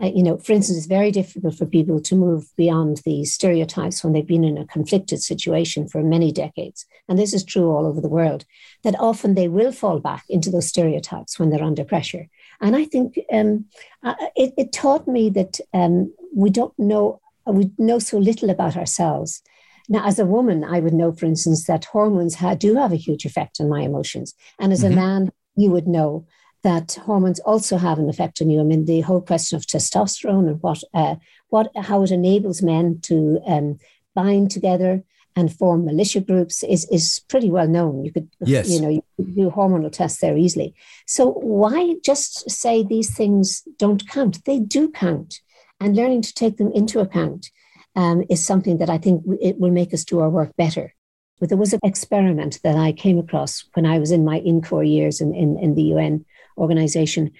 uh, 0.00 0.06
you 0.14 0.22
know, 0.22 0.38
for 0.38 0.52
instance, 0.52 0.78
it's 0.78 0.86
very 0.86 1.10
difficult 1.10 1.56
for 1.56 1.66
people 1.66 2.00
to 2.00 2.14
move 2.14 2.46
beyond 2.56 3.02
these 3.04 3.32
stereotypes 3.32 4.04
when 4.04 4.12
they've 4.12 4.26
been 4.26 4.44
in 4.44 4.56
a 4.56 4.66
conflicted 4.66 5.20
situation 5.20 5.88
for 5.88 6.02
many 6.02 6.30
decades. 6.30 6.86
And 7.08 7.18
this 7.18 7.34
is 7.34 7.44
true 7.44 7.70
all 7.70 7.84
over 7.84 8.00
the 8.00 8.08
world, 8.08 8.44
that 8.84 8.98
often 9.00 9.34
they 9.34 9.48
will 9.48 9.72
fall 9.72 9.98
back 9.98 10.24
into 10.28 10.50
those 10.50 10.68
stereotypes 10.68 11.38
when 11.38 11.50
they're 11.50 11.64
under 11.64 11.84
pressure. 11.84 12.28
And 12.60 12.76
I 12.76 12.84
think 12.84 13.18
um, 13.32 13.64
uh, 14.04 14.14
it, 14.36 14.54
it, 14.56 14.72
taught 14.72 15.08
me 15.08 15.30
that 15.30 15.60
um, 15.74 16.12
we 16.34 16.50
don't 16.50 16.76
know, 16.78 17.20
we 17.46 17.70
know 17.78 17.98
so 17.98 18.18
little 18.18 18.50
about 18.50 18.76
ourselves. 18.76 19.42
Now, 19.88 20.06
as 20.06 20.18
a 20.18 20.26
woman, 20.26 20.62
I 20.62 20.80
would 20.80 20.92
know, 20.92 21.12
for 21.12 21.26
instance, 21.26 21.64
that 21.66 21.86
hormones 21.86 22.36
ha- 22.36 22.54
do 22.54 22.76
have 22.76 22.92
a 22.92 22.96
huge 22.96 23.24
effect 23.24 23.60
on 23.60 23.68
my 23.68 23.80
emotions. 23.80 24.34
And 24.60 24.72
as 24.72 24.82
mm-hmm. 24.82 24.92
a 24.92 24.96
man, 24.96 25.32
you 25.56 25.70
would 25.70 25.88
know 25.88 26.26
that 26.62 26.98
hormones 27.04 27.40
also 27.40 27.76
have 27.76 27.98
an 27.98 28.08
effect 28.08 28.40
on 28.40 28.50
you. 28.50 28.60
I 28.60 28.64
mean, 28.64 28.84
the 28.84 29.00
whole 29.02 29.20
question 29.20 29.56
of 29.56 29.66
testosterone 29.66 30.48
and 30.48 30.62
what, 30.62 30.82
uh, 30.94 31.16
what, 31.48 31.70
how 31.76 32.02
it 32.02 32.10
enables 32.10 32.62
men 32.62 33.00
to 33.02 33.40
um, 33.46 33.78
bind 34.14 34.50
together 34.50 35.04
and 35.36 35.54
form 35.56 35.84
militia 35.84 36.20
groups 36.20 36.64
is 36.64 36.84
is 36.90 37.20
pretty 37.28 37.48
well 37.48 37.68
known. 37.68 38.04
You 38.04 38.12
could, 38.12 38.28
yes. 38.40 38.68
you 38.68 38.80
know, 38.80 38.88
you 38.88 39.04
could 39.16 39.36
do 39.36 39.50
hormonal 39.50 39.92
tests 39.92 40.20
there 40.20 40.36
easily. 40.36 40.74
So 41.06 41.30
why 41.30 41.94
just 42.04 42.50
say 42.50 42.82
these 42.82 43.14
things 43.14 43.62
don't 43.78 44.08
count? 44.08 44.44
They 44.44 44.58
do 44.58 44.90
count, 44.90 45.40
and 45.78 45.94
learning 45.94 46.22
to 46.22 46.34
take 46.34 46.56
them 46.56 46.72
into 46.72 46.98
account 46.98 47.50
um, 47.94 48.24
is 48.28 48.44
something 48.44 48.78
that 48.78 48.90
I 48.90 48.98
think 48.98 49.22
it 49.40 49.60
will 49.60 49.70
make 49.70 49.94
us 49.94 50.04
do 50.04 50.18
our 50.18 50.30
work 50.30 50.56
better. 50.56 50.92
But 51.38 51.50
there 51.50 51.58
was 51.58 51.72
an 51.72 51.80
experiment 51.84 52.58
that 52.64 52.76
I 52.76 52.90
came 52.90 53.18
across 53.18 53.64
when 53.74 53.86
I 53.86 54.00
was 54.00 54.10
in 54.10 54.24
my 54.24 54.38
in-core 54.40 54.82
years 54.82 55.20
in, 55.20 55.32
in, 55.34 55.56
in 55.58 55.76
the 55.76 55.82
UN 55.94 56.24
organization. 56.58 57.30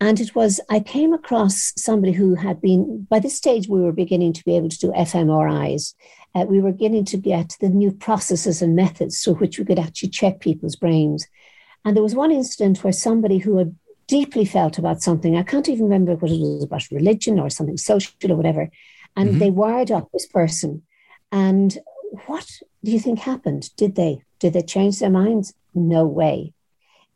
And 0.00 0.18
it 0.18 0.34
was, 0.34 0.60
I 0.70 0.80
came 0.80 1.12
across 1.12 1.74
somebody 1.76 2.12
who 2.12 2.34
had 2.34 2.60
been, 2.60 3.06
by 3.10 3.18
this 3.18 3.36
stage, 3.36 3.68
we 3.68 3.82
were 3.82 3.92
beginning 3.92 4.32
to 4.32 4.44
be 4.44 4.56
able 4.56 4.70
to 4.70 4.78
do 4.78 4.92
fMRIs. 4.92 5.94
Uh, 6.34 6.46
we 6.48 6.60
were 6.60 6.72
beginning 6.72 7.04
to 7.06 7.18
get 7.18 7.56
the 7.60 7.68
new 7.68 7.92
processes 7.92 8.62
and 8.62 8.74
methods 8.74 9.22
through 9.22 9.34
which 9.34 9.58
we 9.58 9.64
could 9.64 9.78
actually 9.78 10.08
check 10.08 10.40
people's 10.40 10.76
brains. 10.76 11.26
And 11.84 11.94
there 11.94 12.02
was 12.02 12.14
one 12.14 12.30
incident 12.30 12.82
where 12.82 12.92
somebody 12.92 13.38
who 13.38 13.58
had 13.58 13.74
deeply 14.06 14.44
felt 14.44 14.78
about 14.78 15.02
something, 15.02 15.36
I 15.36 15.42
can't 15.42 15.68
even 15.68 15.84
remember 15.84 16.14
what 16.14 16.30
it 16.30 16.40
was 16.40 16.64
about 16.64 16.90
religion 16.90 17.38
or 17.38 17.50
something 17.50 17.76
social 17.76 18.12
or 18.28 18.36
whatever, 18.36 18.70
and 19.16 19.30
mm-hmm. 19.30 19.38
they 19.38 19.50
wired 19.50 19.90
up 19.90 20.10
this 20.12 20.26
person. 20.26 20.82
And 21.30 21.78
what 22.26 22.46
do 22.82 22.90
you 22.90 22.98
think 22.98 23.20
happened? 23.20 23.70
Did 23.76 23.94
they? 23.94 24.22
Did 24.40 24.54
they 24.54 24.62
change 24.62 24.98
their 24.98 25.10
minds? 25.10 25.54
No 25.74 26.06
way. 26.06 26.54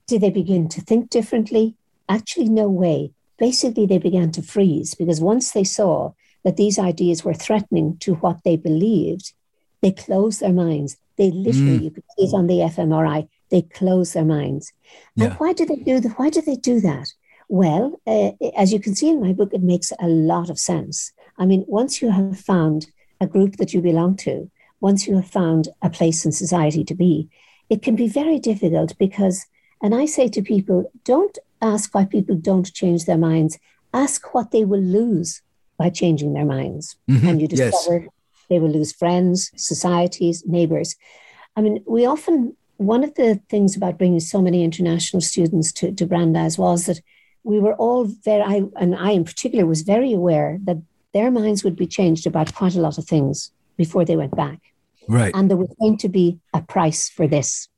Did 0.07 0.21
they 0.21 0.31
begin 0.31 0.69
to 0.69 0.81
think 0.81 1.11
differently? 1.11 1.77
Actually, 2.09 2.49
no 2.49 2.69
way. 2.69 3.12
Basically, 3.38 3.87
they 3.87 3.99
began 3.99 4.31
to 4.33 4.43
freeze 4.43 4.95
because 4.95 5.21
once 5.21 5.53
they 5.53 5.64
saw 5.64 6.12
that 6.45 6.57
these 6.57 6.79
ideas 6.79 7.25
were 7.25 7.35
threatening 7.35 7.97
to 7.99 8.14
what 8.14 8.45
they 8.45 8.57
believed, 8.57 9.33
they 9.81 9.93
closed 9.93 10.40
their 10.40 10.53
minds. 10.53 10.97
They 11.17 11.31
literally, 11.31 11.79
mm. 11.79 11.85
you 11.85 11.90
could 11.90 12.05
see 12.17 12.25
it 12.25 12.35
on 12.35 12.47
the 12.47 12.59
fMRI, 12.59 13.29
they 13.51 13.62
closed 13.62 14.14
their 14.14 14.25
minds. 14.25 14.73
Yeah. 15.17 15.27
And 15.27 15.35
why 15.35 15.53
did 15.53 15.69
they 15.69 15.77
do 15.77 16.01
that? 16.01 16.19
Why 16.19 16.31
did 16.31 16.47
they 16.47 16.57
do 16.57 16.81
that? 16.81 17.09
Well, 17.49 18.01
uh, 18.07 18.33
as 18.57 18.73
you 18.73 18.81
can 18.81 18.95
see 18.95 19.11
in 19.11 19.21
my 19.21 19.33
book, 19.33 19.53
it 19.53 19.62
makes 19.62 19.93
a 20.01 20.09
lot 20.09 20.51
of 20.51 20.59
sense. 20.59 21.12
I 21.38 21.47
mean, 21.47 21.64
once 21.67 22.01
you 22.01 22.11
have 22.11 22.38
found 22.38 22.87
a 23.21 23.27
group 23.27 23.57
that 23.57 23.75
you 23.75 23.81
belong 23.81 24.17
to, 24.19 24.51
once 24.81 25.07
you 25.07 25.17
have 25.17 25.31
found 25.31 25.69
a 25.83 25.90
place 25.90 26.25
in 26.25 26.33
society 26.33 26.85
to 26.85 26.95
be, 26.95 27.29
it 27.71 27.83
can 27.83 27.97
be 27.97 28.09
very 28.09 28.38
difficult 28.38 28.97
because 28.99 29.47
and 29.85 29.94
I 29.94 30.07
say 30.07 30.29
to 30.29 30.40
people, 30.40 30.90
don't 31.05 31.37
ask 31.61 31.94
why 31.94 32.07
people 32.07 32.37
don't 32.37 32.73
change 32.73 33.05
their 33.05 33.18
minds. 33.18 33.59
Ask 33.92 34.33
what 34.33 34.51
they 34.51 34.64
will 34.64 34.81
lose 34.81 35.42
by 35.77 35.90
changing 35.90 36.33
their 36.33 36.47
minds. 36.47 36.97
Mm-hmm. 37.11 37.29
And 37.29 37.42
you 37.42 37.47
discover 37.47 37.99
yes. 37.99 38.09
they 38.49 38.59
will 38.59 38.70
lose 38.70 38.92
friends, 38.92 39.51
societies, 39.57 40.42
neighbors. 40.47 40.97
I 41.55 41.61
mean, 41.61 41.85
we 41.87 42.07
often, 42.07 42.57
one 42.79 43.05
of 43.05 43.14
the 43.16 43.42
things 43.51 43.77
about 43.77 43.99
bringing 43.99 44.20
so 44.20 44.40
many 44.40 44.64
international 44.64 45.20
students 45.20 45.70
to, 45.73 45.92
to 45.92 46.07
Brandeis 46.07 46.57
was 46.57 46.87
that 46.87 47.03
we 47.42 47.61
were 47.61 47.75
all 47.75 48.05
very, 48.05 48.42
I, 48.42 48.62
and 48.77 48.97
I 48.97 49.11
in 49.11 49.25
particular 49.25 49.66
was 49.66 49.83
very 49.83 50.14
aware 50.14 50.59
that 50.64 50.79
their 51.12 51.31
minds 51.31 51.62
would 51.62 51.77
be 51.77 51.87
changed 51.87 52.27
about 52.27 52.55
quite 52.55 52.75
a 52.75 52.81
lot 52.81 52.97
of 52.97 53.05
things 53.05 53.51
before 53.77 54.07
they 54.07 54.16
went 54.16 54.35
back. 54.35 54.61
Right. 55.09 55.35
And 55.35 55.51
there 55.51 55.59
was 55.59 55.75
going 55.79 55.99
to 55.99 56.09
be 56.09 56.38
a 56.55 56.62
price 56.62 57.11
for 57.11 57.27
this. 57.27 57.68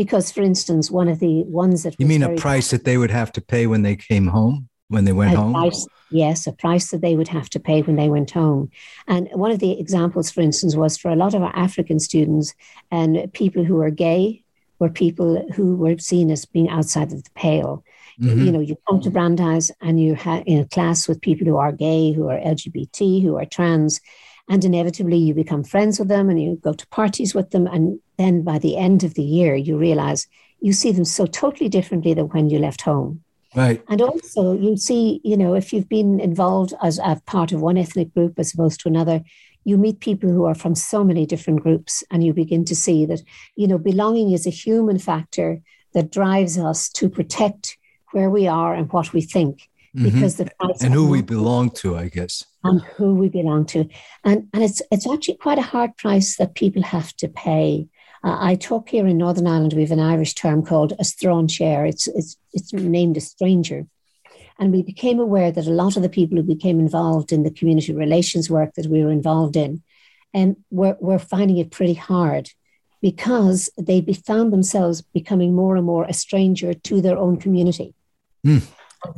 Because, 0.00 0.32
for 0.32 0.40
instance, 0.40 0.90
one 0.90 1.08
of 1.08 1.18
the 1.18 1.42
ones 1.42 1.82
that 1.82 1.94
you 1.98 2.06
mean 2.06 2.22
a 2.22 2.34
price 2.34 2.70
that 2.70 2.84
they 2.84 2.96
would 2.96 3.10
have 3.10 3.30
to 3.32 3.40
pay 3.42 3.66
when 3.66 3.82
they 3.82 3.96
came 3.96 4.28
home, 4.28 4.66
when 4.88 5.04
they 5.04 5.12
went 5.12 5.36
home? 5.36 5.52
Price, 5.52 5.86
yes, 6.10 6.46
a 6.46 6.52
price 6.52 6.90
that 6.90 7.02
they 7.02 7.16
would 7.16 7.28
have 7.28 7.50
to 7.50 7.60
pay 7.60 7.82
when 7.82 7.96
they 7.96 8.08
went 8.08 8.30
home. 8.30 8.70
And 9.08 9.28
one 9.34 9.50
of 9.50 9.58
the 9.58 9.78
examples, 9.78 10.30
for 10.30 10.40
instance, 10.40 10.74
was 10.74 10.96
for 10.96 11.10
a 11.10 11.16
lot 11.16 11.34
of 11.34 11.42
our 11.42 11.54
African 11.54 12.00
students 12.00 12.54
and 12.90 13.30
people 13.34 13.62
who 13.62 13.74
were 13.74 13.90
gay 13.90 14.42
were 14.78 14.88
people 14.88 15.46
who 15.52 15.76
were 15.76 15.98
seen 15.98 16.30
as 16.30 16.46
being 16.46 16.70
outside 16.70 17.12
of 17.12 17.22
the 17.22 17.30
pale. 17.34 17.84
Mm-hmm. 18.18 18.42
You 18.46 18.52
know, 18.52 18.60
you 18.60 18.78
come 18.88 19.02
to 19.02 19.10
Brandeis 19.10 19.70
and 19.82 20.02
you're 20.02 20.16
in 20.46 20.60
a 20.60 20.68
class 20.68 21.08
with 21.08 21.20
people 21.20 21.46
who 21.46 21.58
are 21.58 21.72
gay, 21.72 22.12
who 22.12 22.30
are 22.30 22.40
LGBT, 22.40 23.22
who 23.22 23.36
are 23.36 23.44
trans, 23.44 24.00
and 24.48 24.64
inevitably 24.64 25.18
you 25.18 25.34
become 25.34 25.62
friends 25.62 25.98
with 25.98 26.08
them 26.08 26.30
and 26.30 26.42
you 26.42 26.56
go 26.56 26.72
to 26.72 26.86
parties 26.88 27.34
with 27.34 27.50
them. 27.50 27.66
And 27.66 28.00
then 28.20 28.42
by 28.42 28.58
the 28.58 28.76
end 28.76 29.02
of 29.02 29.14
the 29.14 29.22
year, 29.22 29.54
you 29.54 29.78
realize 29.78 30.26
you 30.60 30.72
see 30.72 30.92
them 30.92 31.04
so 31.04 31.26
totally 31.26 31.68
differently 31.68 32.14
than 32.14 32.28
when 32.28 32.50
you 32.50 32.58
left 32.58 32.82
home. 32.82 33.22
Right. 33.56 33.82
And 33.88 34.00
also, 34.00 34.52
you 34.52 34.76
see, 34.76 35.20
you 35.24 35.36
know, 35.36 35.54
if 35.54 35.72
you've 35.72 35.88
been 35.88 36.20
involved 36.20 36.72
as 36.82 36.98
a 36.98 37.20
part 37.26 37.50
of 37.52 37.60
one 37.60 37.78
ethnic 37.78 38.14
group 38.14 38.38
as 38.38 38.54
opposed 38.54 38.80
to 38.80 38.88
another, 38.88 39.22
you 39.64 39.76
meet 39.76 40.00
people 40.00 40.30
who 40.30 40.44
are 40.44 40.54
from 40.54 40.74
so 40.74 41.02
many 41.02 41.26
different 41.26 41.62
groups, 41.62 42.04
and 42.10 42.24
you 42.24 42.32
begin 42.32 42.64
to 42.66 42.76
see 42.76 43.04
that, 43.06 43.22
you 43.56 43.66
know, 43.66 43.78
belonging 43.78 44.32
is 44.32 44.46
a 44.46 44.50
human 44.50 44.98
factor 44.98 45.60
that 45.94 46.12
drives 46.12 46.58
us 46.58 46.88
to 46.90 47.08
protect 47.08 47.76
where 48.12 48.30
we 48.30 48.46
are 48.46 48.74
and 48.74 48.92
what 48.92 49.12
we 49.12 49.20
think 49.20 49.68
mm-hmm. 49.96 50.04
because 50.04 50.36
the 50.36 50.50
and 50.60 50.94
who 50.94 51.08
we 51.08 51.22
belong 51.22 51.70
to, 51.70 51.96
I 51.96 52.08
guess, 52.08 52.44
and 52.64 52.80
who 52.96 53.14
we 53.14 53.28
belong 53.28 53.66
to, 53.66 53.88
and 54.24 54.48
and 54.52 54.62
it's 54.62 54.82
it's 54.90 55.10
actually 55.10 55.36
quite 55.36 55.58
a 55.58 55.62
hard 55.62 55.96
price 55.96 56.36
that 56.36 56.54
people 56.54 56.82
have 56.82 57.14
to 57.16 57.28
pay. 57.28 57.88
Uh, 58.22 58.36
I 58.38 58.54
talk 58.54 58.88
here 58.90 59.06
in 59.06 59.18
Northern 59.18 59.46
Ireland. 59.46 59.72
We 59.72 59.82
have 59.82 59.90
an 59.90 60.00
Irish 60.00 60.34
term 60.34 60.64
called 60.64 60.92
a 60.92 61.04
strainséir. 61.04 61.88
It's 61.88 62.06
it's 62.08 62.36
it's 62.52 62.72
named 62.72 63.16
a 63.16 63.20
stranger, 63.20 63.86
and 64.58 64.72
we 64.72 64.82
became 64.82 65.18
aware 65.18 65.50
that 65.52 65.66
a 65.66 65.70
lot 65.70 65.96
of 65.96 66.02
the 66.02 66.08
people 66.08 66.36
who 66.36 66.42
became 66.42 66.78
involved 66.78 67.32
in 67.32 67.42
the 67.42 67.50
community 67.50 67.94
relations 67.94 68.50
work 68.50 68.74
that 68.74 68.86
we 68.86 69.02
were 69.02 69.10
involved 69.10 69.56
in, 69.56 69.82
and 70.34 70.56
um, 70.56 70.64
were 70.70 70.96
were 71.00 71.18
finding 71.18 71.56
it 71.56 71.70
pretty 71.70 71.94
hard 71.94 72.50
because 73.00 73.70
they 73.78 74.00
be, 74.00 74.12
found 74.12 74.52
themselves 74.52 75.02
becoming 75.02 75.54
more 75.54 75.76
and 75.76 75.86
more 75.86 76.04
a 76.04 76.12
stranger 76.12 76.74
to 76.74 77.00
their 77.00 77.16
own 77.16 77.38
community. 77.38 77.94
Mm. 78.46 78.66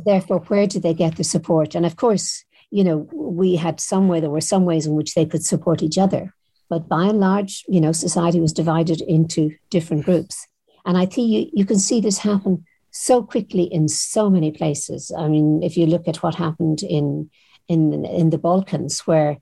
Therefore, 0.05 0.39
where 0.47 0.67
did 0.67 0.83
they 0.83 0.93
get 0.93 1.17
the 1.17 1.23
support? 1.23 1.75
And 1.75 1.85
of 1.85 1.97
course, 1.97 2.45
you 2.71 2.83
know, 2.83 3.09
we 3.13 3.55
had 3.57 3.79
some 3.79 4.07
way, 4.07 4.19
there 4.19 4.29
were 4.29 4.41
some 4.41 4.65
ways 4.65 4.87
in 4.87 4.95
which 4.95 5.13
they 5.13 5.25
could 5.25 5.43
support 5.43 5.83
each 5.83 5.97
other. 5.97 6.33
But 6.69 6.87
by 6.87 7.05
and 7.05 7.19
large, 7.19 7.63
you 7.67 7.81
know, 7.81 7.91
society 7.91 8.39
was 8.39 8.53
divided 8.53 9.01
into 9.01 9.55
different 9.69 10.05
groups. 10.05 10.47
And 10.85 10.97
I 10.97 11.05
think 11.05 11.29
you, 11.29 11.49
you 11.53 11.65
can 11.65 11.79
see 11.79 12.01
this 12.01 12.19
happen 12.19 12.65
so 12.91 13.23
quickly 13.23 13.63
in 13.63 13.87
so 13.87 14.29
many 14.29 14.51
places. 14.51 15.11
I 15.17 15.27
mean, 15.27 15.61
if 15.63 15.77
you 15.77 15.85
look 15.85 16.07
at 16.07 16.23
what 16.23 16.35
happened 16.35 16.83
in 16.83 17.29
in 17.67 18.05
in 18.05 18.29
the 18.29 18.37
Balkans, 18.37 19.01
where 19.01 19.37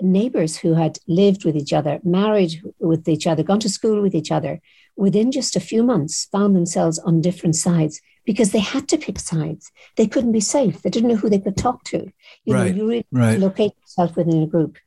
neighbors 0.00 0.56
who 0.56 0.74
had 0.74 0.98
lived 1.06 1.44
with 1.44 1.56
each 1.56 1.72
other, 1.72 2.00
married 2.04 2.62
with 2.78 3.08
each 3.08 3.26
other, 3.26 3.42
gone 3.42 3.60
to 3.60 3.68
school 3.68 4.00
with 4.00 4.14
each 4.14 4.30
other, 4.30 4.60
within 4.96 5.32
just 5.32 5.56
a 5.56 5.60
few 5.60 5.82
months 5.82 6.26
found 6.26 6.54
themselves 6.54 6.98
on 7.00 7.20
different 7.20 7.56
sides 7.56 8.00
because 8.24 8.52
they 8.52 8.60
had 8.60 8.88
to 8.88 8.98
pick 8.98 9.18
sides. 9.18 9.70
They 9.96 10.06
couldn't 10.06 10.32
be 10.32 10.40
safe. 10.40 10.82
They 10.82 10.90
didn't 10.90 11.08
know 11.08 11.16
who 11.16 11.30
they 11.30 11.40
could 11.40 11.56
talk 11.56 11.84
to. 11.84 12.10
You 12.44 12.54
right, 12.54 12.70
know, 12.70 12.76
you 12.76 12.88
really 12.88 13.06
right. 13.10 13.38
locate 13.38 13.72
yourself 13.80 14.16
within 14.16 14.42
a 14.42 14.46
group. 14.46 14.78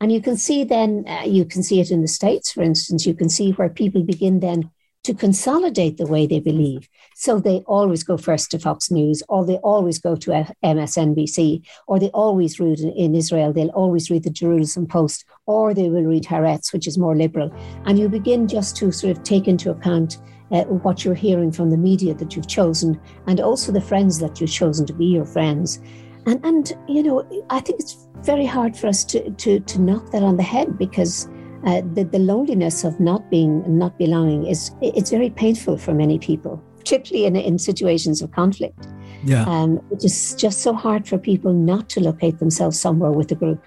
And 0.00 0.12
you 0.12 0.20
can 0.20 0.36
see 0.36 0.64
then, 0.64 1.04
uh, 1.08 1.22
you 1.24 1.44
can 1.44 1.62
see 1.62 1.80
it 1.80 1.90
in 1.90 2.02
the 2.02 2.08
States, 2.08 2.52
for 2.52 2.62
instance, 2.62 3.06
you 3.06 3.14
can 3.14 3.28
see 3.28 3.52
where 3.52 3.68
people 3.68 4.02
begin 4.02 4.40
then 4.40 4.70
to 5.04 5.14
consolidate 5.14 5.98
the 5.98 6.06
way 6.06 6.26
they 6.26 6.40
believe. 6.40 6.88
So 7.14 7.38
they 7.38 7.58
always 7.66 8.02
go 8.02 8.16
first 8.16 8.50
to 8.50 8.58
Fox 8.58 8.90
News, 8.90 9.22
or 9.28 9.46
they 9.46 9.56
always 9.58 10.00
go 10.00 10.16
to 10.16 10.52
MSNBC, 10.64 11.64
or 11.86 12.00
they 12.00 12.08
always 12.08 12.58
read 12.58 12.80
in 12.80 13.14
Israel, 13.14 13.52
they'll 13.52 13.68
always 13.68 14.10
read 14.10 14.24
the 14.24 14.30
Jerusalem 14.30 14.88
Post, 14.88 15.24
or 15.46 15.72
they 15.72 15.88
will 15.90 16.02
read 16.02 16.24
Haaretz, 16.24 16.72
which 16.72 16.88
is 16.88 16.98
more 16.98 17.14
liberal. 17.14 17.54
And 17.84 18.00
you 18.00 18.08
begin 18.08 18.48
just 18.48 18.76
to 18.78 18.90
sort 18.90 19.16
of 19.16 19.22
take 19.22 19.46
into 19.46 19.70
account 19.70 20.18
uh, 20.50 20.64
what 20.64 21.04
you're 21.04 21.14
hearing 21.14 21.52
from 21.52 21.70
the 21.70 21.76
media 21.76 22.12
that 22.14 22.34
you've 22.34 22.48
chosen, 22.48 23.00
and 23.28 23.40
also 23.40 23.70
the 23.70 23.80
friends 23.80 24.18
that 24.18 24.40
you've 24.40 24.50
chosen 24.50 24.86
to 24.86 24.92
be 24.92 25.06
your 25.06 25.24
friends. 25.24 25.80
And, 26.26 26.44
and 26.44 26.72
you 26.88 27.02
know, 27.02 27.44
I 27.50 27.60
think 27.60 27.80
it's 27.80 28.08
very 28.22 28.46
hard 28.46 28.76
for 28.76 28.88
us 28.88 29.04
to, 29.04 29.30
to, 29.30 29.60
to 29.60 29.80
knock 29.80 30.10
that 30.10 30.22
on 30.22 30.36
the 30.36 30.42
head 30.42 30.76
because 30.76 31.28
uh, 31.64 31.82
the, 31.94 32.04
the 32.04 32.18
loneliness 32.18 32.84
of 32.84 32.98
not 33.00 33.30
being 33.30 33.78
not 33.78 33.98
belonging 33.98 34.46
is 34.46 34.72
it's 34.82 35.10
very 35.10 35.30
painful 35.30 35.78
for 35.78 35.94
many 35.94 36.18
people 36.18 36.62
particularly 36.86 37.26
in, 37.26 37.34
in 37.34 37.58
situations 37.58 38.22
of 38.22 38.30
conflict. 38.30 38.86
Yeah. 39.24 39.42
Um, 39.42 39.80
it 39.90 40.04
is 40.04 40.36
just 40.36 40.60
so 40.60 40.72
hard 40.72 41.08
for 41.08 41.18
people 41.18 41.52
not 41.52 41.88
to 41.90 42.00
locate 42.00 42.38
themselves 42.38 42.78
somewhere 42.78 43.10
with 43.10 43.32
a 43.32 43.34
group. 43.34 43.64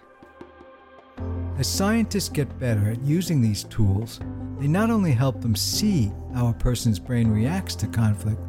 As 1.57 1.67
scientists 1.67 2.29
get 2.29 2.57
better 2.57 2.91
at 2.91 3.01
using 3.01 3.41
these 3.41 3.65
tools 3.65 4.21
they 4.57 4.67
not 4.67 4.89
only 4.89 5.11
help 5.11 5.41
them 5.41 5.55
see 5.55 6.11
how 6.33 6.47
a 6.47 6.53
person's 6.53 6.99
brain 6.99 7.29
reacts 7.29 7.75
to 7.75 7.87
conflict 7.87 8.39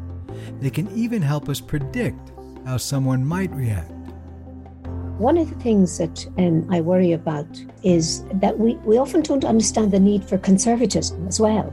they 0.61 0.69
can 0.69 0.89
even 0.97 1.21
help 1.21 1.49
us 1.49 1.59
predict 1.59 2.31
how 2.65 2.77
someone 2.77 3.25
might 3.25 3.51
react 3.51 3.91
one 5.21 5.37
of 5.37 5.49
the 5.49 5.55
things 5.63 5.99
that 5.99 6.27
um, 6.39 6.67
I 6.71 6.81
worry 6.81 7.11
about 7.11 7.47
is 7.83 8.23
that 8.33 8.57
we, 8.57 8.73
we 8.77 8.97
often 8.97 9.21
don't 9.21 9.45
understand 9.45 9.91
the 9.91 9.99
need 9.99 10.25
for 10.25 10.37
conservatism 10.39 11.27
as 11.27 11.39
well. 11.39 11.71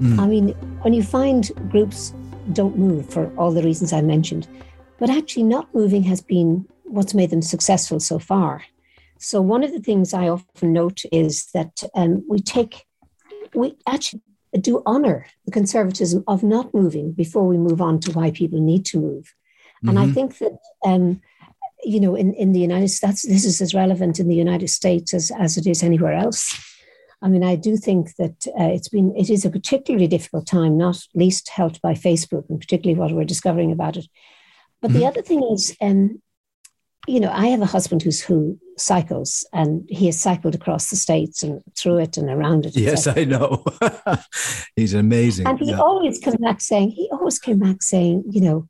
Mm. 0.00 0.18
I 0.18 0.26
mean, 0.26 0.48
when 0.82 0.92
you 0.92 1.02
find 1.02 1.50
groups 1.70 2.12
don't 2.52 2.76
move 2.76 3.08
for 3.08 3.32
all 3.36 3.52
the 3.52 3.62
reasons 3.62 3.92
I 3.92 4.02
mentioned, 4.02 4.48
but 4.98 5.10
actually 5.10 5.44
not 5.44 5.72
moving 5.72 6.02
has 6.04 6.20
been 6.20 6.66
what's 6.84 7.14
made 7.14 7.30
them 7.30 7.42
successful 7.42 8.00
so 8.00 8.18
far. 8.18 8.64
So, 9.18 9.40
one 9.40 9.62
of 9.62 9.70
the 9.70 9.80
things 9.80 10.12
I 10.12 10.28
often 10.28 10.72
note 10.72 11.02
is 11.12 11.46
that 11.54 11.84
um, 11.94 12.24
we 12.28 12.40
take, 12.40 12.84
we 13.54 13.76
actually 13.86 14.22
do 14.60 14.82
honor 14.84 15.26
the 15.44 15.52
conservatism 15.52 16.24
of 16.26 16.42
not 16.42 16.74
moving 16.74 17.12
before 17.12 17.46
we 17.46 17.58
move 17.58 17.80
on 17.80 18.00
to 18.00 18.12
why 18.12 18.32
people 18.32 18.60
need 18.60 18.84
to 18.86 18.98
move. 18.98 19.32
And 19.82 19.96
mm-hmm. 19.96 20.10
I 20.10 20.12
think 20.12 20.38
that 20.38 20.58
um, 20.84 21.20
you 21.82 22.00
know, 22.00 22.14
in, 22.14 22.34
in 22.34 22.52
the 22.52 22.60
United 22.60 22.88
States, 22.88 23.26
this 23.26 23.44
is 23.44 23.60
as 23.60 23.74
relevant 23.74 24.20
in 24.20 24.28
the 24.28 24.36
United 24.36 24.68
States 24.68 25.12
as, 25.14 25.30
as 25.38 25.56
it 25.56 25.66
is 25.66 25.82
anywhere 25.82 26.14
else. 26.14 26.58
I 27.22 27.28
mean, 27.28 27.44
I 27.44 27.54
do 27.54 27.76
think 27.76 28.16
that 28.16 28.46
uh, 28.58 28.64
it's 28.64 28.88
been, 28.88 29.14
it 29.16 29.30
is 29.30 29.44
a 29.44 29.50
particularly 29.50 30.08
difficult 30.08 30.46
time, 30.46 30.76
not 30.76 30.98
least 31.14 31.48
helped 31.48 31.80
by 31.80 31.94
Facebook 31.94 32.48
and 32.48 32.60
particularly 32.60 32.98
what 32.98 33.12
we're 33.12 33.24
discovering 33.24 33.70
about 33.70 33.96
it. 33.96 34.06
But 34.80 34.90
mm-hmm. 34.90 35.00
the 35.00 35.06
other 35.06 35.22
thing 35.22 35.42
is, 35.52 35.76
um, 35.80 36.20
you 37.06 37.20
know, 37.20 37.30
I 37.32 37.46
have 37.46 37.62
a 37.62 37.66
husband 37.66 38.02
who's 38.02 38.20
who 38.20 38.58
cycles, 38.76 39.46
and 39.52 39.84
he 39.88 40.06
has 40.06 40.18
cycled 40.18 40.54
across 40.54 40.88
the 40.90 40.96
states 40.96 41.42
and 41.42 41.62
through 41.76 41.98
it 41.98 42.16
and 42.16 42.28
around 42.30 42.66
it. 42.66 42.76
Yes, 42.76 43.06
I 43.06 43.24
know. 43.24 43.64
He's 44.76 44.94
amazing. 44.94 45.46
And 45.46 45.58
he 45.58 45.70
yeah. 45.70 45.80
always 45.80 46.20
comes 46.20 46.36
back 46.36 46.60
saying, 46.60 46.90
he 46.90 47.08
always 47.10 47.38
came 47.40 47.58
back 47.58 47.82
saying, 47.82 48.24
you 48.30 48.40
know, 48.40 48.68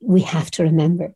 we 0.00 0.22
have 0.22 0.50
to 0.52 0.62
remember 0.62 1.14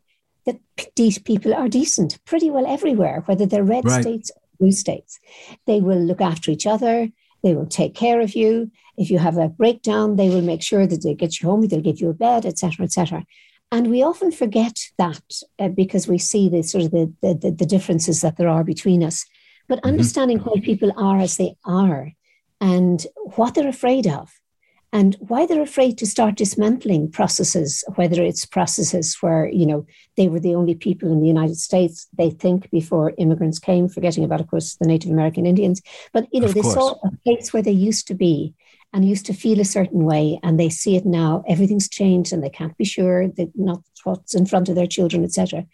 that 0.48 0.60
these 0.96 1.18
people 1.18 1.52
are 1.52 1.68
decent 1.68 2.18
pretty 2.24 2.50
well 2.50 2.66
everywhere, 2.66 3.22
whether 3.26 3.44
they're 3.44 3.62
red 3.62 3.84
right. 3.84 4.02
states 4.02 4.30
or 4.34 4.42
blue 4.58 4.72
states. 4.72 5.20
They 5.66 5.80
will 5.80 6.00
look 6.00 6.20
after 6.20 6.50
each 6.50 6.66
other. 6.66 7.08
They 7.42 7.54
will 7.54 7.66
take 7.66 7.94
care 7.94 8.20
of 8.20 8.34
you. 8.34 8.70
If 8.96 9.10
you 9.10 9.18
have 9.18 9.36
a 9.36 9.48
breakdown, 9.48 10.16
they 10.16 10.28
will 10.28 10.42
make 10.42 10.62
sure 10.62 10.86
that 10.86 11.02
they 11.02 11.14
get 11.14 11.40
you 11.40 11.48
home. 11.48 11.66
They'll 11.66 11.80
give 11.80 12.00
you 12.00 12.10
a 12.10 12.14
bed, 12.14 12.46
etc., 12.46 12.84
etc. 12.86 13.24
And 13.70 13.90
we 13.90 14.02
often 14.02 14.32
forget 14.32 14.78
that 14.96 15.22
uh, 15.58 15.68
because 15.68 16.08
we 16.08 16.18
see 16.18 16.48
the 16.48 16.62
sort 16.62 16.84
of 16.84 16.90
the, 16.90 17.12
the, 17.20 17.50
the, 17.50 17.66
differences 17.66 18.22
that 18.22 18.38
there 18.38 18.48
are 18.48 18.64
between 18.64 19.04
us. 19.04 19.26
But 19.68 19.80
mm-hmm. 19.80 19.90
understanding 19.90 20.38
why 20.38 20.60
people 20.60 20.92
are 20.96 21.18
as 21.18 21.36
they 21.36 21.54
are 21.66 22.12
and 22.60 23.06
what 23.36 23.54
they're 23.54 23.68
afraid 23.68 24.06
of 24.06 24.30
and 24.92 25.16
why 25.20 25.44
they're 25.44 25.62
afraid 25.62 25.98
to 25.98 26.06
start 26.06 26.36
dismantling 26.36 27.10
processes 27.10 27.84
whether 27.96 28.22
it's 28.22 28.46
processes 28.46 29.16
where 29.20 29.48
you 29.48 29.66
know 29.66 29.86
they 30.16 30.28
were 30.28 30.40
the 30.40 30.54
only 30.54 30.74
people 30.74 31.12
in 31.12 31.20
the 31.20 31.26
united 31.26 31.56
states 31.56 32.06
they 32.16 32.30
think 32.30 32.70
before 32.70 33.12
immigrants 33.18 33.58
came 33.58 33.88
forgetting 33.88 34.24
about 34.24 34.40
of 34.40 34.48
course 34.48 34.76
the 34.76 34.88
native 34.88 35.10
american 35.10 35.46
indians 35.46 35.82
but 36.12 36.26
you 36.32 36.40
know 36.40 36.46
of 36.46 36.54
they 36.54 36.60
course. 36.60 36.74
saw 36.74 36.92
a 37.04 37.10
place 37.24 37.52
where 37.52 37.62
they 37.62 37.70
used 37.72 38.06
to 38.06 38.14
be 38.14 38.54
and 38.92 39.06
used 39.06 39.26
to 39.26 39.34
feel 39.34 39.60
a 39.60 39.64
certain 39.64 40.04
way 40.04 40.40
and 40.42 40.58
they 40.58 40.70
see 40.70 40.96
it 40.96 41.04
now 41.04 41.44
everything's 41.46 41.88
changed 41.88 42.32
and 42.32 42.42
they 42.42 42.50
can't 42.50 42.76
be 42.78 42.84
sure 42.84 43.28
that 43.28 43.50
not 43.54 43.82
what's 44.04 44.34
in 44.34 44.46
front 44.46 44.68
of 44.68 44.74
their 44.74 44.86
children 44.86 45.24
etc 45.24 45.66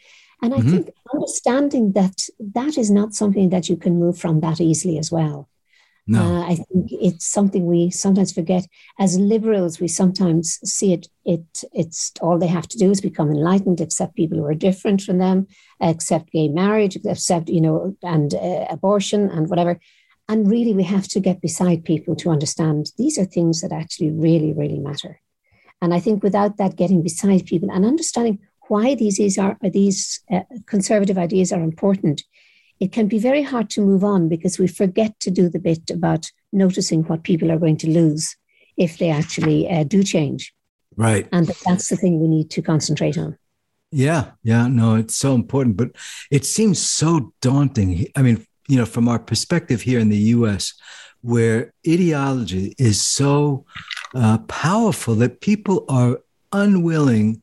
and 0.42 0.52
i 0.54 0.58
mm-hmm. 0.58 0.70
think 0.70 0.90
understanding 1.12 1.92
that 1.92 2.28
that 2.40 2.76
is 2.76 2.90
not 2.90 3.14
something 3.14 3.50
that 3.50 3.68
you 3.68 3.76
can 3.76 3.98
move 3.98 4.18
from 4.18 4.40
that 4.40 4.60
easily 4.60 4.98
as 4.98 5.12
well 5.12 5.48
no. 6.06 6.20
Uh, 6.22 6.42
I 6.42 6.54
think 6.56 6.88
it's 6.90 7.24
something 7.24 7.64
we 7.64 7.90
sometimes 7.90 8.32
forget. 8.32 8.66
As 8.98 9.18
liberals, 9.18 9.80
we 9.80 9.88
sometimes 9.88 10.58
see 10.62 10.92
it. 10.92 11.08
It 11.24 11.44
it's 11.72 12.12
all 12.20 12.38
they 12.38 12.46
have 12.46 12.68
to 12.68 12.78
do 12.78 12.90
is 12.90 13.00
become 13.00 13.30
enlightened, 13.30 13.80
accept 13.80 14.14
people 14.14 14.38
who 14.38 14.44
are 14.44 14.54
different 14.54 15.00
from 15.00 15.18
them, 15.18 15.46
accept 15.80 16.30
gay 16.32 16.48
marriage, 16.48 16.96
accept 16.96 17.48
you 17.48 17.60
know, 17.60 17.96
and 18.02 18.34
uh, 18.34 18.66
abortion 18.68 19.30
and 19.30 19.48
whatever. 19.48 19.80
And 20.28 20.50
really, 20.50 20.74
we 20.74 20.84
have 20.84 21.08
to 21.08 21.20
get 21.20 21.40
beside 21.40 21.84
people 21.84 22.14
to 22.16 22.30
understand 22.30 22.92
these 22.98 23.18
are 23.18 23.26
things 23.26 23.62
that 23.62 23.72
actually 23.72 24.10
really, 24.10 24.52
really 24.52 24.78
matter. 24.78 25.20
And 25.80 25.94
I 25.94 26.00
think 26.00 26.22
without 26.22 26.58
that, 26.58 26.76
getting 26.76 27.02
beside 27.02 27.46
people 27.46 27.70
and 27.70 27.84
understanding 27.84 28.40
why 28.68 28.94
these 28.94 29.38
are 29.38 29.56
these 29.62 30.20
uh, 30.30 30.40
conservative 30.66 31.18
ideas 31.18 31.52
are 31.52 31.62
important 31.62 32.22
it 32.84 32.92
can 32.92 33.08
be 33.08 33.18
very 33.18 33.42
hard 33.42 33.70
to 33.70 33.80
move 33.80 34.04
on 34.04 34.28
because 34.28 34.58
we 34.58 34.66
forget 34.66 35.18
to 35.18 35.30
do 35.30 35.48
the 35.48 35.58
bit 35.58 35.90
about 35.90 36.30
noticing 36.52 37.02
what 37.04 37.22
people 37.22 37.50
are 37.50 37.58
going 37.58 37.78
to 37.78 37.88
lose 37.88 38.36
if 38.76 38.98
they 38.98 39.08
actually 39.08 39.66
uh, 39.70 39.84
do 39.84 40.02
change. 40.02 40.52
Right. 40.94 41.26
And 41.32 41.46
that's 41.64 41.88
the 41.88 41.96
thing 41.96 42.20
we 42.20 42.28
need 42.28 42.50
to 42.50 42.60
concentrate 42.60 43.16
on. 43.16 43.38
Yeah, 43.90 44.32
yeah, 44.42 44.66
no, 44.66 44.96
it's 44.96 45.14
so 45.14 45.34
important, 45.34 45.78
but 45.78 45.92
it 46.30 46.44
seems 46.44 46.78
so 46.78 47.32
daunting. 47.40 48.06
I 48.16 48.20
mean, 48.20 48.44
you 48.68 48.76
know, 48.76 48.84
from 48.84 49.08
our 49.08 49.18
perspective 49.18 49.80
here 49.80 49.98
in 49.98 50.10
the 50.10 50.24
US, 50.36 50.74
where 51.22 51.72
ideology 51.88 52.74
is 52.76 53.00
so 53.00 53.64
uh, 54.14 54.38
powerful 54.46 55.14
that 55.14 55.40
people 55.40 55.86
are 55.88 56.18
unwilling 56.52 57.40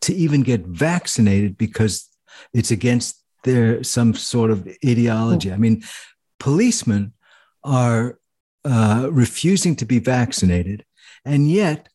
to 0.00 0.12
even 0.12 0.42
get 0.42 0.62
vaccinated 0.66 1.56
because 1.56 2.10
it's 2.52 2.72
against 2.72 3.22
there 3.46 3.82
some 3.82 4.12
sort 4.12 4.50
of 4.50 4.68
ideology. 4.84 5.50
I 5.50 5.56
mean, 5.56 5.82
policemen 6.38 7.14
are 7.64 8.18
uh, 8.64 9.08
refusing 9.10 9.76
to 9.76 9.86
be 9.86 9.98
vaccinated, 9.98 10.84
and 11.24 11.50
yet 11.50 11.88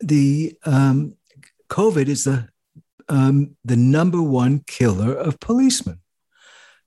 the 0.00 0.56
um, 0.64 1.16
COVID 1.68 2.08
is 2.08 2.24
the 2.24 2.48
um, 3.08 3.56
the 3.64 3.76
number 3.76 4.22
one 4.22 4.64
killer 4.66 5.12
of 5.12 5.38
policemen. 5.40 6.00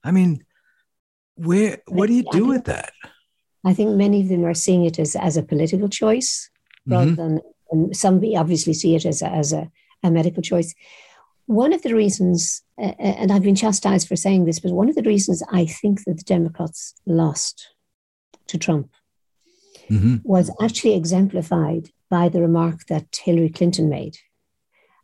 I 0.03 0.11
mean, 0.11 0.43
where 1.35 1.77
what 1.87 2.07
do 2.07 2.13
you 2.13 2.25
do 2.31 2.45
with 2.45 2.65
that? 2.65 2.93
I 3.65 3.73
think 3.73 3.95
many 3.95 4.21
of 4.21 4.29
them 4.29 4.45
are 4.45 4.53
seeing 4.53 4.85
it 4.85 4.99
as, 4.99 5.15
as 5.15 5.37
a 5.37 5.43
political 5.43 5.89
choice 5.89 6.49
rather 6.87 7.11
mm-hmm. 7.11 7.37
than 7.71 7.93
some 7.93 8.23
obviously 8.35 8.73
see 8.73 8.95
it 8.95 9.05
as 9.05 9.21
a, 9.21 9.27
as 9.27 9.53
a, 9.53 9.69
a 10.03 10.09
medical 10.09 10.41
choice. 10.41 10.73
One 11.45 11.73
of 11.73 11.81
the 11.81 11.93
reasons, 11.93 12.63
and 12.79 13.31
I've 13.31 13.43
been 13.43 13.55
chastised 13.55 14.07
for 14.07 14.15
saying 14.15 14.45
this, 14.45 14.59
but 14.59 14.71
one 14.71 14.89
of 14.89 14.95
the 14.95 15.03
reasons 15.03 15.43
I 15.51 15.65
think 15.65 16.05
that 16.05 16.17
the 16.17 16.23
Democrats 16.23 16.93
lost 17.05 17.73
to 18.47 18.57
Trump 18.57 18.89
mm-hmm. 19.89 20.17
was 20.23 20.49
actually 20.61 20.95
exemplified 20.95 21.89
by 22.09 22.29
the 22.29 22.41
remark 22.41 22.85
that 22.87 23.19
Hillary 23.21 23.49
Clinton 23.49 23.89
made 23.89 24.17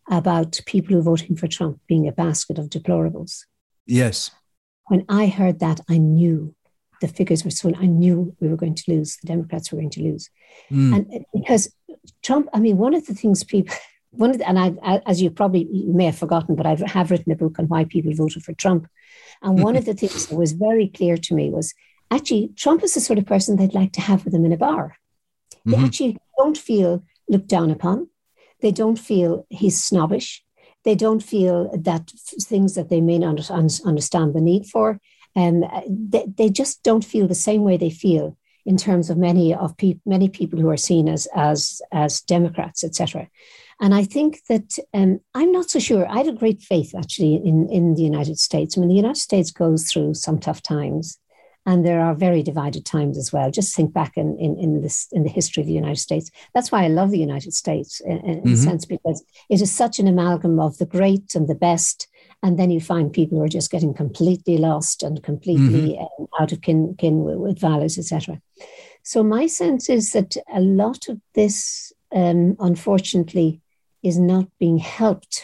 about 0.10 0.60
people 0.66 0.96
who 0.96 1.02
voting 1.02 1.36
for 1.36 1.48
Trump 1.48 1.80
being 1.88 2.08
a 2.08 2.12
basket 2.12 2.58
of 2.58 2.70
deplorables. 2.70 3.42
Yes. 3.86 4.32
When 4.88 5.04
I 5.10 5.28
heard 5.28 5.60
that, 5.60 5.82
I 5.90 5.98
knew 5.98 6.56
the 7.02 7.08
figures 7.08 7.44
were 7.44 7.52
so, 7.52 7.72
I 7.78 7.88
knew 7.88 8.36
we 8.40 8.48
were 8.48 8.56
going 8.56 8.76
to 8.76 8.92
lose, 8.92 9.18
the 9.18 9.28
Democrats 9.28 9.72
were 9.72 9.80
going 9.80 9.90
to 9.92 10.04
lose. 10.04 10.30
Mm. 10.72 10.96
And 10.96 11.26
because 11.34 11.74
Trump, 12.24 12.48
I 12.54 12.60
mean, 12.60 12.78
one 12.78 12.94
of 12.94 13.06
the 13.06 13.14
things 13.14 13.44
people, 13.44 13.76
one 14.18 14.32
of 14.32 14.38
the, 14.38 14.48
and 14.48 14.60
I, 14.60 15.02
as 15.06 15.22
you 15.22 15.30
probably 15.30 15.68
you 15.72 15.94
may 15.94 16.06
have 16.06 16.18
forgotten, 16.18 16.56
but 16.56 16.66
I 16.66 16.76
have 16.88 17.12
written 17.12 17.32
a 17.32 17.36
book 17.36 17.60
on 17.60 17.68
why 17.68 17.86
people 17.86 18.14
voted 18.14 18.44
for 18.44 18.54
Trump. 18.54 18.88
And 19.42 19.62
one 19.62 19.76
of 19.76 19.86
the 19.86 19.94
things 19.94 20.28
that 20.28 20.36
was 20.36 20.54
very 20.54 20.88
clear 20.88 21.18
to 21.18 21.36
me 21.36 21.50
was 21.50 21.74
actually 22.12 22.52
Trump 22.56 22.84
is 22.84 22.94
the 22.94 23.02
sort 23.02 23.20
of 23.20 23.26
person 23.26 23.56
they'd 23.56 23.74
like 23.74 23.94
to 23.94 24.02
have 24.02 24.24
with 24.24 24.34
them 24.34 24.46
in 24.46 24.54
a 24.54 24.58
bar. 24.58 24.98
They 25.66 25.74
mm-hmm. 25.74 25.86
actually 25.86 26.18
don't 26.38 26.58
feel 26.58 27.04
looked 27.28 27.48
down 27.48 27.72
upon. 27.72 28.10
They 28.62 28.72
don't 28.72 28.98
feel 28.98 29.46
he's 29.50 29.84
snobbish. 29.84 30.44
They 30.84 30.96
don't 30.96 31.22
feel 31.22 31.76
that 31.78 32.12
things 32.42 32.76
that 32.76 32.90
they 32.90 33.02
may 33.02 33.18
not 33.18 33.50
understand 33.50 34.34
the 34.34 34.42
need 34.42 34.68
for. 34.68 35.00
Um, 35.36 35.64
they, 35.90 36.26
they 36.38 36.50
just 36.50 36.84
don't 36.84 37.04
feel 37.04 37.28
the 37.28 37.36
same 37.36 37.64
way 37.64 37.78
they 37.78 37.90
feel 37.90 38.38
in 38.66 38.78
terms 38.78 39.10
of 39.10 39.18
many 39.18 39.54
of 39.54 39.76
pe- 39.78 40.00
many 40.06 40.30
people 40.30 40.60
who 40.60 40.70
are 40.70 40.78
seen 40.78 41.08
as 41.10 41.28
as 41.36 41.82
as 41.92 42.22
Democrats, 42.22 42.84
etc. 42.84 43.28
And 43.82 43.94
I 43.94 44.04
think 44.04 44.40
that 44.48 44.78
um, 44.94 45.20
I'm 45.34 45.52
not 45.52 45.70
so 45.70 45.80
sure. 45.80 46.08
I 46.10 46.18
have 46.18 46.28
a 46.28 46.34
great 46.34 46.62
faith 46.62 46.94
actually 46.96 47.36
in 47.36 47.70
in 47.70 47.96
the 47.96 48.04
United 48.04 48.40
States. 48.40 48.78
I 48.78 48.80
mean, 48.80 48.90
the 48.90 48.96
United 48.96 49.20
States 49.20 49.52
goes 49.52 49.92
through 49.92 50.14
some 50.14 50.40
tough 50.40 50.62
times, 50.62 51.20
and 51.66 51.86
there 51.86 52.00
are 52.00 52.16
very 52.16 52.42
divided 52.42 52.86
times 52.86 53.18
as 53.18 53.34
well. 53.34 53.52
Just 53.52 53.76
think 53.76 53.94
back 53.94 54.16
in 54.16 54.38
in, 54.40 54.58
in 54.58 54.82
this 54.82 55.08
in 55.12 55.24
the 55.24 55.30
history 55.30 55.62
of 55.62 55.68
the 55.68 55.74
United 55.74 56.00
States. 56.00 56.32
That's 56.54 56.72
why 56.72 56.86
I 56.86 56.88
love 56.88 57.12
the 57.12 57.20
United 57.20 57.54
States 57.54 58.00
in, 58.00 58.18
in 58.20 58.42
mm-hmm. 58.42 58.54
a 58.54 58.58
sense 58.58 58.86
because 58.86 59.24
it 59.50 59.62
is 59.62 59.76
such 59.76 60.00
an 60.00 60.08
amalgam 60.08 60.60
of 60.60 60.78
the 60.78 60.86
great 60.86 61.36
and 61.36 61.48
the 61.48 61.56
best 61.56 62.08
and 62.46 62.60
then 62.60 62.70
you 62.70 62.80
find 62.80 63.12
people 63.12 63.40
who 63.40 63.44
are 63.44 63.50
just 63.50 63.72
getting 63.72 63.92
completely 63.92 64.60
lost 64.60 65.02
and 65.02 65.24
completely 65.24 65.94
mm-hmm. 65.94 66.24
um, 66.24 66.28
out 66.40 66.52
of 66.52 66.62
kin, 66.62 66.96
kin 66.98 67.24
with, 67.24 67.38
with 67.38 67.60
values, 67.60 67.98
etc. 67.98 68.40
So 69.02 69.24
my 69.24 69.48
sense 69.48 69.90
is 69.90 70.12
that 70.12 70.38
a 70.54 70.60
lot 70.60 71.08
of 71.10 71.20
this, 71.34 71.92
um, 72.14 72.56
unfortunately, 72.60 73.62
is 74.06 74.20
not 74.20 74.48
being 74.60 74.78
helped 74.78 75.44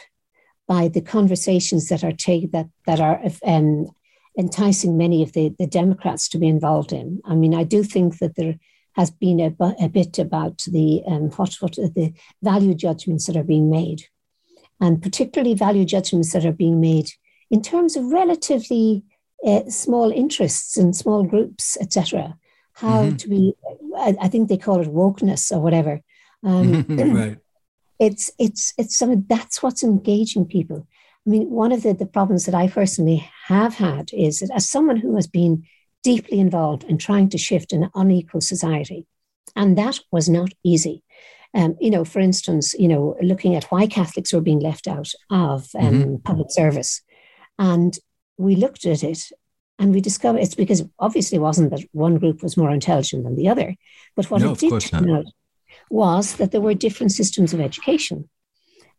by 0.67 0.87
the 0.87 1.01
conversations 1.01 1.89
that 1.89 2.03
are 2.03 2.11
take, 2.11 2.51
that 2.51 2.69
that 2.85 2.99
are 2.99 3.21
um, 3.45 3.87
enticing 4.37 4.97
many 4.97 5.21
of 5.21 5.33
the, 5.33 5.53
the 5.59 5.67
Democrats 5.67 6.29
to 6.29 6.37
be 6.37 6.47
involved 6.47 6.93
in. 6.93 7.21
I 7.25 7.35
mean, 7.35 7.53
I 7.53 7.63
do 7.63 7.83
think 7.83 8.19
that 8.19 8.35
there 8.35 8.55
has 8.93 9.09
been 9.09 9.39
a, 9.39 9.55
a 9.81 9.89
bit 9.89 10.19
about 10.19 10.63
the 10.67 11.01
um, 11.07 11.29
what, 11.31 11.55
what 11.59 11.75
the 11.75 12.13
value 12.41 12.73
judgments 12.73 13.27
that 13.27 13.37
are 13.37 13.43
being 13.43 13.69
made 13.69 14.03
and 14.81 15.01
particularly 15.01 15.53
value 15.53 15.85
judgments 15.85 16.33
that 16.33 16.45
are 16.45 16.51
being 16.51 16.81
made 16.81 17.11
in 17.51 17.61
terms 17.61 17.95
of 17.95 18.05
relatively 18.05 19.03
uh, 19.45 19.61
small 19.69 20.11
interests 20.11 20.75
and 20.75 20.95
small 20.95 21.23
groups, 21.23 21.77
etc. 21.79 22.35
How 22.73 23.03
mm-hmm. 23.03 23.15
to 23.17 23.29
be, 23.29 23.53
I, 23.97 24.15
I, 24.21 24.27
think 24.27 24.49
they 24.49 24.57
call 24.57 24.81
it 24.81 24.87
wokeness 24.87 25.51
or 25.51 25.59
whatever. 25.59 26.01
Um, 26.43 26.85
right. 26.89 27.37
It's 28.01 28.31
it's 28.39 28.73
it's 28.79 28.97
some 28.97 29.25
that's 29.29 29.61
what's 29.61 29.83
engaging 29.83 30.45
people. 30.45 30.87
I 31.27 31.29
mean, 31.29 31.51
one 31.51 31.71
of 31.71 31.83
the, 31.83 31.93
the 31.93 32.07
problems 32.07 32.45
that 32.47 32.55
I 32.55 32.67
personally 32.67 33.29
have 33.47 33.75
had 33.75 34.09
is 34.11 34.39
that 34.39 34.49
as 34.55 34.67
someone 34.67 34.97
who 34.97 35.15
has 35.15 35.27
been 35.27 35.63
deeply 36.03 36.39
involved 36.39 36.83
in 36.83 36.97
trying 36.97 37.29
to 37.29 37.37
shift 37.37 37.71
an 37.73 37.91
unequal 37.93 38.41
society, 38.41 39.05
and 39.55 39.77
that 39.77 39.99
was 40.11 40.27
not 40.27 40.49
easy. 40.63 41.03
Um, 41.53 41.75
you 41.79 41.91
know, 41.91 42.03
for 42.03 42.19
instance, 42.19 42.73
you 42.73 42.87
know, 42.87 43.15
looking 43.21 43.55
at 43.55 43.65
why 43.65 43.85
Catholics 43.85 44.33
were 44.33 44.41
being 44.41 44.61
left 44.61 44.87
out 44.87 45.11
of 45.29 45.69
um, 45.75 45.93
mm-hmm. 45.93 46.15
public 46.23 46.47
service, 46.49 47.03
and 47.59 47.95
we 48.37 48.55
looked 48.55 48.85
at 48.87 49.03
it 49.03 49.31
and 49.77 49.93
we 49.93 50.01
discovered 50.01 50.39
it's 50.39 50.55
because 50.55 50.83
obviously 50.97 51.35
it 51.35 51.41
wasn't 51.41 51.69
that 51.69 51.85
one 51.91 52.17
group 52.17 52.41
was 52.41 52.57
more 52.57 52.71
intelligent 52.71 53.25
than 53.25 53.35
the 53.35 53.49
other, 53.49 53.75
but 54.15 54.31
what 54.31 54.41
no, 54.41 54.53
it 54.53 54.57
did 54.57 54.81
turn 54.81 55.09
out 55.11 55.25
was 55.91 56.35
that 56.35 56.51
there 56.51 56.61
were 56.61 56.73
different 56.73 57.11
systems 57.11 57.53
of 57.53 57.59
education. 57.59 58.29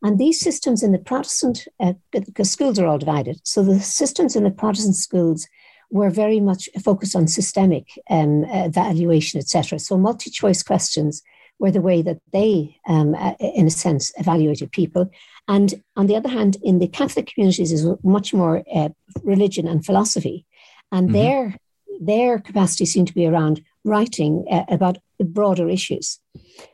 And 0.02 0.18
these 0.18 0.40
systems 0.40 0.82
in 0.82 0.92
the 0.92 0.98
Protestant, 0.98 1.66
uh, 1.78 1.92
because 2.10 2.50
schools 2.50 2.78
are 2.78 2.86
all 2.86 2.98
divided, 2.98 3.40
so 3.44 3.62
the 3.62 3.80
systems 3.80 4.34
in 4.34 4.44
the 4.44 4.50
Protestant 4.50 4.96
schools 4.96 5.46
were 5.90 6.10
very 6.10 6.40
much 6.40 6.68
focused 6.82 7.14
on 7.14 7.28
systemic 7.28 7.86
um, 8.10 8.44
evaluation, 8.48 9.38
etc. 9.38 9.78
So 9.78 9.96
multi-choice 9.96 10.62
questions 10.62 11.22
were 11.58 11.70
the 11.70 11.80
way 11.80 12.02
that 12.02 12.18
they, 12.32 12.76
um, 12.88 13.14
uh, 13.14 13.34
in 13.38 13.66
a 13.66 13.70
sense, 13.70 14.10
evaluated 14.18 14.72
people. 14.72 15.08
And 15.46 15.74
on 15.96 16.06
the 16.06 16.16
other 16.16 16.30
hand, 16.30 16.56
in 16.62 16.78
the 16.78 16.88
Catholic 16.88 17.28
communities 17.32 17.70
is 17.70 17.86
much 18.02 18.34
more 18.34 18.64
uh, 18.74 18.88
religion 19.22 19.68
and 19.68 19.84
philosophy, 19.84 20.46
and 20.90 21.08
mm-hmm. 21.08 21.18
their 21.18 21.56
their 22.00 22.40
capacity 22.40 22.84
seemed 22.84 23.06
to 23.06 23.14
be 23.14 23.26
around 23.26 23.62
writing 23.84 24.44
uh, 24.50 24.64
about 24.68 24.98
broader 25.24 25.68
issues. 25.68 26.18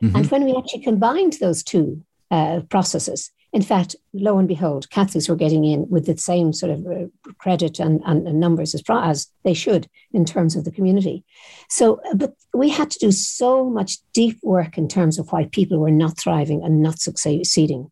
Mm-hmm. 0.01 0.15
And 0.15 0.31
when 0.31 0.45
we 0.45 0.55
actually 0.55 0.83
combined 0.83 1.33
those 1.33 1.63
two 1.63 2.03
uh, 2.31 2.61
processes, 2.69 3.31
in 3.51 3.61
fact, 3.63 3.95
lo 4.13 4.37
and 4.37 4.47
behold, 4.47 4.89
Catholics 4.91 5.27
were 5.27 5.35
getting 5.35 5.65
in 5.65 5.89
with 5.89 6.05
the 6.05 6.15
same 6.17 6.53
sort 6.53 6.71
of 6.71 6.85
uh, 6.85 7.31
credit 7.39 7.79
and, 7.79 8.01
and, 8.05 8.27
and, 8.27 8.39
numbers 8.39 8.75
as, 8.75 8.83
as 8.87 9.27
they 9.43 9.55
should 9.55 9.89
in 10.13 10.23
terms 10.23 10.55
of 10.55 10.65
the 10.65 10.71
community. 10.71 11.23
So, 11.67 11.99
uh, 12.09 12.15
but 12.15 12.33
we 12.53 12.69
had 12.69 12.91
to 12.91 12.99
do 12.99 13.11
so 13.11 13.67
much 13.67 13.97
deep 14.13 14.37
work 14.43 14.77
in 14.77 14.87
terms 14.87 15.17
of 15.17 15.31
why 15.31 15.45
people 15.45 15.79
were 15.79 15.89
not 15.89 16.17
thriving 16.17 16.63
and 16.63 16.83
not 16.83 16.99
succeeding. 16.99 17.89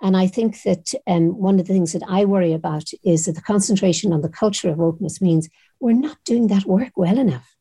And 0.00 0.16
I 0.16 0.26
think 0.26 0.62
that 0.62 0.92
um, 1.06 1.38
one 1.38 1.58
of 1.60 1.66
the 1.66 1.72
things 1.72 1.92
that 1.92 2.04
I 2.08 2.24
worry 2.24 2.52
about 2.52 2.90
is 3.04 3.24
that 3.24 3.34
the 3.34 3.42
concentration 3.42 4.12
on 4.12 4.22
the 4.22 4.28
culture 4.28 4.70
of 4.70 4.78
wokeness 4.78 5.20
means 5.20 5.48
we're 5.80 5.92
not 5.92 6.18
doing 6.24 6.48
that 6.48 6.64
work 6.64 6.92
well 6.96 7.18
enough. 7.18 7.56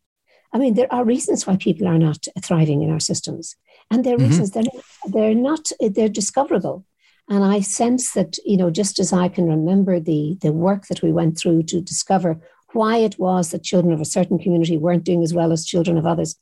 I 0.53 0.57
mean, 0.57 0.75
there 0.75 0.91
are 0.93 1.03
reasons 1.03 1.45
why 1.45 1.57
people 1.57 1.87
are 1.87 1.97
not 1.97 2.25
thriving 2.41 2.81
in 2.81 2.89
our 2.89 2.99
systems, 2.99 3.55
and 3.91 4.03
there 4.03 4.15
are 4.15 4.17
mm-hmm. 4.17 4.29
reasons 4.29 4.51
they're, 4.51 4.63
they're 5.07 5.35
not, 5.35 5.71
they're 5.79 6.09
discoverable. 6.09 6.85
And 7.29 7.43
I 7.43 7.59
sense 7.59 8.13
that, 8.13 8.37
you 8.45 8.55
know, 8.55 8.69
just 8.69 8.99
as 8.99 9.11
I 9.11 9.27
can 9.27 9.49
remember 9.49 9.99
the, 9.99 10.37
the 10.41 10.53
work 10.53 10.87
that 10.87 11.01
we 11.01 11.11
went 11.11 11.37
through 11.37 11.63
to 11.63 11.81
discover 11.81 12.39
why 12.71 12.97
it 12.97 13.19
was 13.19 13.51
that 13.51 13.63
children 13.63 13.93
of 13.93 13.99
a 13.99 14.05
certain 14.05 14.39
community 14.39 14.77
weren't 14.77 15.03
doing 15.03 15.23
as 15.23 15.33
well 15.33 15.51
as 15.51 15.65
children 15.65 15.97
of 15.97 16.05
others. 16.05 16.37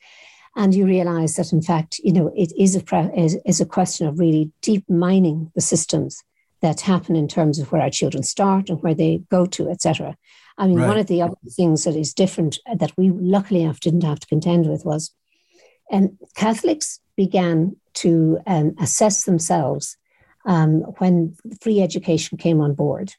And 0.55 0.73
you 0.73 0.85
realize 0.85 1.35
that, 1.35 1.51
in 1.51 1.61
fact, 1.61 1.99
you 2.03 2.13
know, 2.13 2.31
it 2.35 2.53
is 2.57 2.75
a, 2.75 3.11
is, 3.19 3.37
is 3.45 3.59
a 3.59 3.65
question 3.65 4.07
of 4.07 4.19
really 4.19 4.51
deep 4.61 4.87
mining 4.89 5.51
the 5.55 5.61
systems 5.61 6.23
that 6.61 6.81
happen 6.81 7.15
in 7.15 7.27
terms 7.27 7.59
of 7.59 7.71
where 7.71 7.81
our 7.81 7.89
children 7.89 8.23
start 8.23 8.69
and 8.69 8.81
where 8.81 8.93
they 8.93 9.21
go 9.29 9.45
to, 9.47 9.69
etc. 9.69 10.15
I 10.57 10.67
mean, 10.67 10.79
right. 10.79 10.87
one 10.87 10.97
of 10.97 11.07
the 11.07 11.21
other 11.21 11.35
things 11.49 11.83
that 11.83 11.95
is 11.95 12.13
different 12.13 12.59
that 12.73 12.93
we 12.97 13.09
luckily 13.09 13.63
enough 13.63 13.79
didn't 13.79 14.03
have 14.03 14.19
to 14.21 14.27
contend 14.27 14.69
with 14.69 14.85
was 14.85 15.13
um, 15.91 16.17
Catholics 16.35 16.99
began 17.15 17.75
to 17.95 18.39
um, 18.47 18.75
assess 18.79 19.23
themselves 19.23 19.97
um, 20.45 20.81
when 20.99 21.35
free 21.61 21.81
education 21.81 22.37
came 22.37 22.61
on 22.61 22.73
board. 22.73 23.13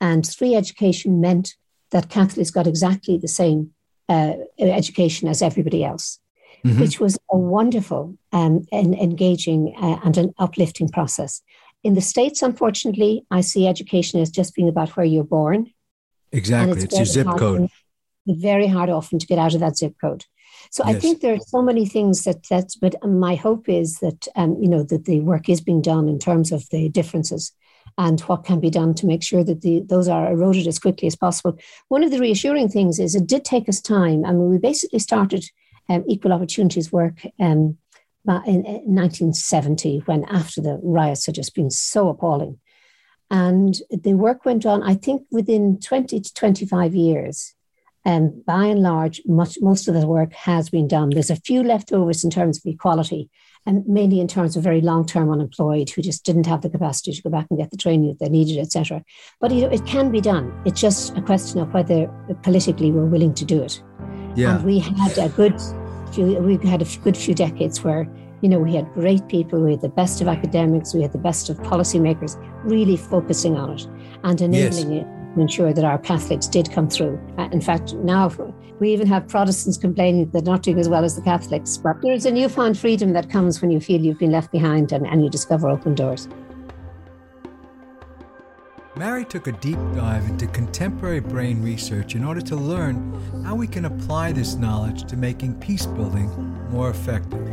And 0.00 0.26
free 0.26 0.54
education 0.54 1.20
meant 1.20 1.54
that 1.90 2.08
Catholics 2.08 2.50
got 2.50 2.66
exactly 2.66 3.16
the 3.16 3.28
same 3.28 3.72
uh, 4.08 4.34
education 4.58 5.28
as 5.28 5.42
everybody 5.42 5.84
else, 5.84 6.18
mm-hmm. 6.64 6.80
which 6.80 7.00
was 7.00 7.18
a 7.30 7.36
wonderful 7.36 8.16
um, 8.32 8.64
and 8.72 8.94
engaging 8.94 9.74
uh, 9.80 10.00
and 10.04 10.16
an 10.16 10.34
uplifting 10.38 10.88
process. 10.88 11.42
In 11.84 11.94
the 11.94 12.00
States, 12.00 12.42
unfortunately, 12.42 13.24
I 13.30 13.40
see 13.40 13.66
education 13.66 14.20
as 14.20 14.30
just 14.30 14.54
being 14.54 14.68
about 14.68 14.96
where 14.96 15.06
you're 15.06 15.24
born. 15.24 15.72
Exactly. 16.32 16.74
It's, 16.74 16.84
it's 16.84 16.96
your 16.96 17.04
zip 17.04 17.38
code. 17.38 17.68
Very 18.26 18.66
hard 18.66 18.90
often 18.90 19.18
to 19.18 19.26
get 19.26 19.38
out 19.38 19.54
of 19.54 19.60
that 19.60 19.76
zip 19.76 19.94
code. 20.00 20.24
So 20.70 20.84
yes. 20.86 20.96
I 20.96 20.98
think 20.98 21.20
there 21.20 21.34
are 21.34 21.40
so 21.40 21.60
many 21.62 21.86
things 21.86 22.24
that 22.24 22.46
that's. 22.48 22.76
But 22.76 22.94
my 23.06 23.34
hope 23.34 23.68
is 23.68 23.98
that 23.98 24.28
um, 24.36 24.56
you 24.60 24.68
know 24.68 24.82
that 24.84 25.04
the 25.04 25.20
work 25.20 25.48
is 25.48 25.60
being 25.60 25.82
done 25.82 26.08
in 26.08 26.18
terms 26.18 26.52
of 26.52 26.68
the 26.70 26.88
differences 26.88 27.52
and 27.98 28.20
what 28.22 28.44
can 28.44 28.60
be 28.60 28.70
done 28.70 28.94
to 28.94 29.06
make 29.06 29.22
sure 29.22 29.44
that 29.44 29.60
the, 29.60 29.80
those 29.86 30.08
are 30.08 30.30
eroded 30.30 30.66
as 30.66 30.78
quickly 30.78 31.06
as 31.06 31.16
possible. 31.16 31.58
One 31.88 32.02
of 32.02 32.10
the 32.10 32.18
reassuring 32.18 32.68
things 32.68 32.98
is 32.98 33.14
it 33.14 33.26
did 33.26 33.44
take 33.44 33.68
us 33.68 33.80
time. 33.80 34.24
I 34.24 34.32
mean, 34.32 34.48
we 34.48 34.58
basically 34.58 34.98
started 34.98 35.44
um, 35.88 36.04
equal 36.08 36.32
opportunities 36.32 36.92
work 36.92 37.22
um, 37.38 37.76
in 38.46 38.62
1970 38.62 40.02
when 40.06 40.24
after 40.24 40.60
the 40.60 40.80
riots 40.82 41.26
had 41.26 41.34
just 41.34 41.54
been 41.54 41.70
so 41.70 42.08
appalling. 42.08 42.58
And 43.32 43.74
the 43.90 44.12
work 44.12 44.44
went 44.44 44.66
on, 44.66 44.82
I 44.82 44.94
think, 44.94 45.22
within 45.30 45.80
20 45.80 46.20
to 46.20 46.34
25 46.34 46.94
years. 46.94 47.54
And 48.04 48.44
by 48.44 48.66
and 48.66 48.82
large, 48.82 49.22
much, 49.26 49.56
most 49.62 49.88
of 49.88 49.94
the 49.94 50.06
work 50.06 50.34
has 50.34 50.68
been 50.68 50.86
done. 50.86 51.10
There's 51.10 51.30
a 51.30 51.36
few 51.36 51.62
leftovers 51.62 52.24
in 52.24 52.30
terms 52.30 52.58
of 52.58 52.66
equality, 52.66 53.30
and 53.64 53.86
mainly 53.86 54.20
in 54.20 54.28
terms 54.28 54.54
of 54.54 54.64
very 54.64 54.82
long-term 54.82 55.30
unemployed 55.30 55.88
who 55.88 56.02
just 56.02 56.26
didn't 56.26 56.46
have 56.46 56.60
the 56.60 56.68
capacity 56.68 57.12
to 57.12 57.22
go 57.22 57.30
back 57.30 57.46
and 57.48 57.58
get 57.58 57.70
the 57.70 57.76
training 57.76 58.08
that 58.10 58.18
they 58.18 58.28
needed, 58.28 58.58
etc. 58.58 59.02
But 59.40 59.52
you 59.52 59.62
know, 59.62 59.70
it 59.70 59.86
can 59.86 60.10
be 60.10 60.20
done. 60.20 60.52
It's 60.66 60.80
just 60.80 61.16
a 61.16 61.22
question 61.22 61.60
of 61.60 61.72
whether 61.72 62.08
politically 62.42 62.92
we're 62.92 63.06
willing 63.06 63.32
to 63.34 63.44
do 63.46 63.62
it. 63.62 63.82
Yeah. 64.34 64.56
And 64.56 64.64
we 64.64 64.78
had 64.80 65.16
a 65.16 65.30
good 65.30 65.58
few. 66.12 66.38
We 66.38 66.58
had 66.68 66.82
a 66.82 66.98
good 67.02 67.16
few 67.16 67.34
decades 67.34 67.82
where 67.82 68.08
you 68.42 68.48
know 68.48 68.58
we 68.58 68.74
had 68.74 68.92
great 68.92 69.26
people. 69.28 69.62
We 69.62 69.70
had 69.70 69.80
the 69.80 69.88
best 69.88 70.20
of 70.20 70.28
academics. 70.28 70.92
We 70.92 71.00
had 71.00 71.12
the 71.12 71.18
best 71.18 71.48
of 71.48 71.58
policymakers, 71.58 72.36
really 72.64 72.96
focusing 72.96 73.56
on 73.56 73.70
it 73.70 73.86
and 74.24 74.40
enabling 74.40 74.92
yes. 74.92 75.04
it 75.04 75.34
to 75.34 75.40
ensure 75.40 75.72
that 75.72 75.84
our 75.84 75.98
Catholics 75.98 76.48
did 76.48 76.70
come 76.70 76.88
through. 76.88 77.18
Uh, 77.38 77.48
in 77.52 77.60
fact, 77.60 77.94
now 77.94 78.30
we 78.80 78.92
even 78.92 79.06
have 79.06 79.28
Protestants 79.28 79.78
complaining 79.78 80.24
that 80.24 80.32
they're 80.32 80.52
not 80.52 80.62
doing 80.62 80.80
as 80.80 80.88
well 80.88 81.04
as 81.04 81.14
the 81.14 81.22
Catholics. 81.22 81.76
But 81.76 82.02
there's 82.02 82.26
a 82.26 82.32
newfound 82.32 82.76
freedom 82.76 83.12
that 83.12 83.30
comes 83.30 83.62
when 83.62 83.70
you 83.70 83.80
feel 83.80 84.00
you've 84.00 84.18
been 84.18 84.32
left 84.32 84.50
behind 84.50 84.92
and, 84.92 85.06
and 85.06 85.22
you 85.22 85.30
discover 85.30 85.68
open 85.70 85.94
doors. 85.94 86.28
Mari 88.94 89.24
took 89.24 89.46
a 89.46 89.52
deep 89.52 89.78
dive 89.94 90.24
into 90.28 90.46
contemporary 90.48 91.20
brain 91.20 91.62
research 91.62 92.14
in 92.14 92.22
order 92.22 92.42
to 92.42 92.56
learn 92.56 93.42
how 93.44 93.54
we 93.54 93.66
can 93.66 93.86
apply 93.86 94.32
this 94.32 94.56
knowledge 94.56 95.04
to 95.04 95.16
making 95.16 95.54
peace 95.60 95.86
building 95.86 96.28
more 96.68 96.90
effective. 96.90 97.48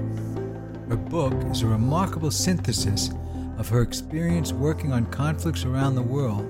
Her 0.89 0.97
book 0.97 1.35
is 1.51 1.61
a 1.61 1.67
remarkable 1.67 2.31
synthesis 2.31 3.11
of 3.59 3.69
her 3.69 3.83
experience 3.83 4.51
working 4.51 4.91
on 4.91 5.05
conflicts 5.11 5.63
around 5.63 5.93
the 5.93 6.01
world 6.01 6.41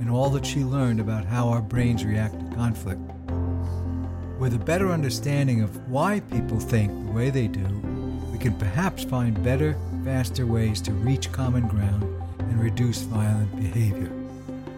and 0.00 0.10
all 0.10 0.28
that 0.30 0.44
she 0.44 0.64
learned 0.64 1.00
about 1.00 1.24
how 1.24 1.48
our 1.48 1.62
brains 1.62 2.04
react 2.04 2.38
to 2.38 2.54
conflict. 2.54 3.00
With 4.38 4.52
a 4.52 4.62
better 4.62 4.90
understanding 4.90 5.62
of 5.62 5.88
why 5.88 6.20
people 6.20 6.60
think 6.60 6.92
the 7.06 7.12
way 7.12 7.30
they 7.30 7.48
do, 7.48 7.64
we 8.30 8.36
can 8.36 8.52
perhaps 8.58 9.02
find 9.04 9.42
better, 9.42 9.74
faster 10.04 10.44
ways 10.44 10.82
to 10.82 10.92
reach 10.92 11.32
common 11.32 11.66
ground 11.66 12.02
and 12.38 12.60
reduce 12.60 13.00
violent 13.00 13.56
behavior. 13.56 14.12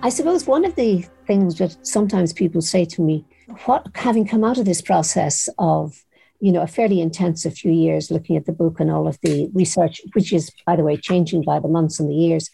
I 0.02 0.10
suppose 0.10 0.46
one 0.46 0.64
of 0.64 0.76
the 0.76 1.04
things 1.26 1.58
that 1.58 1.76
sometimes 1.84 2.32
people 2.32 2.62
say 2.62 2.84
to 2.84 3.02
me, 3.02 3.24
what 3.64 3.84
having 3.96 4.28
come 4.28 4.44
out 4.44 4.58
of 4.58 4.64
this 4.64 4.80
process 4.80 5.48
of 5.58 6.04
you 6.42 6.50
know 6.50 6.62
a 6.62 6.66
fairly 6.66 7.00
intensive 7.00 7.54
few 7.54 7.70
years 7.70 8.10
looking 8.10 8.36
at 8.36 8.46
the 8.46 8.52
book 8.52 8.80
and 8.80 8.90
all 8.90 9.06
of 9.06 9.18
the 9.22 9.48
research, 9.54 10.00
which 10.14 10.32
is 10.32 10.50
by 10.66 10.74
the 10.74 10.82
way 10.82 10.96
changing 10.96 11.42
by 11.42 11.60
the 11.60 11.68
months 11.68 12.00
and 12.00 12.10
the 12.10 12.14
years, 12.14 12.50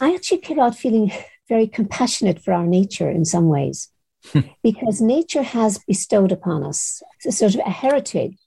I 0.00 0.14
actually 0.14 0.38
came 0.38 0.60
out 0.60 0.76
feeling 0.76 1.12
very 1.48 1.66
compassionate 1.66 2.40
for 2.40 2.54
our 2.54 2.66
nature 2.66 3.10
in 3.10 3.24
some 3.24 3.48
ways, 3.48 3.88
because 4.62 5.00
nature 5.00 5.42
has 5.42 5.80
bestowed 5.88 6.30
upon 6.30 6.62
us 6.62 7.02
a 7.26 7.32
sort 7.32 7.54
of 7.54 7.60
a 7.66 7.70
heritage 7.70 8.38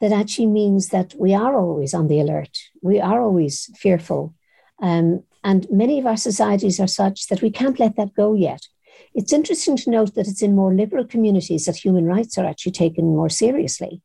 that 0.00 0.12
actually 0.12 0.46
means 0.46 0.88
that 0.90 1.14
we 1.18 1.34
are 1.34 1.58
always 1.58 1.92
on 1.92 2.06
the 2.06 2.20
alert, 2.20 2.56
we 2.80 3.00
are 3.00 3.20
always 3.20 3.70
fearful. 3.76 4.34
Um, 4.80 5.24
and 5.42 5.66
many 5.70 5.98
of 5.98 6.06
our 6.06 6.16
societies 6.16 6.78
are 6.78 6.86
such 6.86 7.26
that 7.26 7.42
we 7.42 7.50
can't 7.50 7.80
let 7.80 7.96
that 7.96 8.14
go 8.14 8.34
yet. 8.34 8.62
It's 9.14 9.32
interesting 9.32 9.76
to 9.78 9.90
note 9.90 10.14
that 10.14 10.28
it's 10.28 10.42
in 10.42 10.54
more 10.54 10.74
liberal 10.74 11.04
communities 11.04 11.64
that 11.64 11.84
human 11.84 12.06
rights 12.06 12.38
are 12.38 12.46
actually 12.46 12.72
taken 12.72 13.04
more 13.04 13.28
seriously. 13.28 14.00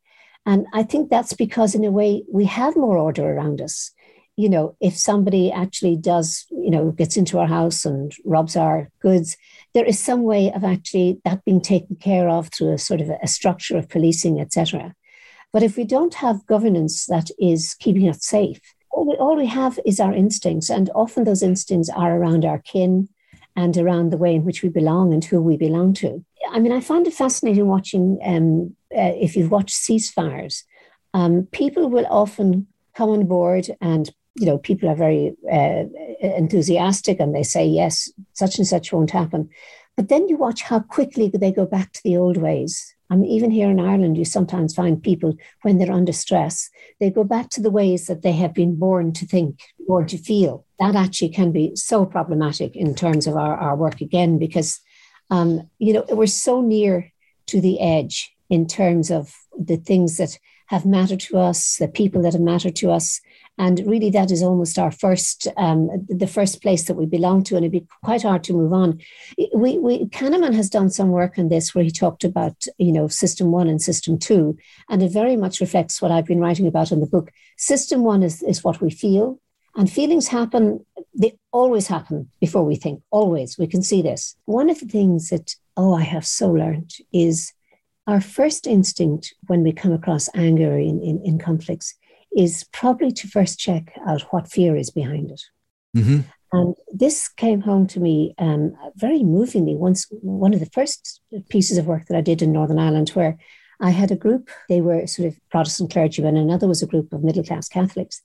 And 0.45 0.65
I 0.73 0.83
think 0.83 1.09
that's 1.09 1.33
because, 1.33 1.75
in 1.75 1.83
a 1.83 1.91
way, 1.91 2.23
we 2.31 2.45
have 2.45 2.75
more 2.75 2.97
order 2.97 3.33
around 3.33 3.61
us. 3.61 3.91
You 4.35 4.49
know, 4.49 4.75
if 4.79 4.97
somebody 4.97 5.51
actually 5.51 5.97
does, 5.97 6.45
you 6.49 6.71
know, 6.71 6.91
gets 6.91 7.17
into 7.17 7.39
our 7.39 7.47
house 7.47 7.85
and 7.85 8.13
robs 8.23 8.55
our 8.55 8.89
goods, 9.01 9.35
there 9.73 9.85
is 9.85 9.99
some 9.99 10.23
way 10.23 10.51
of 10.51 10.63
actually 10.63 11.19
that 11.25 11.43
being 11.43 11.61
taken 11.61 11.97
care 11.97 12.29
of 12.29 12.49
through 12.49 12.73
a 12.73 12.77
sort 12.77 13.01
of 13.01 13.09
a, 13.09 13.27
structure 13.27 13.77
of 13.77 13.89
policing, 13.89 14.39
etc. 14.39 14.95
But 15.51 15.63
if 15.63 15.75
we 15.75 15.83
don't 15.83 16.13
have 16.15 16.45
governance 16.45 17.05
that 17.07 17.29
is 17.37 17.75
keeping 17.75 18.07
us 18.07 18.25
safe, 18.25 18.59
all 18.91 19.07
we, 19.07 19.15
all 19.15 19.35
we 19.35 19.45
have 19.47 19.79
is 19.85 19.99
our 19.99 20.13
instincts, 20.13 20.69
and 20.69 20.89
often 20.95 21.25
those 21.25 21.43
instincts 21.43 21.89
are 21.89 22.15
around 22.15 22.45
our 22.45 22.59
kin 22.59 23.09
and 23.55 23.77
around 23.77 24.11
the 24.11 24.17
way 24.17 24.33
in 24.35 24.45
which 24.45 24.63
we 24.63 24.69
belong 24.69 25.13
and 25.13 25.23
who 25.25 25.41
we 25.41 25.57
belong 25.57 25.93
to. 25.93 26.23
I 26.49 26.59
mean, 26.59 26.71
I 26.71 26.79
find 26.79 27.05
it 27.05 27.13
fascinating 27.13 27.67
watching, 27.67 28.19
um, 28.23 28.75
uh, 28.95 29.13
if 29.15 29.35
you've 29.35 29.51
watched 29.51 29.75
ceasefires, 29.75 30.63
um, 31.13 31.47
people 31.51 31.89
will 31.89 32.07
often 32.09 32.67
come 32.95 33.09
on 33.09 33.25
board 33.25 33.69
and 33.81 34.09
you 34.35 34.45
know 34.45 34.57
people 34.57 34.89
are 34.89 34.95
very 34.95 35.35
uh, 35.51 35.83
enthusiastic 36.21 37.19
and 37.19 37.35
they 37.35 37.43
say 37.43 37.65
yes 37.65 38.11
such 38.33 38.57
and 38.57 38.67
such 38.67 38.93
won't 38.93 39.11
happen 39.11 39.49
but 39.95 40.07
then 40.07 40.27
you 40.29 40.37
watch 40.37 40.61
how 40.61 40.79
quickly 40.79 41.29
they 41.33 41.51
go 41.51 41.65
back 41.65 41.91
to 41.91 42.01
the 42.03 42.15
old 42.15 42.37
ways 42.37 42.95
I 43.11 43.15
mean, 43.15 43.29
even 43.31 43.49
here 43.49 43.71
in 43.71 43.79
Ireland, 43.79 44.17
you 44.17 44.25
sometimes 44.25 44.75
find 44.75 45.01
people 45.01 45.35
when 45.63 45.77
they're 45.79 45.91
under 45.91 46.13
stress, 46.13 46.69
they 46.99 47.09
go 47.09 47.23
back 47.23 47.49
to 47.51 47.61
the 47.61 47.71
ways 47.71 48.05
that 48.05 48.21
they 48.21 48.33
have 48.33 48.53
been 48.53 48.75
born 48.75 49.13
to 49.13 49.25
think, 49.25 49.61
born 49.87 50.05
to 50.07 50.17
feel. 50.17 50.63
That 50.77 50.95
actually 50.95 51.29
can 51.29 51.51
be 51.51 51.75
so 51.75 52.05
problematic 52.05 52.75
in 52.75 52.93
terms 52.93 53.25
of 53.25 53.35
our, 53.35 53.57
our 53.57 53.75
work 53.75 53.99
again, 53.99 54.37
because, 54.37 54.79
um, 55.31 55.67
you 55.79 55.93
know, 55.93 56.05
we're 56.09 56.27
so 56.27 56.61
near 56.61 57.11
to 57.47 57.59
the 57.59 57.81
edge 57.81 58.31
in 58.49 58.67
terms 58.67 59.11
of 59.11 59.35
the 59.57 59.77
things 59.77 60.17
that 60.17 60.37
have 60.67 60.85
mattered 60.85 61.19
to 61.19 61.37
us, 61.37 61.77
the 61.77 61.87
people 61.87 62.21
that 62.21 62.33
have 62.33 62.41
mattered 62.41 62.75
to 62.75 62.91
us, 62.91 63.21
and 63.57 63.81
really, 63.85 64.09
that 64.11 64.31
is 64.31 64.41
almost 64.41 64.79
our 64.79 64.91
first, 64.91 65.47
um, 65.57 65.89
the 66.07 66.27
first 66.27 66.61
place 66.61 66.83
that 66.83 66.93
we 66.93 67.05
belong 67.05 67.43
to, 67.43 67.55
and 67.55 67.65
it'd 67.65 67.73
be 67.73 67.87
quite 68.05 68.21
hard 68.21 68.43
to 68.45 68.53
move 68.53 68.71
on. 68.71 68.99
We, 69.53 69.77
we, 69.77 70.05
Kahneman 70.05 70.53
has 70.53 70.69
done 70.69 70.89
some 70.89 71.09
work 71.09 71.37
on 71.37 71.49
this 71.49 71.75
where 71.75 71.83
he 71.83 71.91
talked 71.91 72.23
about, 72.23 72.65
you 72.77 72.93
know, 72.93 73.09
system 73.09 73.51
one 73.51 73.67
and 73.67 73.81
system 73.81 74.17
two, 74.17 74.57
and 74.89 75.03
it 75.03 75.11
very 75.11 75.35
much 75.35 75.59
reflects 75.59 76.01
what 76.01 76.11
I've 76.11 76.25
been 76.25 76.39
writing 76.39 76.67
about 76.67 76.91
in 76.91 77.01
the 77.01 77.05
book. 77.05 77.31
System 77.57 78.03
one 78.03 78.23
is, 78.23 78.41
is 78.43 78.63
what 78.63 78.79
we 78.79 78.91
feel, 78.91 79.41
and 79.75 79.91
feelings 79.91 80.29
happen, 80.29 80.85
they 81.13 81.37
always 81.51 81.87
happen 81.87 82.29
before 82.39 82.63
we 82.63 82.75
think, 82.75 83.01
always. 83.11 83.57
We 83.57 83.67
can 83.67 83.81
see 83.81 84.01
this. 84.01 84.37
One 84.45 84.69
of 84.69 84.79
the 84.79 84.87
things 84.87 85.29
that, 85.29 85.55
oh, 85.75 85.95
I 85.95 86.03
have 86.03 86.25
so 86.25 86.49
learned 86.49 86.93
is 87.11 87.51
our 88.09 88.19
first 88.19 88.65
instinct 88.65 89.35
when 89.45 89.61
we 89.61 89.71
come 89.71 89.93
across 89.93 90.29
anger 90.33 90.75
in, 90.77 90.99
in, 91.01 91.21
in 91.23 91.37
conflicts 91.37 91.93
is 92.35 92.65
probably 92.73 93.11
to 93.11 93.27
first 93.27 93.59
check 93.59 93.93
out 94.07 94.21
what 94.31 94.51
fear 94.51 94.75
is 94.75 94.89
behind 94.89 95.29
it. 95.29 95.43
Mm-hmm. 95.95 96.19
And 96.51 96.75
this 96.91 97.27
came 97.27 97.61
home 97.61 97.85
to 97.87 97.99
me 97.99 98.33
um, 98.39 98.73
very 98.95 99.21
movingly 99.21 99.75
once, 99.75 100.07
one 100.09 100.55
of 100.55 100.59
the 100.59 100.73
first 100.77 101.21
pieces 101.49 101.77
of 101.77 101.85
work 101.85 102.07
that 102.07 102.17
I 102.17 102.21
did 102.21 102.41
in 102.41 102.51
Northern 102.51 102.79
Ireland, 102.79 103.09
where 103.09 103.37
I 103.79 103.91
had 103.91 104.09
a 104.09 104.15
group, 104.15 104.49
they 104.69 104.81
were 104.81 105.05
sort 105.05 105.27
of 105.27 105.39
Protestant 105.51 105.91
clergymen, 105.91 106.35
another 106.35 106.67
was 106.67 106.81
a 106.81 106.87
group 106.87 107.13
of 107.13 107.23
middle 107.23 107.43
class 107.43 107.69
Catholics. 107.69 108.23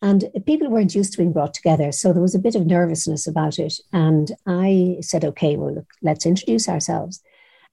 And 0.00 0.26
people 0.46 0.70
weren't 0.70 0.94
used 0.94 1.10
to 1.12 1.18
being 1.18 1.32
brought 1.32 1.54
together. 1.54 1.90
So 1.90 2.12
there 2.12 2.22
was 2.22 2.36
a 2.36 2.46
bit 2.46 2.54
of 2.54 2.66
nervousness 2.66 3.26
about 3.26 3.58
it. 3.58 3.74
And 3.92 4.30
I 4.46 4.98
said, 5.00 5.24
okay, 5.24 5.56
well, 5.56 5.74
look, 5.74 5.90
let's 6.02 6.24
introduce 6.24 6.68
ourselves. 6.68 7.20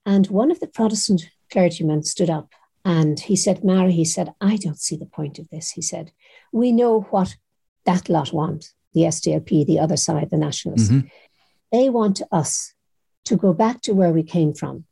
And 0.04 0.26
one 0.26 0.50
of 0.50 0.58
the 0.58 0.66
Protestant 0.66 1.30
clergymen 1.52 2.02
stood 2.02 2.30
up 2.30 2.52
and 2.84 3.20
he 3.20 3.36
said, 3.36 3.62
Mari, 3.62 3.92
he 3.92 4.04
said, 4.04 4.34
I 4.40 4.56
don't 4.56 4.80
see 4.80 4.96
the 4.96 5.06
point 5.06 5.38
of 5.38 5.48
this. 5.50 5.70
He 5.70 5.82
said, 5.82 6.10
we 6.50 6.72
know 6.72 7.02
what 7.10 7.36
that 7.84 8.08
lot 8.08 8.32
want, 8.32 8.72
the 8.92 9.02
SDLP, 9.02 9.66
the 9.66 9.78
other 9.78 9.96
side, 9.96 10.30
the 10.30 10.36
nationalists. 10.36 10.88
Mm-hmm. 10.88 11.06
They 11.70 11.88
want 11.88 12.22
us 12.32 12.74
to 13.26 13.36
go 13.36 13.52
back 13.52 13.80
to 13.82 13.92
where 13.92 14.12
we 14.12 14.22
came 14.22 14.52
from 14.52 14.84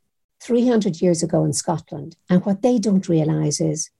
300 0.42 1.00
years 1.02 1.22
ago 1.22 1.44
in 1.44 1.52
Scotland. 1.52 2.16
And 2.28 2.44
what 2.44 2.62
they 2.62 2.78
don't 2.78 3.08
realize 3.08 3.60
is 3.60 3.90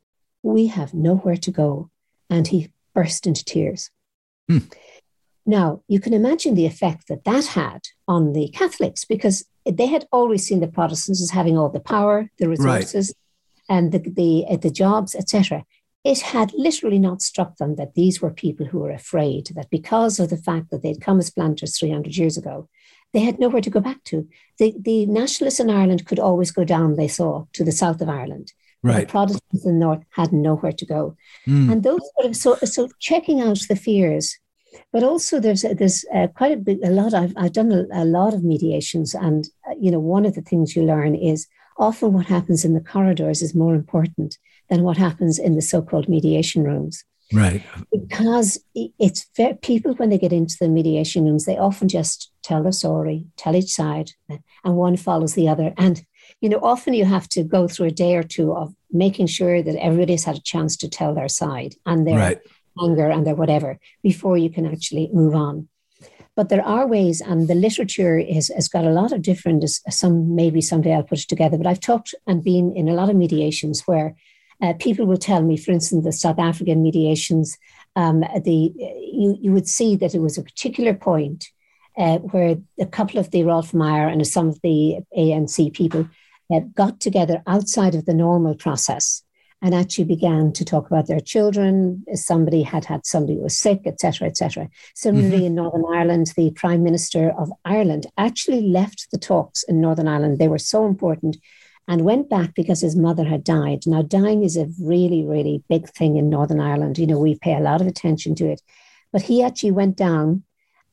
we 0.42 0.68
have 0.68 0.94
nowhere 0.94 1.36
to 1.36 1.50
go. 1.50 1.90
And 2.28 2.46
he 2.46 2.72
burst 2.94 3.26
into 3.26 3.44
tears. 3.44 3.90
Hmm. 4.48 4.58
Now, 5.46 5.82
you 5.88 6.00
can 6.00 6.12
imagine 6.12 6.54
the 6.54 6.66
effect 6.66 7.08
that 7.08 7.24
that 7.24 7.46
had 7.46 7.88
on 8.06 8.32
the 8.32 8.48
Catholics 8.48 9.04
because 9.04 9.44
they 9.64 9.86
had 9.86 10.06
always 10.12 10.46
seen 10.46 10.60
the 10.60 10.68
Protestants 10.68 11.22
as 11.22 11.30
having 11.30 11.56
all 11.56 11.68
the 11.68 11.80
power, 11.80 12.30
the 12.38 12.48
resources, 12.48 13.14
and 13.68 13.92
the 13.92 13.98
the, 13.98 14.44
uh, 14.48 14.56
the 14.56 14.70
jobs, 14.70 15.14
etc. 15.14 15.64
It 16.02 16.20
had 16.20 16.52
literally 16.54 16.98
not 16.98 17.20
struck 17.20 17.56
them 17.56 17.76
that 17.76 17.94
these 17.94 18.22
were 18.22 18.30
people 18.30 18.66
who 18.66 18.78
were 18.78 18.90
afraid 18.90 19.48
that 19.54 19.68
because 19.70 20.18
of 20.18 20.30
the 20.30 20.36
fact 20.36 20.70
that 20.70 20.82
they'd 20.82 21.00
come 21.00 21.18
as 21.18 21.30
planters 21.30 21.78
300 21.78 22.16
years 22.16 22.38
ago, 22.38 22.68
they 23.12 23.20
had 23.20 23.38
nowhere 23.38 23.60
to 23.60 23.70
go 23.70 23.80
back 23.80 24.02
to. 24.04 24.26
The, 24.58 24.74
the 24.78 25.06
nationalists 25.06 25.60
in 25.60 25.68
Ireland 25.68 26.06
could 26.06 26.18
always 26.18 26.52
go 26.52 26.64
down, 26.64 26.96
they 26.96 27.08
saw, 27.08 27.44
to 27.52 27.64
the 27.64 27.72
south 27.72 28.00
of 28.00 28.08
Ireland. 28.08 28.52
Right. 28.82 29.06
The 29.06 29.10
Protestants 29.10 29.64
in 29.64 29.74
the 29.74 29.78
north 29.78 30.02
had 30.10 30.32
nowhere 30.32 30.72
to 30.72 30.86
go. 30.86 31.16
Mm. 31.46 31.72
And 31.72 31.82
those 31.82 32.00
sort 32.14 32.26
of, 32.26 32.36
so, 32.36 32.54
so 32.64 32.88
checking 32.98 33.40
out 33.42 33.58
the 33.68 33.76
fears, 33.76 34.38
but 34.92 35.02
also 35.02 35.40
there's 35.40 35.62
there's 35.62 36.04
uh, 36.14 36.28
quite 36.28 36.52
a 36.52 36.56
big 36.56 36.78
a 36.84 36.90
lot. 36.90 37.14
I've 37.14 37.34
I've 37.36 37.52
done 37.52 37.72
a, 37.72 37.86
a 37.92 38.04
lot 38.04 38.34
of 38.34 38.44
mediations, 38.44 39.14
and 39.14 39.46
uh, 39.68 39.74
you 39.78 39.90
know 39.90 40.00
one 40.00 40.26
of 40.26 40.34
the 40.34 40.42
things 40.42 40.74
you 40.74 40.82
learn 40.82 41.14
is 41.14 41.46
often 41.78 42.12
what 42.12 42.26
happens 42.26 42.64
in 42.64 42.74
the 42.74 42.80
corridors 42.80 43.42
is 43.42 43.54
more 43.54 43.74
important 43.74 44.38
than 44.68 44.82
what 44.82 44.96
happens 44.96 45.38
in 45.38 45.56
the 45.56 45.62
so 45.62 45.82
called 45.82 46.08
mediation 46.08 46.62
rooms. 46.62 47.04
Right. 47.32 47.62
Because 47.92 48.58
it's 48.74 49.28
very, 49.36 49.54
people, 49.54 49.94
when 49.94 50.10
they 50.10 50.18
get 50.18 50.32
into 50.32 50.56
the 50.60 50.68
mediation 50.68 51.24
rooms, 51.24 51.44
they 51.44 51.56
often 51.56 51.88
just 51.88 52.32
tell 52.42 52.62
their 52.62 52.72
story, 52.72 53.26
tell 53.36 53.54
each 53.54 53.72
side, 53.72 54.10
and 54.28 54.76
one 54.76 54.96
follows 54.96 55.34
the 55.34 55.48
other. 55.48 55.72
And, 55.76 56.04
you 56.40 56.48
know, 56.48 56.58
often 56.62 56.94
you 56.94 57.04
have 57.04 57.28
to 57.30 57.44
go 57.44 57.68
through 57.68 57.86
a 57.86 57.92
day 57.92 58.16
or 58.16 58.24
two 58.24 58.52
of 58.54 58.74
making 58.90 59.28
sure 59.28 59.62
that 59.62 59.80
everybody's 59.80 60.24
had 60.24 60.36
a 60.36 60.42
chance 60.42 60.76
to 60.78 60.88
tell 60.88 61.14
their 61.14 61.28
side 61.28 61.74
and 61.86 62.06
their 62.06 62.16
right. 62.18 62.38
Anger 62.82 63.10
and 63.10 63.26
their 63.26 63.34
whatever 63.34 63.78
before 64.02 64.36
you 64.36 64.50
can 64.50 64.66
actually 64.66 65.10
move 65.12 65.34
on. 65.34 65.68
But 66.36 66.48
there 66.48 66.64
are 66.64 66.86
ways, 66.86 67.20
and 67.20 67.48
the 67.48 67.54
literature 67.54 68.18
is, 68.18 68.50
has 68.54 68.68
got 68.68 68.84
a 68.84 68.90
lot 68.90 69.12
of 69.12 69.22
different, 69.22 69.68
some 69.68 70.34
maybe 70.34 70.60
someday 70.60 70.94
I'll 70.94 71.02
put 71.02 71.20
it 71.20 71.28
together, 71.28 71.58
but 71.58 71.66
I've 71.66 71.80
talked 71.80 72.14
and 72.26 72.42
been 72.42 72.72
in 72.74 72.88
a 72.88 72.94
lot 72.94 73.10
of 73.10 73.16
mediations 73.16 73.82
where 73.82 74.14
uh, 74.62 74.74
people 74.78 75.06
will 75.06 75.16
tell 75.16 75.42
me, 75.42 75.56
for 75.56 75.72
instance, 75.72 76.04
the 76.04 76.12
South 76.12 76.38
African 76.38 76.82
mediations, 76.82 77.58
um, 77.96 78.20
the 78.20 78.72
you, 79.12 79.36
you 79.40 79.52
would 79.52 79.68
see 79.68 79.96
that 79.96 80.14
it 80.14 80.20
was 80.20 80.38
a 80.38 80.42
particular 80.42 80.94
point 80.94 81.48
uh, 81.98 82.18
where 82.18 82.56
a 82.78 82.86
couple 82.86 83.18
of 83.18 83.30
the 83.30 83.40
Roelf 83.40 83.74
Meyer 83.74 84.08
and 84.08 84.24
some 84.26 84.48
of 84.48 84.60
the 84.62 84.98
ANC 85.16 85.72
people 85.74 86.08
uh, 86.52 86.60
got 86.74 87.00
together 87.00 87.42
outside 87.46 87.94
of 87.94 88.06
the 88.06 88.14
normal 88.14 88.54
process 88.54 89.22
and 89.62 89.74
actually 89.74 90.04
began 90.04 90.52
to 90.52 90.64
talk 90.64 90.86
about 90.86 91.06
their 91.06 91.20
children. 91.20 92.04
Somebody 92.14 92.62
had 92.62 92.84
had 92.84 93.04
somebody 93.04 93.36
who 93.36 93.42
was 93.42 93.58
sick, 93.58 93.82
etc., 93.86 94.28
etc. 94.28 94.68
Similarly, 94.94 95.38
mm-hmm. 95.38 95.46
in 95.46 95.54
Northern 95.54 95.84
Ireland, 95.92 96.32
the 96.36 96.50
Prime 96.52 96.82
Minister 96.82 97.30
of 97.38 97.52
Ireland 97.64 98.06
actually 98.16 98.62
left 98.62 99.08
the 99.12 99.18
talks 99.18 99.62
in 99.64 99.80
Northern 99.80 100.08
Ireland. 100.08 100.38
They 100.38 100.48
were 100.48 100.58
so 100.58 100.86
important 100.86 101.36
and 101.88 102.04
went 102.04 102.30
back 102.30 102.54
because 102.54 102.80
his 102.80 102.96
mother 102.96 103.24
had 103.24 103.44
died. 103.44 103.80
Now, 103.86 104.02
dying 104.02 104.44
is 104.44 104.56
a 104.56 104.68
really, 104.80 105.24
really 105.24 105.62
big 105.68 105.88
thing 105.88 106.16
in 106.16 106.30
Northern 106.30 106.60
Ireland. 106.60 106.98
You 106.98 107.06
know, 107.06 107.18
we 107.18 107.34
pay 107.34 107.54
a 107.54 107.60
lot 107.60 107.80
of 107.80 107.86
attention 107.86 108.34
to 108.36 108.46
it. 108.46 108.62
But 109.12 109.22
he 109.22 109.42
actually 109.42 109.72
went 109.72 109.96
down 109.96 110.44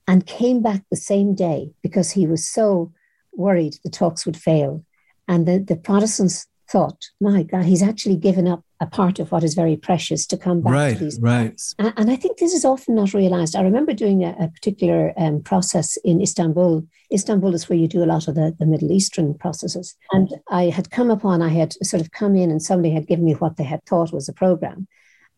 and 0.07 0.25
came 0.25 0.61
back 0.61 0.83
the 0.89 0.97
same 0.97 1.35
day 1.35 1.71
because 1.83 2.11
he 2.11 2.25
was 2.25 2.47
so 2.47 2.91
worried 3.33 3.77
the 3.83 3.89
talks 3.89 4.25
would 4.25 4.37
fail. 4.37 4.83
And 5.27 5.45
the, 5.45 5.59
the 5.59 5.75
Protestants 5.75 6.47
thought, 6.69 7.09
my 7.21 7.43
God, 7.43 7.63
he's 7.63 7.83
actually 7.83 8.17
given 8.17 8.47
up 8.47 8.63
a 8.79 8.85
part 8.85 9.19
of 9.19 9.31
what 9.31 9.43
is 9.43 9.53
very 9.53 9.75
precious 9.75 10.27
to 10.27 10.37
come 10.37 10.61
back 10.61 10.73
right, 10.73 10.97
to 10.97 11.03
these 11.05 11.19
right. 11.19 11.59
And, 11.79 11.93
and, 11.97 12.11
I 12.11 12.15
think 12.15 12.37
this 12.37 12.53
is 12.53 12.65
often 12.65 12.95
not 12.95 13.13
realized. 13.13 13.55
I 13.55 13.61
remember 13.61 13.93
doing 13.93 14.23
a, 14.23 14.35
a 14.39 14.49
particular 14.49 15.13
um, 15.17 15.41
process 15.41 15.97
in 16.03 16.21
Istanbul. 16.21 16.85
Istanbul 17.11 17.55
is 17.55 17.69
where 17.69 17.79
you 17.79 17.87
do 17.87 18.03
a 18.03 18.05
lot 18.05 18.27
of 18.27 18.35
the, 18.35 18.55
the 18.59 18.65
Middle 18.65 18.91
Eastern 18.91 19.33
processes. 19.33 19.95
And 20.11 20.29
I 20.49 20.65
had 20.65 20.91
come 20.91 21.09
upon, 21.09 21.41
I 21.41 21.49
had 21.49 21.73
sort 21.83 22.01
of 22.01 22.11
come 22.11 22.35
in 22.35 22.51
and 22.51 22.61
somebody 22.61 22.93
had 22.93 23.07
given 23.07 23.25
me 23.25 23.33
what 23.33 23.57
they 23.57 23.63
had 23.63 23.83
thought 23.85 24.13
was 24.13 24.29
a 24.29 24.33
program. 24.33 24.87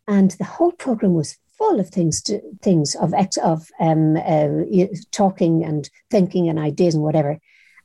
And 0.07 0.31
the 0.31 0.45
whole 0.45 0.71
program 0.71 1.13
was 1.13 1.37
full 1.57 1.79
of 1.79 1.89
things, 1.89 2.21
to, 2.23 2.41
things 2.61 2.95
of 2.95 3.13
ex, 3.13 3.37
of 3.37 3.69
um, 3.79 4.17
uh, 4.17 4.63
talking 5.11 5.63
and 5.63 5.89
thinking 6.09 6.49
and 6.49 6.57
ideas 6.57 6.95
and 6.95 7.03
whatever. 7.03 7.39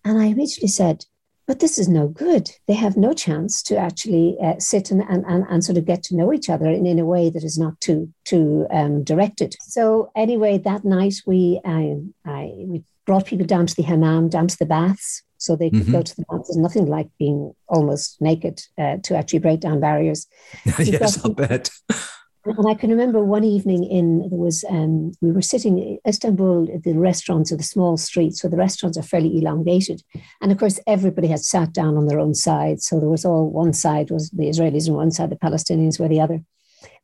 And 0.04 0.18
I 0.18 0.26
immediately 0.26 0.68
said, 0.68 1.04
but 1.46 1.60
this 1.60 1.78
is 1.78 1.88
no 1.88 2.08
good. 2.08 2.50
They 2.66 2.74
have 2.74 2.96
no 2.96 3.12
chance 3.12 3.62
to 3.64 3.76
actually 3.76 4.36
uh, 4.42 4.54
sit 4.58 4.90
and, 4.90 5.02
and, 5.02 5.24
and, 5.26 5.44
and, 5.48 5.64
sort 5.64 5.78
of 5.78 5.84
get 5.84 6.02
to 6.04 6.16
know 6.16 6.32
each 6.32 6.48
other 6.48 6.66
in, 6.66 6.86
in 6.86 6.98
a 6.98 7.04
way 7.04 7.30
that 7.30 7.44
is 7.44 7.58
not 7.58 7.80
too 7.80 8.12
too 8.24 8.66
um, 8.70 9.04
directed. 9.04 9.54
So 9.60 10.10
anyway, 10.16 10.58
that 10.58 10.84
night 10.84 11.16
we 11.26 11.60
I, 11.64 11.96
I 12.24 12.52
we 12.56 12.84
brought 13.04 13.26
people 13.26 13.46
down 13.46 13.66
to 13.66 13.74
the 13.74 13.82
hammam, 13.82 14.28
down 14.28 14.48
to 14.48 14.56
the 14.56 14.66
baths, 14.66 15.22
so 15.36 15.54
they 15.54 15.70
could 15.70 15.80
mm-hmm. 15.80 15.92
go 15.92 16.02
to 16.02 16.16
the 16.16 16.24
baths. 16.30 16.48
There's 16.48 16.56
nothing 16.56 16.86
like 16.86 17.08
being 17.18 17.54
almost 17.68 18.20
naked 18.20 18.62
uh, 18.78 18.96
to 19.02 19.16
actually 19.16 19.40
break 19.40 19.60
down 19.60 19.80
barriers. 19.80 20.26
yes, 20.78 21.22
I'll 21.24 21.32
bet. 21.32 21.70
And 22.46 22.68
I 22.68 22.74
can 22.74 22.90
remember 22.90 23.24
one 23.24 23.42
evening 23.42 23.84
in 23.84 24.28
there 24.28 24.38
was 24.38 24.64
um, 24.68 25.12
we 25.22 25.32
were 25.32 25.40
sitting 25.40 25.78
in 25.78 25.98
Istanbul. 26.06 26.68
The 26.84 26.92
restaurants 26.92 27.50
are 27.50 27.56
the 27.56 27.62
small 27.62 27.96
streets, 27.96 28.42
so 28.42 28.48
the 28.48 28.58
restaurants 28.58 28.98
are 28.98 29.02
fairly 29.02 29.38
elongated, 29.38 30.02
and 30.42 30.52
of 30.52 30.58
course 30.58 30.78
everybody 30.86 31.28
had 31.28 31.40
sat 31.40 31.72
down 31.72 31.96
on 31.96 32.06
their 32.06 32.20
own 32.20 32.34
side. 32.34 32.82
So 32.82 33.00
there 33.00 33.08
was 33.08 33.24
all 33.24 33.48
one 33.48 33.72
side 33.72 34.10
was 34.10 34.28
the 34.30 34.48
Israelis 34.48 34.88
on 34.88 34.94
one 34.94 35.10
side, 35.10 35.30
the 35.30 35.36
Palestinians 35.36 35.98
were 35.98 36.08
the 36.08 36.20
other. 36.20 36.42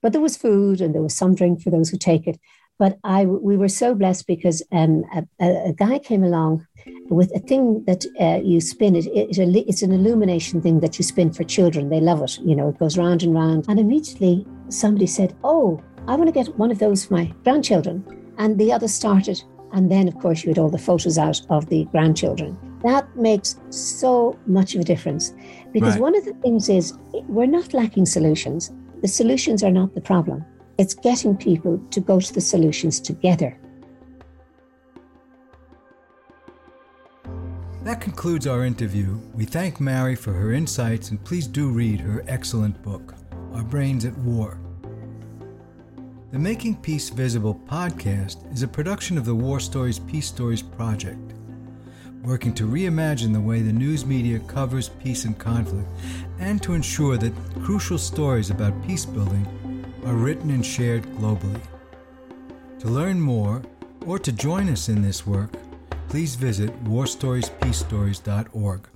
But 0.03 0.13
there 0.13 0.21
was 0.21 0.37
food 0.37 0.81
and 0.81 0.95
there 0.95 1.03
was 1.03 1.17
some 1.17 1.35
drink 1.35 1.63
for 1.63 1.71
those 1.71 1.89
who 1.89 1.97
take 1.97 2.27
it. 2.27 2.39
But 2.81 2.99
I 3.05 3.27
we 3.27 3.59
were 3.59 3.69
so 3.69 3.95
blessed 3.95 4.27
because 4.27 4.63
um, 4.73 5.05
a, 5.15 5.45
a, 5.71 5.75
guy 5.75 5.99
came 5.99 6.25
along 6.25 6.67
with 7.11 7.31
a 7.37 7.39
thing 7.39 7.85
that 7.87 8.07
uh, 8.19 8.41
you 8.43 8.59
spin 8.63 8.97
it, 8.97 9.05
it, 9.09 9.37
it. 9.37 9.69
It's 9.69 9.83
an 9.83 9.93
illumination 9.93 10.63
thing 10.63 10.81
that 10.81 10.99
you 10.99 11.05
spin 11.05 11.31
for 11.31 11.45
children. 11.45 11.91
They 11.91 12.01
love 12.01 12.23
it. 12.23 12.39
You 12.39 12.57
know, 12.57 12.71
it 12.71 12.79
goes 12.79 12.97
round 12.97 13.23
and 13.23 13.35
round. 13.35 13.67
And 13.69 13.79
immediately 13.79 14.47
somebody 14.71 15.07
said, 15.07 15.37
Oh, 15.45 15.79
I 16.09 16.17
want 16.17 16.29
to 16.29 16.33
get 16.33 16.57
one 16.57 16.71
of 16.71 16.79
those 16.79 17.05
for 17.05 17.13
my 17.13 17.27
grandchildren. 17.45 18.03
And 18.39 18.59
the 18.59 18.73
other 18.73 18.89
started. 18.89 19.43
And 19.75 19.91
then, 19.91 20.09
of 20.09 20.19
course, 20.19 20.43
you 20.43 20.49
had 20.49 20.59
all 20.59 20.71
the 20.71 20.79
photos 20.79 21.19
out 21.19 21.43
of 21.51 21.69
the 21.69 21.85
grandchildren. 21.93 22.59
That 22.83 23.15
makes 23.15 23.61
so 23.69 24.39
much 24.47 24.75
of 24.75 24.81
a 24.81 24.85
difference 24.85 25.35
because 25.73 25.95
right. 25.97 26.01
one 26.01 26.17
of 26.17 26.25
the 26.25 26.33
things 26.41 26.71
is 26.71 26.95
we're 27.29 27.45
not 27.59 27.75
lacking 27.75 28.07
solutions. 28.07 28.73
The 29.03 29.09
solutions 29.09 29.63
are 29.63 29.71
not 29.71 29.95
the 29.95 30.01
problem, 30.01 30.47
it's 30.81 30.95
getting 30.95 31.37
people 31.37 31.79
to 31.91 32.01
go 32.01 32.19
to 32.19 32.33
the 32.33 32.41
solutions 32.41 33.01
together. 33.01 33.55
That 37.83 38.01
concludes 38.01 38.47
our 38.47 38.65
interview. 38.65 39.21
We 39.35 39.45
thank 39.45 39.79
Mari 39.79 40.15
for 40.15 40.33
her 40.33 40.55
insights 40.55 41.11
and 41.11 41.23
please 41.23 41.47
do 41.47 41.69
read 41.69 42.01
her 42.01 42.25
excellent 42.27 42.83
book. 42.83 43.15
Our 43.53 43.63
Brains 43.63 44.07
at 44.07 44.17
War. 44.19 44.59
The 46.33 46.39
Making 46.39 46.77
Peace 46.77 47.11
Visible 47.11 47.61
podcast 47.67 48.51
is 48.51 48.63
a 48.63 48.69
production 48.69 49.19
of 49.19 49.27
the 49.27 49.35
War 49.35 49.61
Stories 49.61 49.99
Peace 49.99 50.29
Stories 50.29 50.63
Project, 50.63 51.35
working 52.23 52.55
to 52.55 52.67
reimagine 52.67 53.35
the 53.35 53.41
way 53.41 53.61
the 53.61 53.73
news 53.73 54.07
media 54.07 54.39
covers 54.39 54.89
peace 54.89 55.27
and 55.27 55.39
conflict 55.39 55.89
and 56.39 56.63
to 56.63 56.73
ensure 56.73 57.19
that 57.19 57.35
crucial 57.63 57.99
stories 57.99 58.49
about 58.49 58.87
peace 58.87 59.05
building 59.05 59.47
are 60.05 60.15
written 60.15 60.51
and 60.51 60.65
shared 60.65 61.03
globally. 61.19 61.61
To 62.81 62.89
learn 62.89 63.21
more 63.21 63.63
or 64.07 64.19
to 64.19 64.33
join 64.33 64.69
us 64.69 64.89
in 64.89 65.03
this 65.03 65.27
work, 65.27 65.51
please 66.09 66.35
visit 66.35 66.73
warstoriespeacestories.org. 66.85 68.89